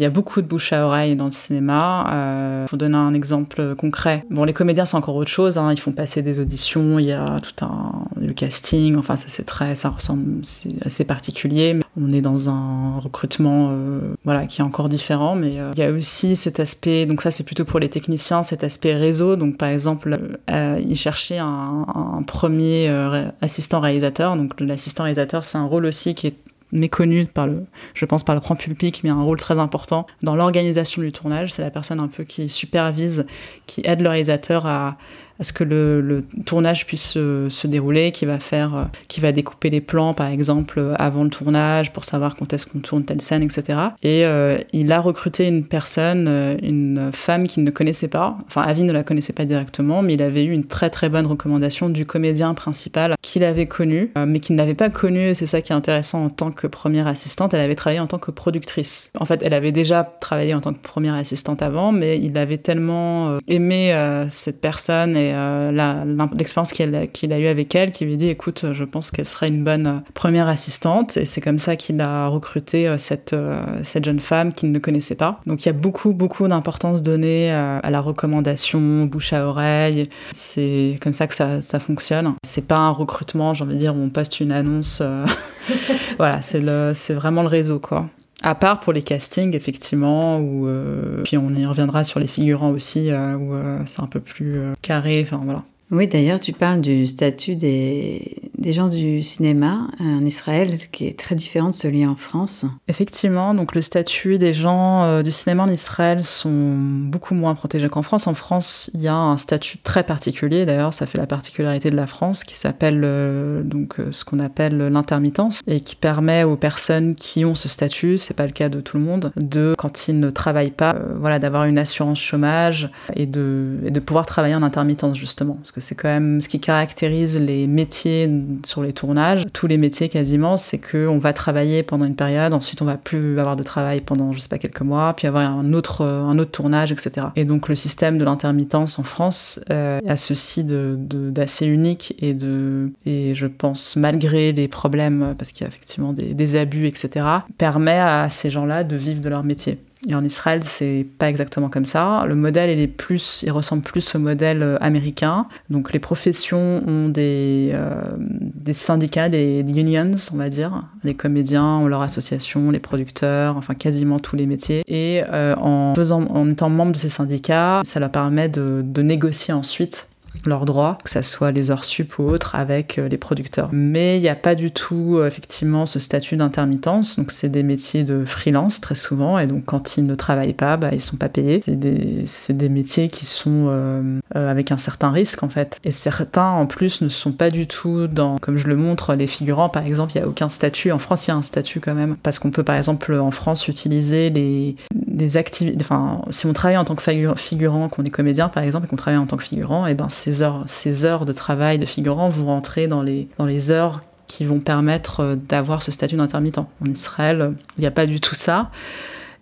a 0.05 0.11
beaucoup 0.11 0.43
de 0.43 0.47
bouche 0.47 0.73
à 0.73 0.87
oreille 0.87 1.17
dans 1.17 1.27
le 1.27 1.31
cinéma. 1.31 2.65
Pour 2.69 2.79
donner 2.79 2.97
un 2.97 3.15
exemple 3.15 3.75
concret, 3.77 4.25
bon, 4.31 4.45
les 4.45 4.53
comédiens 4.53 4.87
c'est 4.87 4.97
encore 4.97 5.17
autre 5.17 5.31
chose. 5.31 5.59
Hein, 5.59 5.73
ils 5.73 5.81
font 5.81 5.93
passer 5.93 6.23
des 6.23 6.41
auditions, 6.41 6.99
il 6.99 7.07
y 7.07 7.13
a 7.13 7.39
tout 7.41 7.65
un 7.65 8.05
le 8.21 8.33
casting. 8.33 8.97
Enfin, 8.97 9.17
ça 9.17 9.27
c'est 9.29 9.45
très, 9.45 9.77
ça 9.85 9.91
ressemble, 9.91 10.41
assez 10.81 11.05
particulier. 11.05 11.79
On 12.01 12.11
est 12.11 12.23
dans 12.23 12.49
un 12.49 12.99
recrutement, 13.01 13.69
euh, 13.71 14.15
voilà, 14.25 14.47
qui 14.47 14.63
est 14.63 14.65
encore 14.65 14.89
différent. 14.89 15.37
Mais 15.37 15.61
euh, 15.61 15.73
il 15.75 15.79
y 15.79 15.83
a 15.83 15.93
aussi 15.93 16.37
cet 16.37 16.59
aspect. 16.59 17.05
Donc 17.05 17.21
ça 17.21 17.31
c'est 17.31 17.45
plutôt 17.45 17.67
pour 17.67 17.81
les 17.81 17.91
techniciens, 17.91 18.43
cet 18.43 18.65
aspect 18.65 18.95
réseau. 18.95 19.37
Donc 19.37 19.59
par 19.59 19.69
exemple, 19.69 20.39
euh, 20.49 20.81
ils 20.83 20.97
cherchaient 20.97 21.37
un, 21.37 21.85
un 21.95 22.23
premier 22.23 22.89
euh, 22.89 23.27
assistant 23.43 23.81
réalisateur. 23.81 24.39
Donc 24.39 24.59
l'assistant 24.59 25.03
réalisateur, 25.03 25.45
c'est 25.45 25.59
un 25.59 25.67
rôle 25.67 25.85
aussi 25.85 26.15
qui 26.15 26.29
est 26.29 26.37
méconnu 26.73 27.27
par 27.27 27.47
le, 27.47 27.67
je 27.93 28.07
pense 28.07 28.25
par 28.25 28.35
le 28.35 28.41
grand 28.41 28.57
public, 28.57 29.03
mais 29.05 29.11
un 29.11 29.23
rôle 29.23 29.39
très 29.39 29.59
important 29.59 30.07
dans 30.23 30.35
l'organisation 30.35 31.03
du 31.03 31.13
tournage. 31.13 31.53
C'est 31.53 31.63
la 31.63 31.71
personne 31.71 32.01
un 32.01 32.09
peu 32.09 32.25
qui 32.25 32.49
supervise, 32.49 33.27
qui 33.67 33.83
aide 33.85 34.01
le 34.01 34.09
réalisateur 34.09 34.67
à, 34.67 34.97
à 35.41 35.45
ce 35.45 35.53
que 35.53 35.65
le, 35.65 36.25
tournage 36.47 36.87
puisse 36.87 37.13
se, 37.13 37.67
dérouler, 37.67 38.13
qui 38.13 38.27
va 38.27 38.39
faire, 38.39 38.77
euh, 38.77 38.85
qui 39.09 39.21
va 39.21 39.33
découper 39.33 39.71
les 39.71 39.81
plans, 39.81 40.15
par 40.15 40.29
exemple, 40.29 40.79
euh, 40.79 40.95
avant 40.99 41.25
le 41.25 41.31
tournage 41.31 41.93
pour 41.93 42.05
savoir 42.05 42.37
quand 42.37 42.53
est-ce 42.53 42.67
qu'on 42.67 42.79
tourne 42.79 43.05
telle 43.05 43.21
scène, 43.21 43.43
etc. 43.43 43.79
Et 44.03 44.25
euh, 44.25 44.59
il 44.73 44.93
a 44.93 45.01
recruté 45.01 45.49
une 45.49 45.67
personne, 45.67 46.29
une 46.63 47.11
femme 47.13 47.49
qu'il 47.49 47.65
ne 47.65 47.71
connaissait 47.71 48.09
pas. 48.09 48.37
Enfin, 48.47 48.63
Avi 48.63 48.85
ne 48.85 48.93
la 48.93 49.03
connaissait 49.03 49.33
pas 49.33 49.45
directement, 49.45 50.03
mais 50.03 50.15
il 50.15 50.23
avait 50.23 50.45
eu 50.45 50.53
une 50.53 50.67
très 50.67 50.91
très 50.91 51.09
bonne 51.09 51.27
recommandation 51.27 51.89
du 51.89 52.07
comédien 52.07 52.55
principal 52.55 53.15
qu'il 53.23 53.45
avait 53.45 53.67
connu, 53.67 54.11
mais 54.27 54.41
qu'il 54.41 54.57
n'avait 54.57 54.75
pas 54.75 54.91
connu. 54.91 55.35
C'est 55.35 55.47
ça 55.47 55.61
qui 55.61 55.73
est 55.73 55.75
intéressant 55.75 56.25
en 56.25 56.31
tant 56.31 56.51
que 56.51 56.67
première 56.67 57.07
assistante. 57.07 57.55
Elle 57.55 57.61
avait 57.61 57.75
travaillé 57.75 58.01
en 58.01 58.07
tant 58.07 58.19
que 58.19 58.31
productrice. 58.31 59.11
En 59.19 59.25
fait, 59.25 59.43
elle 59.43 59.55
avait 59.55 59.73
déjà 59.73 60.05
travaillé 60.21 60.55
en 60.55 60.61
tant 60.61 60.73
que 60.73 60.83
première 60.83 61.15
assistante 61.15 61.63
avant, 61.63 61.93
mais 61.93 62.21
il 62.21 62.37
avait 62.39 62.59
tellement 62.59 63.39
aimé 63.49 63.95
cette 64.31 64.61
personne 64.61 65.17
euh, 65.33 66.27
l'expérience 66.37 66.73
qu'il 66.73 66.95
a, 66.95 67.39
eue 67.39 67.47
avec 67.47 67.75
elle, 67.75 67.93
qu'il 67.93 68.09
lui 68.09 68.17
dit 68.17 68.29
écoute, 68.29 68.67
je 68.73 68.85
pense 68.85 69.11
qu'elle 69.11 69.27
serait 69.27 69.49
une 69.49 69.65
bonne 69.65 69.87
euh, 69.87 69.99
première 70.15 70.49
assistante. 70.49 71.17
Et 71.17 71.27
c'est 71.27 71.41
comme 71.41 71.59
ça 71.59 71.77
qu'il 71.77 72.01
a 72.01 72.29
recruté 72.29 72.89
euh, 72.89 72.99
cette, 72.99 73.33
euh, 73.33 73.63
cette 73.83 74.05
jeune 74.05 74.21
femme 74.21 74.53
qu'il 74.53 74.73
ne 74.73 74.79
connaissait 74.79 75.15
pas. 75.15 75.41
Donc 75.47 75.65
il 75.65 75.67
y 75.67 75.71
a 75.71 75.73
beaucoup, 75.73 76.13
beaucoup 76.13 76.47
d'importance 76.49 77.03
donnée 77.03 77.53
euh, 77.53 77.79
à 77.83 77.91
la 77.91 78.01
recommandation, 78.01 79.07
bouche 79.07 79.33
à 79.33 79.47
oreille. 79.47 80.05
C'est 80.33 80.97
comme 81.01 81.13
ça 81.13 81.27
que 81.27 81.35
ça, 81.35 81.63
ça 81.63 81.79
fonctionne. 81.79 82.35
C'est 82.45 82.67
pas 82.67 82.77
un 82.79 82.91
recrutement, 82.91 83.55
j'ai 83.55 83.65
envie 83.65 83.75
de 83.75 83.79
dire, 83.79 83.95
où 83.95 84.01
on 84.01 84.09
poste 84.11 84.41
une 84.41 84.53
annonce. 84.53 84.99
euh, 85.01 85.27
voilà, 86.19 86.41
c'est 86.43 87.15
vraiment 87.15 87.43
le 87.43 87.49
réseau, 87.49 87.79
quoi. 87.79 88.09
À 88.47 88.55
part 88.55 88.81
pour 88.81 88.93
les 88.93 89.01
castings, 89.01 89.57
effectivement, 89.57 90.39
où, 90.39 90.67
euh, 90.67 91.23
puis 91.25 91.39
on 91.39 91.49
y 91.55 91.65
reviendra 91.65 92.05
sur 92.05 92.21
les 92.21 92.27
figurants 92.27 92.73
aussi, 92.73 93.11
euh, 93.11 93.39
où 93.39 93.55
euh, 93.55 93.79
c'est 93.87 94.03
un 94.03 94.07
peu 94.07 94.21
plus 94.21 94.59
euh, 94.59 94.75
carré, 94.83 95.23
enfin 95.23 95.41
voilà. 95.43 95.65
Oui, 95.91 96.09
d'ailleurs, 96.09 96.39
tu 96.39 96.53
parles 96.53 96.83
du 96.83 97.07
statut 97.07 97.57
des, 97.57 98.37
des 98.65 98.73
gens 98.73 98.89
du 98.89 99.23
cinéma 99.23 99.89
en 100.01 100.25
Israël, 100.25 100.79
ce 100.79 100.89
qui 100.89 101.07
est 101.07 101.19
très 101.19 101.35
différent 101.35 101.69
de 101.69 101.75
celui 101.75 102.07
en 102.07 102.17
France. 102.17 102.65
Effectivement, 102.89 103.53
donc 103.53 103.75
le 103.75 103.83
statut 103.83 104.39
des 104.39 104.55
gens 104.55 105.05
euh, 105.05 105.23
du 105.23 105.31
cinéma 105.31 105.65
en 105.65 105.69
Israël 105.69 106.25
sont 106.25 106.75
beaucoup 106.79 107.35
moins 107.35 107.55
protégés 107.55 107.91
qu'en 107.91 108.03
France. 108.03 108.27
En 108.27 108.33
France, 108.33 108.91
il 108.95 109.03
y 109.03 109.09
a 109.09 109.15
un 109.15 109.37
statut 109.37 109.77
très 109.79 110.03
particulier. 110.03 110.65
D'ailleurs, 110.65 110.95
ça 110.95 111.05
fait 111.05 111.19
la 111.19 111.27
particularité 111.27 111.91
de 111.91 111.97
la 111.97 112.07
France, 112.07 112.43
qui 112.43 112.57
s'appelle 112.57 113.03
euh, 113.05 113.63
donc 113.63 114.01
euh, 114.01 114.11
ce 114.11 114.25
qu'on 114.25 114.41
appelle 114.41 114.79
l'intermittence 114.79 115.61
et 115.67 115.81
qui 115.81 115.95
permet 115.95 116.43
aux 116.45 116.57
personnes 116.57 117.15
qui 117.15 117.45
ont 117.45 117.55
ce 117.55 117.69
statut, 117.69 118.17
c'est 118.17 118.35
pas 118.35 118.47
le 118.47 118.53
cas 118.53 118.71
de 118.71 118.81
tout 118.81 118.97
le 118.97 119.03
monde, 119.03 119.31
de 119.37 119.75
quand 119.77 120.09
ils 120.09 120.19
ne 120.19 120.31
travaillent 120.31 120.71
pas, 120.71 120.95
euh, 120.95 121.17
voilà, 121.21 121.39
d'avoir 121.39 121.65
une 121.65 121.77
assurance 121.77 122.21
chômage 122.21 122.91
et 123.15 123.27
de 123.27 123.79
et 123.85 123.91
de 123.91 124.01
pouvoir 124.01 124.25
travailler 124.25 124.55
en 124.55 124.63
intermittence 124.63 125.19
justement, 125.19 125.55
parce 125.55 125.73
que 125.73 125.83
c'est 125.83 125.95
quand 125.95 126.09
même 126.09 126.41
ce 126.41 126.49
qui 126.49 126.61
caractérise 126.61 127.39
les 127.39 127.67
métiers 127.67 128.27
sur 128.65 128.83
les 128.83 128.93
tournages, 128.93 129.45
tous 129.53 129.67
les 129.67 129.79
métiers 129.79 130.09
quasiment, 130.09 130.57
c'est 130.57 130.79
que 130.79 131.07
on 131.09 131.19
va 131.19 131.33
travailler 131.33 131.83
pendant 131.83 132.05
une 132.05 132.17
période, 132.17 132.53
ensuite 132.53 132.83
on 132.83 132.85
va 132.85 132.97
plus 132.97 133.39
avoir 133.39 133.57
de 133.57 133.63
travail 133.63 134.01
pendant 134.01 134.33
je 134.33 134.41
sais 134.41 134.49
pas 134.49 134.59
quelques 134.59 134.81
mois, 134.83 135.15
puis 135.17 135.27
avoir 135.27 135.51
un 135.51 135.73
autre 135.73 136.03
euh, 136.03 136.23
un 136.23 136.39
autre 136.39 136.51
tournage, 136.53 136.93
etc. 136.93 137.29
Et 137.37 137.45
donc 137.45 137.69
le 137.69 137.75
système 137.75 138.19
de 138.19 138.25
l'intermittence 138.25 138.99
en 138.99 139.03
France 139.03 139.61
euh, 139.71 140.01
a 140.07 140.17
ceci 140.17 140.65
de 140.65 140.97
de- 140.99 141.31
d'assez 141.31 141.67
unique 141.67 142.15
et 142.21 142.35
de 142.35 142.91
et 143.07 143.35
je 143.35 143.47
pense 143.47 143.97
malgré 143.97 144.53
les 144.53 144.69
problèmes 144.69 145.35
parce 145.39 145.53
qu'il 145.53 145.63
y 145.63 145.65
a 145.65 145.69
effectivement 145.69 146.13
des, 146.13 146.35
des 146.35 146.57
abus, 146.57 146.87
etc. 146.87 147.27
permet 147.59 147.99
à 147.99 148.29
ces 148.31 148.51
gens-là 148.51 148.85
de 148.85 148.97
vivre 148.97 149.21
de 149.21 149.29
leur 149.29 149.45
métier. 149.45 149.79
Et 150.07 150.15
en 150.15 150.25
Israël, 150.25 150.63
c'est 150.63 151.07
pas 151.19 151.31
exactement 151.31 151.69
comme 151.69 151.85
ça. 151.85 152.25
Le 152.27 152.35
modèle, 152.35 152.71
il 152.71 152.81
est 152.81 152.87
plus, 152.87 153.43
il 153.47 153.51
ressemble 153.51 153.83
plus 153.83 154.15
au 154.15 154.19
modèle 154.19 154.63
euh, 154.63 154.77
américain. 154.81 155.47
Donc 155.71 155.93
les 155.93 155.99
professions 155.99 156.83
ont 156.87 157.09
des, 157.09 157.71
euh, 157.73 158.03
des 158.19 158.75
syndicats, 158.75 159.29
des, 159.29 159.61
unions, 159.61 160.13
on 160.33 160.37
va 160.37 160.51
dire. 160.51 160.85
Les 161.05 161.15
comédiens 161.15 161.65
ont 161.65 161.87
leur 161.87 162.03
association, 162.03 162.71
les 162.71 162.81
producteurs, 162.81 163.57
enfin 163.57 163.75
quasiment 163.75 164.19
tous 164.19 164.37
les 164.37 164.47
métiers. 164.47 164.83
Et 164.87 165.23
euh, 165.33 165.55
en 165.57 165.95
faisant, 165.95 166.25
en 166.29 166.51
étant 166.51 166.69
membre 166.69 166.93
de 166.93 166.99
ces 166.99 167.09
syndicats, 167.09 167.83
ça 167.85 168.01
leur 168.01 168.11
permet 168.11 168.49
de, 168.49 168.83
de 168.85 169.03
négocier 169.03 169.55
ensuite 169.55 170.09
leurs 170.47 170.65
droits, 170.65 170.99
que 171.05 171.11
ça 171.11 171.23
soit 171.23 171.53
les 171.53 171.71
heures 171.71 171.85
sup 171.85 172.19
ou 172.19 172.25
autres, 172.25 172.55
avec 172.55 172.99
euh, 172.99 173.09
les 173.09 173.17
producteurs. 173.17 173.69
Mais 173.73 174.19
il 174.19 174.21
n'y 174.21 174.29
a 174.29 174.37
pas 174.37 174.55
du 174.55 174.71
tout, 174.71 175.17
euh, 175.17 175.27
effectivement, 175.27 175.87
ce 175.87 175.99
statut 175.99 176.37
d'intermittence. 176.37 177.17
Donc, 177.17 177.31
c'est 177.31 177.49
des 177.49 177.63
métiers 177.63 178.05
de 178.05 178.25
freelance, 178.25 178.81
très 178.81 178.95
souvent. 178.95 179.39
Et 179.39 179.47
donc, 179.47 179.65
quand 179.65 179.97
ils 179.97 180.07
ne 180.07 180.15
travaillent 180.15 180.53
pas, 180.53 180.77
bah, 180.77 180.91
ils 180.93 181.01
sont 181.01 181.17
pas 181.17 181.29
payés. 181.29 181.61
C'est 181.63 181.79
des, 181.79 182.25
des 182.51 182.69
métiers 182.69 183.09
qui 183.09 183.27
sont 183.27 183.67
euh, 183.69 184.21
euh, 184.37 184.51
avec 184.51 184.73
un 184.73 184.79
certain 184.79 185.11
risque 185.11 185.43
en 185.43 185.49
fait. 185.49 185.81
Et 185.85 185.93
certains 185.93 186.49
en 186.49 186.67
plus 186.67 187.01
ne 187.01 187.09
sont 187.09 187.33
pas 187.33 187.51
du 187.51 187.67
tout 187.67 188.07
dans, 188.07 188.39
comme 188.39 188.57
je 188.57 188.67
le 188.67 188.77
montre, 188.77 189.15
les 189.15 189.27
figurants 189.27 189.69
par 189.69 189.87
exemple, 189.87 190.13
il 190.15 190.19
n'y 190.19 190.25
a 190.25 190.29
aucun 190.29 190.49
statut. 190.49 190.93
En 190.93 190.99
France, 190.99 191.27
il 191.27 191.31
y 191.31 191.33
a 191.33 191.37
un 191.37 191.43
statut 191.43 191.81
quand 191.81 191.95
même. 191.95 192.17
Parce 192.23 192.39
qu'on 192.39 192.51
peut 192.51 192.65
par 192.65 192.77
exemple 192.77 193.15
en 193.15 193.31
France 193.31 193.69
utiliser 193.69 194.31
les, 194.31 194.77
des 194.95 195.37
activités. 195.37 195.79
Enfin, 195.81 196.23
si 196.31 196.47
on 196.47 196.53
travaille 196.53 196.77
en 196.77 196.85
tant 196.85 196.95
que 196.95 197.35
figurant, 197.37 197.89
qu'on 197.89 198.05
est 198.05 198.11
comédien 198.11 198.49
par 198.49 198.63
exemple, 198.63 198.87
et 198.87 198.89
qu'on 198.89 198.97
travaille 198.97 199.21
en 199.21 199.27
tant 199.27 199.37
que 199.37 199.45
figurant, 199.45 199.87
et 199.87 199.93
eh 199.93 199.95
ben 199.95 200.09
ces 200.09 200.43
heures, 200.43 200.65
ces 200.67 201.05
heures 201.05 201.25
de 201.27 201.33
travail 201.33 201.79
de 201.79 201.87
figurant 201.87 202.29
vont 202.29 202.47
rentrer 202.47 202.87
dans 202.87 203.03
les, 203.03 203.29
dans 203.39 203.47
les 203.47 203.71
heures 203.71 204.03
qui 204.27 204.45
vont 204.45 204.61
permettre 204.61 205.21
euh, 205.21 205.37
d'avoir 205.37 205.83
ce 205.83 205.93
statut 205.93 206.17
d'intermittent. 206.17 206.59
En 206.59 206.69
Israël, 206.87 207.53
il 207.77 207.83
n'y 207.83 207.87
a 207.87 207.91
pas 207.91 208.07
du 208.07 208.21
tout 208.21 208.35
ça. 208.35 208.71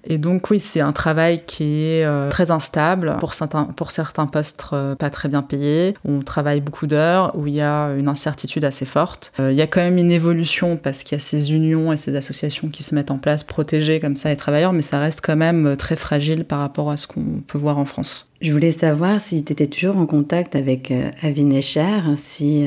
Et 0.04 0.18
donc 0.18 0.50
oui, 0.50 0.58
c'est 0.58 0.80
un 0.80 0.92
travail 0.92 1.42
qui 1.46 1.84
est 1.84 2.04
euh, 2.04 2.28
très 2.28 2.50
instable 2.50 3.16
pour 3.20 3.34
certains, 3.34 3.64
pour 3.64 3.90
certains 3.90 4.26
postes 4.26 4.64
euh, 4.72 4.94
pas 4.94 5.10
très 5.10 5.28
bien 5.28 5.42
payés. 5.42 5.94
On 6.04 6.20
travaille 6.20 6.60
beaucoup 6.60 6.86
d'heures, 6.86 7.36
où 7.36 7.46
il 7.46 7.54
y 7.54 7.60
a 7.60 7.92
une 7.96 8.08
incertitude 8.08 8.64
assez 8.64 8.84
forte. 8.84 9.32
Euh, 9.38 9.52
il 9.52 9.56
y 9.56 9.62
a 9.62 9.66
quand 9.66 9.80
même 9.80 9.98
une 9.98 10.10
évolution 10.10 10.76
parce 10.76 11.02
qu'il 11.02 11.16
y 11.16 11.20
a 11.20 11.20
ces 11.20 11.52
unions 11.52 11.92
et 11.92 11.96
ces 11.96 12.16
associations 12.16 12.68
qui 12.68 12.82
se 12.82 12.94
mettent 12.94 13.10
en 13.10 13.18
place, 13.18 13.44
protéger 13.44 14.00
comme 14.00 14.16
ça 14.16 14.30
les 14.30 14.36
travailleurs, 14.36 14.72
mais 14.72 14.82
ça 14.82 14.98
reste 14.98 15.20
quand 15.22 15.36
même 15.36 15.76
très 15.76 15.96
fragile 15.96 16.44
par 16.44 16.58
rapport 16.58 16.90
à 16.90 16.96
ce 16.96 17.06
qu'on 17.06 17.40
peut 17.46 17.58
voir 17.58 17.78
en 17.78 17.84
France. 17.84 18.28
Je 18.40 18.52
voulais 18.52 18.72
savoir 18.72 19.20
si 19.20 19.44
tu 19.44 19.52
étais 19.52 19.68
toujours 19.68 19.96
en 19.96 20.06
contact 20.06 20.56
avec 20.56 20.92
Avi 21.22 21.44
Necher, 21.44 22.00
si 22.16 22.66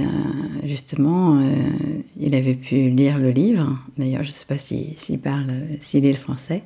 justement 0.63 1.41
il 2.17 2.33
avait 2.33 2.53
pu 2.53 2.89
lire 2.89 3.17
le 3.17 3.31
livre. 3.31 3.77
D'ailleurs, 3.97 4.23
je 4.23 4.29
ne 4.29 4.33
sais 4.33 4.45
pas 4.47 4.57
s'il 4.57 4.93
si, 4.95 5.17
parle, 5.17 5.51
s'il 5.81 6.03
lit 6.03 6.13
le 6.13 6.17
français 6.17 6.63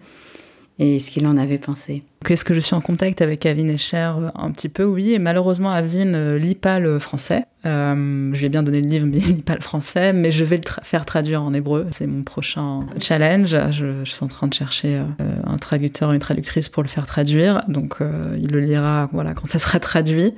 et 0.79 0.99
ce 0.99 1.11
qu'il 1.11 1.27
en 1.27 1.37
avait 1.37 1.57
pensé. 1.57 2.03
Est-ce 2.27 2.43
que 2.43 2.53
je 2.53 2.59
suis 2.59 2.75
en 2.75 2.81
contact 2.81 3.21
avec 3.21 3.45
Avin 3.45 3.69
Escher 3.69 4.11
Un 4.35 4.51
petit 4.51 4.69
peu, 4.69 4.83
oui. 4.83 5.13
Et 5.13 5.19
malheureusement, 5.19 5.71
Avin 5.71 6.05
ne 6.05 6.35
lit 6.35 6.55
pas 6.55 6.79
le 6.79 6.99
français. 6.99 7.45
Euh, 7.65 8.31
je 8.33 8.39
lui 8.39 8.45
ai 8.45 8.49
bien 8.49 8.63
donné 8.63 8.81
le 8.81 8.87
livre, 8.87 9.05
mais 9.09 9.17
il 9.17 9.35
lit 9.35 9.41
pas 9.41 9.55
le 9.55 9.61
français. 9.61 10.13
Mais 10.13 10.31
je 10.31 10.43
vais 10.43 10.57
le 10.57 10.63
faire 10.83 11.05
traduire 11.05 11.41
en 11.41 11.53
hébreu. 11.53 11.87
C'est 11.91 12.07
mon 12.07 12.23
prochain 12.23 12.85
challenge. 12.99 13.57
Je, 13.71 14.03
suis 14.03 14.23
en 14.23 14.27
train 14.27 14.47
de 14.47 14.53
chercher 14.53 14.97
euh, 14.97 15.03
un 15.45 15.57
traducteur, 15.57 16.11
une 16.11 16.19
traductrice 16.19 16.69
pour 16.69 16.83
le 16.83 16.89
faire 16.89 17.05
traduire. 17.05 17.63
Donc, 17.67 17.97
euh, 18.01 18.37
il 18.39 18.51
le 18.51 18.59
lira 18.59 19.09
voilà, 19.11 19.33
quand 19.33 19.47
ça 19.47 19.59
sera 19.59 19.79
traduit. 19.79 20.33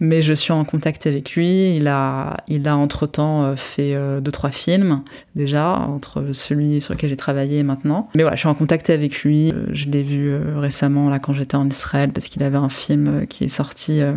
Mais 0.00 0.22
je 0.22 0.32
suis 0.32 0.52
en 0.52 0.64
contact 0.64 1.06
avec 1.06 1.34
lui. 1.34 1.76
Il 1.76 1.86
a, 1.86 2.38
il 2.48 2.66
a 2.66 2.76
entre-temps 2.76 3.54
fait 3.56 3.94
deux, 4.20 4.32
trois 4.32 4.50
films, 4.50 5.02
déjà, 5.34 5.72
entre 5.72 6.32
celui 6.32 6.80
sur 6.80 6.94
lequel 6.94 7.10
j'ai 7.10 7.16
travaillé 7.16 7.58
et 7.58 7.62
maintenant. 7.62 8.08
Mais 8.14 8.22
voilà, 8.22 8.36
je 8.36 8.40
suis 8.40 8.48
en 8.48 8.54
contact 8.54 8.90
avec 8.90 9.22
lui. 9.22 9.52
Je 9.70 9.88
l'ai 9.88 10.02
vu 10.02 10.34
récemment, 10.56 11.08
là, 11.10 11.18
quand 11.26 11.32
j'étais 11.32 11.56
en 11.56 11.68
Israël 11.68 12.12
parce 12.12 12.28
qu'il 12.28 12.42
avait 12.44 12.56
un 12.56 12.68
film 12.68 13.08
euh, 13.08 13.24
qui 13.24 13.44
est 13.44 13.48
sorti 13.48 14.00
euh, 14.00 14.12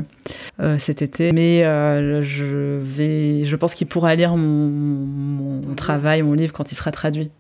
euh, 0.60 0.78
cet 0.78 1.02
été. 1.02 1.32
Mais 1.32 1.62
je 2.22 2.80
vais, 2.80 3.44
je 3.46 3.56
pense 3.56 3.74
qu'il 3.74 3.88
pourra 3.88 4.14
lire 4.16 4.38
mon, 4.38 5.62
travail, 5.76 6.22
mon 6.22 6.34
livre 6.34 6.54
quand 6.54 6.72
il 6.72 6.76
sera 6.76 6.92
traduit. 6.92 7.32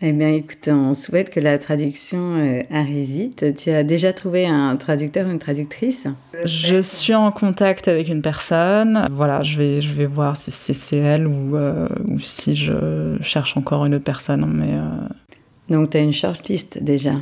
Eh 0.00 0.12
bien, 0.12 0.28
écoute, 0.28 0.68
on 0.68 0.94
souhaite 0.94 1.30
que 1.30 1.40
la 1.40 1.58
traduction 1.58 2.62
arrive 2.70 3.08
vite. 3.08 3.56
Tu 3.56 3.70
as 3.70 3.82
déjà 3.82 4.12
trouvé 4.12 4.46
un 4.46 4.76
traducteur 4.76 5.26
ou 5.26 5.32
une 5.32 5.40
traductrice? 5.40 6.06
Je 6.44 6.80
suis 6.80 7.16
en 7.16 7.32
contact 7.32 7.88
avec 7.88 8.08
une 8.08 8.22
personne. 8.22 9.08
Voilà, 9.10 9.42
je 9.42 9.58
vais, 9.58 9.80
je 9.80 9.92
vais 9.92 10.06
voir 10.06 10.36
si 10.36 10.52
c'est 10.52 10.98
elle 10.98 11.26
ou, 11.26 11.56
ou 11.56 12.18
si 12.20 12.54
je 12.54 13.16
cherche 13.22 13.56
encore 13.56 13.86
une 13.86 13.96
autre 13.96 14.04
personne. 14.04 14.46
Mais, 14.54 15.74
Donc, 15.74 15.90
tu 15.90 15.96
as 15.96 16.00
une 16.00 16.12
shortlist 16.12 16.80
déjà? 16.80 17.16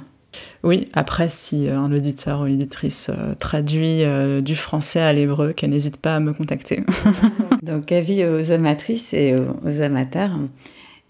Oui, 0.62 0.88
après, 0.92 1.28
si 1.28 1.68
euh, 1.68 1.78
un 1.78 1.92
auditeur 1.92 2.40
ou 2.40 2.46
une 2.46 2.54
éditrice 2.54 3.10
euh, 3.10 3.34
traduit 3.34 4.02
euh, 4.02 4.40
du 4.40 4.56
français 4.56 5.00
à 5.00 5.12
l'hébreu, 5.12 5.52
qu'elle 5.52 5.70
n'hésite 5.70 5.98
pas 5.98 6.16
à 6.16 6.20
me 6.20 6.32
contacter. 6.32 6.82
Donc, 7.62 7.92
avis 7.92 8.24
aux 8.24 8.50
amatrices 8.50 9.14
et 9.14 9.34
aux, 9.64 9.80
amateurs. 9.80 10.38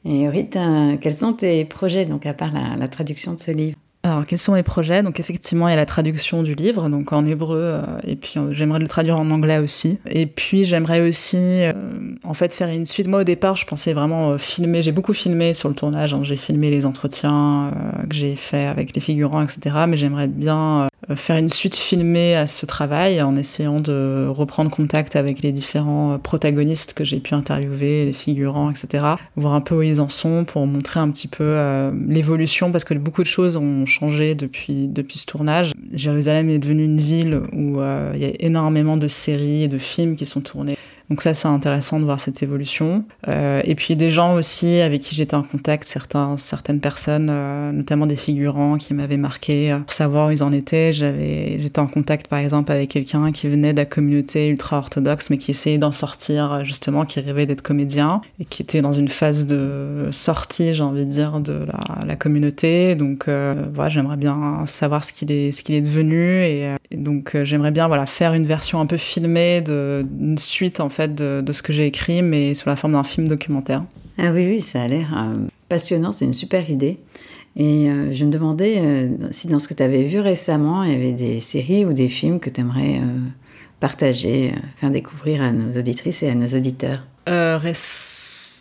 Et 0.05 0.29
Rite, 0.29 0.59
quels 1.01 1.17
sont 1.17 1.33
tes 1.33 1.65
projets, 1.65 2.05
donc 2.05 2.27
à 2.27 2.33
part 2.33 2.53
la 2.53 2.87
traduction 2.87 3.35
de 3.35 3.41
ce 3.41 3.51
livre? 3.51 3.77
Alors, 4.07 4.27
quels 4.27 4.39
sont 4.39 4.53
mes 4.53 4.63
projets? 4.63 5.03
Donc, 5.03 5.19
effectivement, 5.19 5.69
il 5.69 5.73
y 5.73 5.75
a 5.75 5.77
la 5.77 5.87
traduction 5.87 6.43
du 6.43 6.55
livre, 6.55 6.89
donc 6.89 7.13
en 7.13 7.25
hébreu, 7.27 7.59
euh, 7.59 7.83
et 8.07 8.15
puis 8.15 8.35
euh, 8.37 8.53
j'aimerais 8.53 8.79
le 8.79 8.87
traduire 8.87 9.19
en 9.19 9.31
anglais 9.31 9.59
aussi. 9.59 9.99
Et 10.07 10.27
puis, 10.27 10.65
j'aimerais 10.65 11.01
aussi, 11.01 11.37
euh, 11.37 11.73
en 12.23 12.35
fait, 12.35 12.55
faire 12.55 12.69
une 12.69 12.87
suite. 12.87 13.09
Moi, 13.09 13.21
au 13.21 13.25
départ, 13.25 13.57
je 13.57 13.67
pensais 13.67 13.93
vraiment 13.93 14.39
filmer. 14.39 14.83
J'ai 14.83 14.93
beaucoup 14.93 15.13
filmé 15.13 15.55
sur 15.55 15.69
le 15.69 15.75
tournage. 15.75 16.15
Hein. 16.15 16.21
J'ai 16.23 16.37
filmé 16.37 16.71
les 16.71 16.87
entretiens 16.87 17.73
que 18.09 18.15
j'ai 18.15 18.37
fait 18.37 18.67
avec 18.67 18.95
les 18.95 19.01
figurants, 19.01 19.43
etc. 19.43 19.77
Mais 19.89 19.97
j'aimerais 19.97 20.29
bien 20.29 20.89
faire 21.15 21.37
une 21.37 21.49
suite 21.49 21.77
filmée 21.77 22.35
à 22.35 22.47
ce 22.47 22.67
travail 22.67 23.23
en 23.23 23.37
essayant 23.37 23.79
de 23.79 24.27
reprendre 24.29 24.71
contact 24.71 25.17
avec 25.17 25.43
les 25.43 25.53
différents 25.53 26.19
protagonistes 26.19 26.95
que 26.95 27.05
j'ai 27.05 27.21
pu 27.21 27.35
interviewer, 27.35 28.05
les 28.05 28.13
figurants, 28.13 28.71
etc. 28.71 29.05
Voir 29.37 29.55
un 29.55 29.61
peu 29.61 29.77
où 29.77 29.83
ils 29.83 30.01
en 30.01 30.09
sont 30.09 30.45
pour 30.45 30.67
montrer 30.67 31.01
un 31.01 31.11
petit 31.11 31.29
peu 31.29 31.57
l'évolution 32.09 32.73
parce 32.73 32.85
que 32.85 32.95
beaucoup 32.95 33.23
de 33.23 33.29
choses 33.29 33.57
ont 33.57 33.87
changé 33.87 34.35
depuis, 34.35 34.89
depuis 34.89 35.19
ce 35.19 35.27
tournage. 35.27 35.73
Jérusalem 35.93 36.51
est 36.51 36.59
devenue 36.59 36.85
une 36.85 37.01
ville 37.01 37.41
où 37.53 37.81
euh, 37.81 38.13
il 38.15 38.21
y 38.21 38.25
a 38.25 38.33
énormément 38.41 38.97
de 38.97 39.09
séries 39.09 39.65
et 39.65 39.69
de 39.69 39.79
films 39.79 40.17
qui 40.17 40.27
sont 40.27 40.41
tournés. 40.41 40.77
Donc 41.09 41.23
ça, 41.23 41.35
c'est 41.35 41.47
intéressant 41.47 42.01
de 42.01 42.05
voir 42.05 42.19
cette 42.19 42.43
évolution. 42.43 43.05
Euh, 43.29 43.61
et 43.65 43.75
puis 43.77 43.95
des 43.95 44.11
gens 44.11 44.35
aussi 44.35 44.81
avec 44.81 45.03
qui 45.03 45.15
j'étais 45.15 45.37
en 45.37 45.43
contact, 45.43 45.87
certains, 45.87 46.37
certaines 46.37 46.81
personnes, 46.81 47.29
euh, 47.31 47.71
notamment 47.71 48.07
des 48.07 48.17
figurants 48.17 48.77
qui 48.77 48.93
m'avaient 48.93 49.17
marqué 49.17 49.71
euh, 49.71 49.79
pour 49.79 49.93
savoir 49.93 50.29
où 50.29 50.31
ils 50.33 50.43
en 50.43 50.51
étaient. 50.51 50.93
J'avais, 50.93 51.61
j'étais 51.61 51.79
en 51.79 51.87
contact 51.87 52.27
par 52.27 52.41
exemple 52.41 52.73
avec 52.73 52.91
quelqu'un 52.91 53.31
qui 53.31 53.49
venait 53.49 53.73
de 53.73 53.79
la 53.79 53.85
communauté 53.85 54.49
ultra-orthodoxe, 54.49 55.31
mais 55.31 55.39
qui 55.39 55.53
essayait 55.53 55.79
d'en 55.79 55.93
sortir 55.93 56.65
justement, 56.65 57.05
qui 57.05 57.21
rêvait 57.21 57.47
d'être 57.47 57.63
comédien 57.63 58.21
et 58.41 58.45
qui 58.45 58.63
était 58.63 58.83
dans 58.83 58.93
une 58.93 59.09
phase 59.09 59.47
de 59.47 60.09
sortie, 60.11 60.75
j'ai 60.75 60.83
envie 60.83 61.05
de 61.05 61.11
dire, 61.11 61.39
de 61.41 61.67
la, 62.07 62.17
communauté. 62.17 62.95
Donc 62.95 63.29
voilà, 63.29 63.89
j'aimerais 63.91 64.17
bien 64.17 64.65
savoir 64.67 65.05
ce 65.05 65.13
qu'il 65.13 65.31
est, 65.31 65.53
ce 65.53 65.63
qu'il 65.63 65.75
est 65.75 65.81
devenu 65.83 66.43
et, 66.43 66.75
et 66.91 66.97
donc 66.97 67.37
j'aimerais 67.43 67.71
bien 67.71 67.89
voilà 67.89 68.07
faire 68.07 68.33
une 68.33 68.47
version 68.47 68.81
un 68.81 68.87
peu 68.87 68.97
filmée 68.97 69.61
de 69.61 70.05
une 70.19 70.39
suite 70.39 70.81
en 70.81 70.89
fait 70.97 71.15
de, 71.15 71.53
ce 71.53 71.63
que 71.63 71.73
j'ai 71.73 71.87
écrit, 71.87 72.23
mais 72.23 72.55
sous 72.55 72.69
la 72.69 72.77
forme 72.77 72.95
d'un 72.95 73.05
film 73.05 73.29
documentaire. 73.29 73.85
Ah 74.19 74.33
oui, 74.33 74.47
oui, 74.47 74.61
ça 74.63 74.83
a 74.83 74.89
l'air 74.89 75.09
euh, 75.15 75.47
passionnant, 75.69 76.11
c'est 76.11 76.25
une 76.25 76.35
super 76.35 76.71
idée. 76.71 76.99
Et 77.55 77.91
euh, 77.91 78.13
je 78.13 78.25
me 78.25 78.31
demandais 78.31 78.77
euh, 78.79 79.09
si 79.31 79.47
dans 79.49 79.59
ce 79.59 79.69
que 79.69 79.75
tu 79.75 79.83
avais 79.83 80.05
vu 80.05 80.21
récemment, 80.21 80.83
il 80.85 80.93
y 80.93 80.95
avait 80.95 81.13
des 81.13 81.41
séries 81.41 81.85
ou 81.85 81.93
des 81.93 82.09
films 82.09 82.41
que 82.41 82.51
tu 82.51 82.63
aimerais 82.63 83.01
partager, 83.79 84.55
faire 84.77 84.91
découvrir 84.91 85.43
à 85.43 85.53
nos 85.53 85.79
auditrices 85.79 86.23
et 86.23 86.31
à 86.31 86.35
nos 86.35 86.47
auditeurs? 86.47 87.07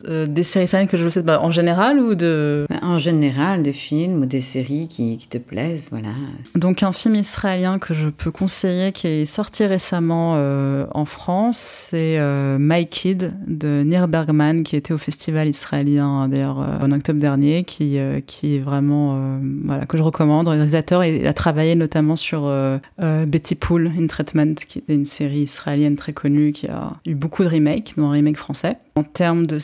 Euh, 0.08 0.25
des 0.25 0.43
séries 0.43 0.65
israéliennes 0.65 0.89
que 0.89 0.97
je 0.97 1.10
sais 1.10 1.21
bah, 1.21 1.39
en 1.41 1.51
général 1.51 1.99
ou 1.99 2.15
de 2.15 2.65
bah, 2.69 2.79
En 2.81 2.97
général, 2.97 3.63
des 3.63 3.73
films 3.73 4.21
ou 4.21 4.25
des 4.25 4.39
séries 4.39 4.88
qui, 4.88 5.17
qui, 5.17 5.27
te 5.27 5.38
plaisent, 5.38 5.88
voilà. 5.91 6.10
Donc 6.55 6.84
un 6.84 6.91
film 6.91 7.15
israélien 7.15 7.79
que 7.79 7.93
je 7.93 8.10
peux 8.10 8.31
conseiller 8.31 8.91
qui 8.91 9.08
est 9.08 9.25
sorti 9.25 9.65
récemment 9.65 10.34
euh, 10.36 10.86
en 10.91 11.05
France, 11.05 11.58
c'est 11.58 12.19
euh, 12.19 12.58
My 12.60 12.88
Kid 12.88 13.34
de 13.47 13.84
Nir 13.84 14.08
Bergman 14.08 14.63
qui 14.63 14.75
était 14.75 14.93
au 14.93 14.97
festival 14.97 15.47
israélien 15.47 16.27
d'ailleurs 16.27 16.58
en 16.58 16.91
octobre 16.91 17.19
dernier, 17.19 17.63
qui 17.63 17.97
qui 18.25 18.55
est 18.55 18.60
vraiment 18.60 19.39
voilà 19.63 19.86
que 19.86 19.97
je 19.97 20.03
recommande. 20.03 20.47
Le 20.47 20.51
réalisateur 20.51 21.01
a 21.01 21.34
travaillé 21.34 21.75
notamment 21.75 22.15
sur 22.15 22.51
Betty 22.99 23.55
Pool 23.55 23.91
in 23.97 24.08
Treatment, 24.08 24.55
qui 24.67 24.79
est 24.79 24.93
une 24.93 25.05
série 25.05 25.41
israélienne 25.41 25.95
très 25.95 26.13
connue 26.13 26.51
qui 26.51 26.67
a 26.67 26.93
eu 27.05 27.15
beaucoup 27.15 27.43
de 27.43 27.49
remakes, 27.49 27.93
dont 27.97 28.08
un 28.08 28.12
remake 28.12 28.38
français. 28.38 28.77
En 28.97 29.03
termes 29.03 29.45
de 29.45 29.60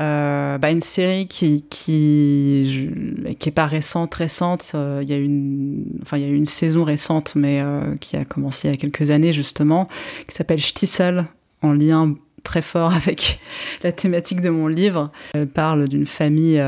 euh, 0.00 0.58
bah 0.58 0.70
une 0.70 0.80
série 0.80 1.26
qui 1.28 1.64
qui 1.68 2.90
qui 3.38 3.48
est 3.48 3.52
pas 3.52 3.66
récente 3.66 4.14
récente. 4.14 4.72
Euh, 4.74 5.00
il 5.02 5.08
y 5.08 5.12
a 5.12 5.16
une 5.16 5.84
enfin 6.02 6.18
il 6.18 6.22
y 6.22 6.26
a 6.26 6.28
une 6.28 6.46
saison 6.46 6.84
récente, 6.84 7.34
mais 7.34 7.60
euh, 7.60 7.96
qui 8.00 8.16
a 8.16 8.24
commencé 8.24 8.68
il 8.68 8.70
y 8.70 8.74
a 8.74 8.76
quelques 8.76 9.10
années 9.10 9.32
justement, 9.32 9.88
qui 10.28 10.34
s'appelle 10.34 10.60
Stissel, 10.60 11.26
en 11.62 11.72
lien 11.72 12.14
très 12.42 12.62
fort 12.62 12.92
avec 12.94 13.40
la 13.82 13.92
thématique 13.92 14.40
de 14.40 14.50
mon 14.50 14.68
livre. 14.68 15.10
Elle 15.34 15.48
parle 15.48 15.88
d'une 15.88 16.06
famille 16.06 16.62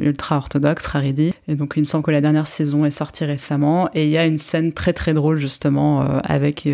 ultra-orthodoxe, 0.00 0.88
Haredi. 0.94 1.34
Et 1.48 1.54
donc, 1.54 1.74
il 1.76 1.80
me 1.80 1.84
semble 1.84 2.04
que 2.04 2.10
la 2.10 2.22
dernière 2.22 2.48
saison 2.48 2.84
est 2.86 2.90
sortie 2.90 3.24
récemment. 3.24 3.90
Et 3.92 4.04
il 4.04 4.10
y 4.10 4.16
a 4.16 4.24
une 4.24 4.38
scène 4.38 4.72
très 4.72 4.94
très 4.94 5.12
drôle, 5.12 5.38
justement, 5.38 6.00
avec 6.24 6.66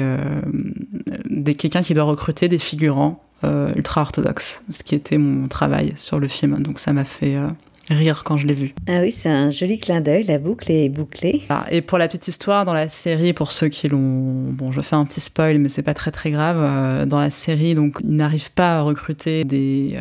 quelqu'un 1.56 1.82
qui 1.82 1.94
doit 1.94 2.04
recruter 2.04 2.48
des 2.48 2.58
figurants 2.58 3.24
ultra-orthodoxe, 3.44 4.62
ce 4.70 4.82
qui 4.82 4.94
était 4.94 5.18
mon 5.18 5.48
travail 5.48 5.92
sur 5.96 6.18
le 6.18 6.28
film. 6.28 6.62
Donc 6.62 6.80
ça 6.80 6.92
m'a 6.92 7.04
fait 7.04 7.36
euh, 7.36 7.48
rire 7.88 8.22
quand 8.24 8.36
je 8.36 8.46
l'ai 8.46 8.54
vu. 8.54 8.74
Ah 8.86 9.00
oui, 9.00 9.10
c'est 9.10 9.28
un 9.28 9.50
joli 9.50 9.78
clin 9.78 10.00
d'œil, 10.00 10.24
la 10.24 10.38
boucle 10.38 10.70
est 10.70 10.88
bouclée. 10.88 11.42
Ah, 11.48 11.66
et 11.70 11.80
pour 11.80 11.98
la 11.98 12.08
petite 12.08 12.28
histoire, 12.28 12.64
dans 12.64 12.74
la 12.74 12.88
série, 12.88 13.32
pour 13.32 13.52
ceux 13.52 13.68
qui 13.68 13.88
l'ont... 13.88 14.52
Bon, 14.52 14.72
je 14.72 14.80
fais 14.80 14.96
un 14.96 15.04
petit 15.04 15.20
spoil, 15.20 15.58
mais 15.58 15.68
c'est 15.68 15.82
pas 15.82 15.94
très 15.94 16.10
très 16.10 16.30
grave. 16.30 16.58
Euh, 16.60 17.06
dans 17.06 17.20
la 17.20 17.30
série, 17.30 17.74
donc, 17.74 17.98
ils 18.02 18.16
n'arrivent 18.16 18.52
pas 18.52 18.78
à 18.78 18.82
recruter 18.82 19.44
des, 19.44 19.98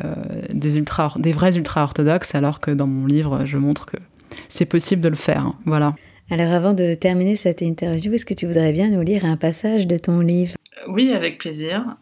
des, 0.53 0.77
ultra, 0.77 1.13
des 1.17 1.31
vrais 1.31 1.55
ultra-orthodoxes, 1.55 2.35
alors 2.35 2.59
que 2.59 2.71
dans 2.71 2.87
mon 2.87 3.05
livre, 3.05 3.45
je 3.45 3.57
montre 3.57 3.85
que 3.85 3.97
c'est 4.49 4.65
possible 4.65 5.01
de 5.01 5.09
le 5.09 5.15
faire. 5.15 5.45
Hein. 5.45 5.55
Voilà. 5.65 5.95
Alors 6.29 6.51
avant 6.51 6.73
de 6.73 6.93
terminer 6.93 7.37
cette 7.37 7.61
interview, 7.61 8.13
est-ce 8.13 8.25
que 8.25 8.33
tu 8.33 8.47
voudrais 8.47 8.73
bien 8.73 8.89
nous 8.89 9.01
lire 9.01 9.23
un 9.23 9.37
passage 9.37 9.87
de 9.87 9.97
ton 9.97 10.19
livre? 10.19 10.55
Oui, 10.89 11.11
avec 11.13 11.37
plaisir. 11.37 11.95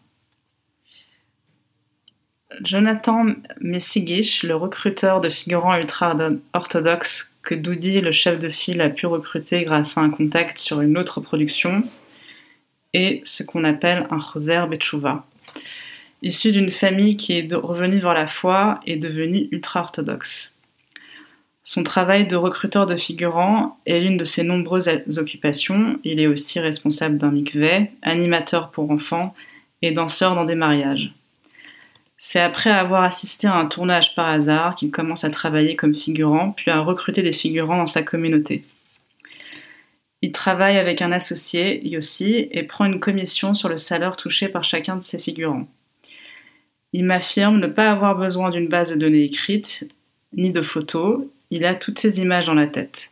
Jonathan 2.62 3.26
Messigish, 3.60 4.44
le 4.44 4.54
recruteur 4.54 5.20
de 5.20 5.28
figurants 5.28 5.76
ultra-orthodoxes 5.76 7.36
que 7.42 7.56
Doudi, 7.56 8.00
le 8.00 8.12
chef 8.12 8.38
de 8.38 8.48
file, 8.48 8.80
a 8.80 8.88
pu 8.88 9.06
recruter 9.06 9.64
grâce 9.64 9.98
à 9.98 10.02
un 10.02 10.10
contact 10.10 10.58
sur 10.58 10.80
une 10.80 10.96
autre 10.96 11.20
production, 11.20 11.82
est 12.94 13.20
ce 13.24 13.42
qu'on 13.42 13.64
appelle 13.64 14.06
un 14.10 14.18
Choser 14.20 14.64
Betchouva. 14.70 15.26
Issu 16.22 16.52
d'une 16.52 16.70
famille 16.70 17.16
qui 17.16 17.36
est 17.36 17.52
revenue 17.52 17.98
vers 17.98 18.14
la 18.14 18.28
foi 18.28 18.80
et 18.86 18.96
devenue 18.96 19.48
ultra-orthodoxe. 19.50 20.58
Son 21.64 21.82
travail 21.82 22.28
de 22.28 22.36
recruteur 22.36 22.86
de 22.86 22.96
figurants 22.96 23.76
est 23.86 23.98
l'une 23.98 24.16
de 24.16 24.24
ses 24.24 24.44
nombreuses 24.44 24.88
occupations. 25.16 25.98
Il 26.04 26.20
est 26.20 26.28
aussi 26.28 26.60
responsable 26.60 27.18
d'un 27.18 27.32
mikveh, 27.32 27.90
animateur 28.02 28.70
pour 28.70 28.88
enfants 28.92 29.34
et 29.82 29.90
danseur 29.90 30.36
dans 30.36 30.44
des 30.44 30.54
mariages. 30.54 31.12
C'est 32.18 32.40
après 32.40 32.70
avoir 32.70 33.04
assisté 33.04 33.46
à 33.46 33.54
un 33.54 33.66
tournage 33.66 34.14
par 34.14 34.26
hasard 34.26 34.74
qu'il 34.74 34.90
commence 34.90 35.24
à 35.24 35.30
travailler 35.30 35.76
comme 35.76 35.94
figurant, 35.94 36.52
puis 36.52 36.70
à 36.70 36.80
recruter 36.80 37.22
des 37.22 37.32
figurants 37.32 37.76
dans 37.76 37.86
sa 37.86 38.02
communauté. 38.02 38.64
Il 40.22 40.32
travaille 40.32 40.78
avec 40.78 41.02
un 41.02 41.12
associé, 41.12 41.86
Yossi, 41.86 42.48
et 42.50 42.62
prend 42.62 42.86
une 42.86 43.00
commission 43.00 43.52
sur 43.52 43.68
le 43.68 43.76
salaire 43.76 44.16
touché 44.16 44.48
par 44.48 44.64
chacun 44.64 44.96
de 44.96 45.02
ses 45.02 45.18
figurants. 45.18 45.68
Il 46.92 47.04
m'affirme 47.04 47.60
ne 47.60 47.66
pas 47.66 47.90
avoir 47.90 48.16
besoin 48.16 48.48
d'une 48.50 48.68
base 48.68 48.90
de 48.90 48.96
données 48.96 49.24
écrite, 49.24 49.86
ni 50.32 50.50
de 50.50 50.62
photos, 50.62 51.24
il 51.50 51.64
a 51.66 51.74
toutes 51.74 51.98
ces 51.98 52.20
images 52.20 52.46
dans 52.46 52.54
la 52.54 52.66
tête. 52.66 53.10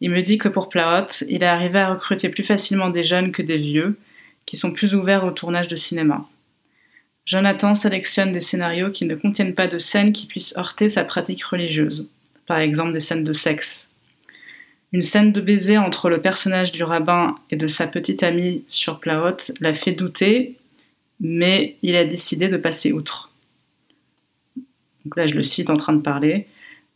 Il 0.00 0.10
me 0.10 0.22
dit 0.22 0.38
que 0.38 0.48
pour 0.48 0.68
Plaot, 0.68 1.24
il 1.28 1.42
est 1.42 1.46
arrivé 1.46 1.80
à 1.80 1.90
recruter 1.90 2.28
plus 2.28 2.44
facilement 2.44 2.88
des 2.88 3.04
jeunes 3.04 3.32
que 3.32 3.42
des 3.42 3.58
vieux, 3.58 3.98
qui 4.46 4.56
sont 4.56 4.72
plus 4.72 4.94
ouverts 4.94 5.24
au 5.24 5.30
tournage 5.32 5.68
de 5.68 5.76
cinéma. 5.76 6.26
Jonathan 7.24 7.74
sélectionne 7.74 8.32
des 8.32 8.40
scénarios 8.40 8.90
qui 8.90 9.04
ne 9.04 9.14
contiennent 9.14 9.54
pas 9.54 9.68
de 9.68 9.78
scènes 9.78 10.12
qui 10.12 10.26
puissent 10.26 10.56
heurter 10.56 10.88
sa 10.88 11.04
pratique 11.04 11.44
religieuse, 11.44 12.08
par 12.46 12.58
exemple 12.58 12.92
des 12.92 13.00
scènes 13.00 13.24
de 13.24 13.32
sexe. 13.32 13.92
Une 14.92 15.02
scène 15.02 15.32
de 15.32 15.40
baiser 15.40 15.78
entre 15.78 16.10
le 16.10 16.20
personnage 16.20 16.72
du 16.72 16.82
rabbin 16.82 17.36
et 17.50 17.56
de 17.56 17.66
sa 17.66 17.86
petite 17.86 18.22
amie 18.22 18.64
sur 18.66 19.00
Plaot 19.00 19.52
l'a 19.60 19.72
fait 19.72 19.92
douter, 19.92 20.56
mais 21.20 21.76
il 21.82 21.96
a 21.96 22.04
décidé 22.04 22.48
de 22.48 22.56
passer 22.56 22.92
outre. 22.92 23.30
Donc 25.04 25.16
là, 25.16 25.26
je 25.26 25.34
le 25.34 25.42
cite 25.42 25.70
en 25.70 25.76
train 25.76 25.94
de 25.94 26.02
parler. 26.02 26.46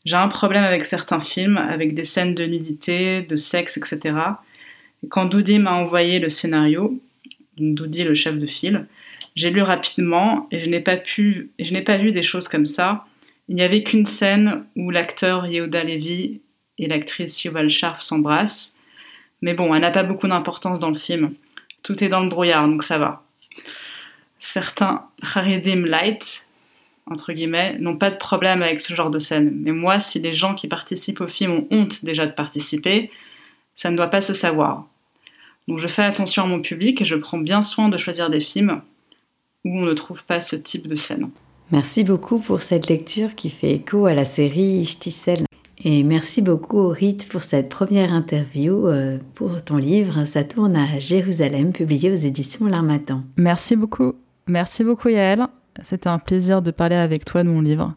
J'ai 0.05 0.16
un 0.16 0.29
problème 0.29 0.62
avec 0.62 0.85
certains 0.85 1.20
films, 1.20 1.57
avec 1.57 1.95
des 1.95 2.05
scènes 2.05 2.35
de 2.35 2.45
nudité, 2.45 3.22
de 3.22 3.37
sexe, 3.37 3.77
etc. 3.77 4.16
Et 5.03 5.09
quand 5.09 5.24
Doudi 5.24 5.59
m'a 5.59 5.72
envoyé 5.72 6.18
le 6.18 6.29
scénario, 6.29 7.01
Doudi 7.57 8.05
le 8.05 8.14
chef 8.14 8.37
de 8.39 8.47
file, 8.47 8.87
j'ai 9.37 9.51
lu 9.51 9.62
rapidement 9.62 10.49
et 10.51 10.59
je 10.59 10.66
n'ai 10.66 10.80
pas 10.80 10.97
pu, 10.97 11.53
je 11.59 11.72
n'ai 11.72 11.82
pas 11.82 11.99
vu 11.99 12.11
des 12.11 12.22
choses 12.22 12.49
comme 12.49 12.66
ça. 12.66 13.05
Il 13.49 13.55
n'y 13.55 13.62
avait 13.62 13.82
qu'une 13.82 14.07
scène 14.07 14.64
où 14.74 14.91
l'acteur 14.91 15.47
Yehuda 15.47 15.84
Levy 15.84 16.41
et 16.78 16.87
l'actrice 16.89 17.45
Yuval 17.45 17.68
Sharf 17.68 18.01
s'embrassent. 18.01 18.76
Mais 19.43 19.55
bon, 19.55 19.74
elle 19.74 19.82
n'a 19.82 19.91
pas 19.91 20.03
beaucoup 20.03 20.26
d'importance 20.26 20.80
dans 20.80 20.89
le 20.89 20.99
film. 20.99 21.34
Tout 21.82 22.03
est 22.03 22.09
dans 22.09 22.20
le 22.20 22.28
brouillard, 22.28 22.66
donc 22.66 22.82
ça 22.82 22.99
va. 22.99 23.22
Certains 24.39 25.07
Haridim 25.34 25.84
light, 25.84 26.49
entre 27.09 27.32
guillemets, 27.32 27.76
n'ont 27.78 27.97
pas 27.97 28.11
de 28.11 28.16
problème 28.16 28.62
avec 28.62 28.80
ce 28.80 28.95
genre 28.95 29.11
de 29.11 29.18
scène. 29.18 29.53
Mais 29.62 29.72
moi, 29.72 29.99
si 29.99 30.18
les 30.18 30.32
gens 30.32 30.55
qui 30.55 30.66
participent 30.66 31.20
au 31.20 31.28
film 31.28 31.53
ont 31.53 31.68
honte 31.70 32.05
déjà 32.05 32.26
de 32.26 32.32
participer, 32.32 33.11
ça 33.74 33.91
ne 33.91 33.97
doit 33.97 34.09
pas 34.09 34.22
se 34.22 34.34
savoir. 34.34 34.87
Donc 35.68 35.78
je 35.78 35.89
fais 35.89 36.03
attention 36.03 36.45
à 36.45 36.47
mon 36.47 36.61
public 36.61 37.03
et 37.03 37.05
je 37.05 37.14
prends 37.16 37.39
bien 37.39 37.61
soin 37.61 37.89
de 37.89 37.99
choisir 37.99 38.30
des 38.30 38.41
films 38.41 38.80
où 39.67 39.79
on 39.79 39.85
ne 39.85 39.95
trouve 39.95 40.25
pas 40.25 40.41
ce 40.41 40.57
type 40.57 40.87
de 40.87 40.97
scène. 40.97 41.29
Merci 41.73 42.05
beaucoup 42.05 42.39
pour 42.39 42.62
cette 42.62 42.89
lecture 42.89 43.35
qui 43.35 43.51
fait 43.51 43.73
écho 43.73 44.07
à 44.07 44.14
la 44.14 44.25
série 44.25 44.85
Shtisel. 44.85 45.45
Et 45.85 46.05
merci 46.05 46.41
beaucoup 46.41 46.89
Rite 46.89 47.29
pour 47.29 47.43
cette 47.43 47.69
première 47.69 48.12
interview 48.12 48.87
euh, 48.87 49.19
pour 49.35 49.62
ton 49.62 49.77
livre 49.77 50.25
Ça 50.25 50.45
tourne 50.45 50.77
à 50.77 50.99
Jérusalem, 50.99 51.73
publié 51.73 52.11
aux 52.11 52.17
éditions 52.17 52.67
L'Armatan. 52.67 53.25
Merci 53.37 53.77
beaucoup. 53.77 54.14
Merci 54.47 54.85
beaucoup 54.85 55.09
Yael. 55.09 55.47
C'était 55.83 56.09
un 56.09 56.19
plaisir 56.19 56.62
de 56.62 56.71
parler 56.71 56.97
avec 56.97 57.25
toi 57.25 57.43
de 57.43 57.49
mon 57.49 57.61
livre. 57.61 57.95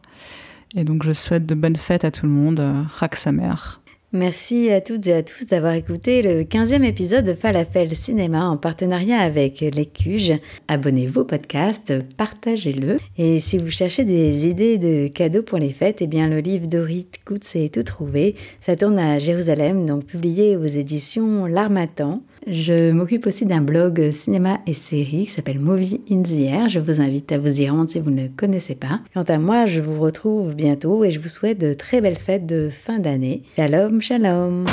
Et 0.75 0.83
donc 0.83 1.03
je 1.03 1.13
souhaite 1.13 1.45
de 1.45 1.55
bonnes 1.55 1.75
fêtes 1.75 2.03
à 2.03 2.11
tout 2.11 2.25
le 2.25 2.31
monde. 2.31 2.61
Rak 2.97 3.15
sa 3.15 3.31
mère. 3.31 3.78
Merci 4.11 4.71
à 4.71 4.81
toutes 4.81 5.05
et 5.05 5.13
à 5.13 5.21
tous 5.21 5.45
d'avoir 5.45 5.73
écouté 5.73 6.23
le 6.23 6.41
15e 6.41 6.83
épisode 6.83 7.25
de 7.25 7.35
Falafel 7.35 7.95
Cinéma 7.95 8.49
en 8.49 8.57
partenariat 8.57 9.19
avec 9.19 9.59
l'Écuge. 9.59 10.33
Abonnez-vous 10.67 11.21
au 11.21 11.25
podcast, 11.25 11.93
partagez-le. 12.17 12.97
Et 13.19 13.39
si 13.39 13.59
vous 13.59 13.69
cherchez 13.69 14.05
des 14.05 14.47
idées 14.47 14.79
de 14.79 15.07
cadeaux 15.07 15.43
pour 15.43 15.59
les 15.59 15.69
fêtes, 15.69 16.01
eh 16.01 16.07
bien 16.07 16.27
le 16.27 16.39
livre 16.39 16.65
d'Orit 16.65 17.05
Koutz 17.23 17.55
est 17.55 17.71
tout 17.71 17.83
trouvé. 17.83 18.33
Ça 18.59 18.75
tourne 18.75 18.97
à 18.97 19.19
Jérusalem, 19.19 19.85
donc 19.85 20.05
publié 20.05 20.57
aux 20.57 20.63
éditions 20.63 21.45
L'Armatan. 21.45 22.23
Je 22.47 22.91
m'occupe 22.91 23.27
aussi 23.27 23.45
d'un 23.45 23.61
blog 23.61 24.11
cinéma 24.11 24.59
et 24.65 24.73
séries 24.73 25.25
qui 25.25 25.31
s'appelle 25.31 25.59
Movie 25.59 26.01
in 26.09 26.21
the 26.21 26.31
Air. 26.31 26.69
Je 26.69 26.79
vous 26.79 27.01
invite 27.01 27.31
à 27.31 27.37
vous 27.37 27.61
y 27.61 27.69
rendre 27.69 27.89
si 27.89 27.99
vous 27.99 28.11
ne 28.11 28.27
connaissez 28.27 28.75
pas. 28.75 29.01
Quant 29.13 29.23
à 29.23 29.37
moi, 29.37 29.65
je 29.65 29.81
vous 29.81 29.99
retrouve 29.99 30.55
bientôt 30.55 31.03
et 31.03 31.11
je 31.11 31.19
vous 31.19 31.29
souhaite 31.29 31.59
de 31.59 31.73
très 31.73 32.01
belles 32.01 32.17
fêtes 32.17 32.45
de 32.45 32.69
fin 32.69 32.99
d'année. 32.99 33.43
Shalom, 33.55 34.01
shalom. 34.01 34.65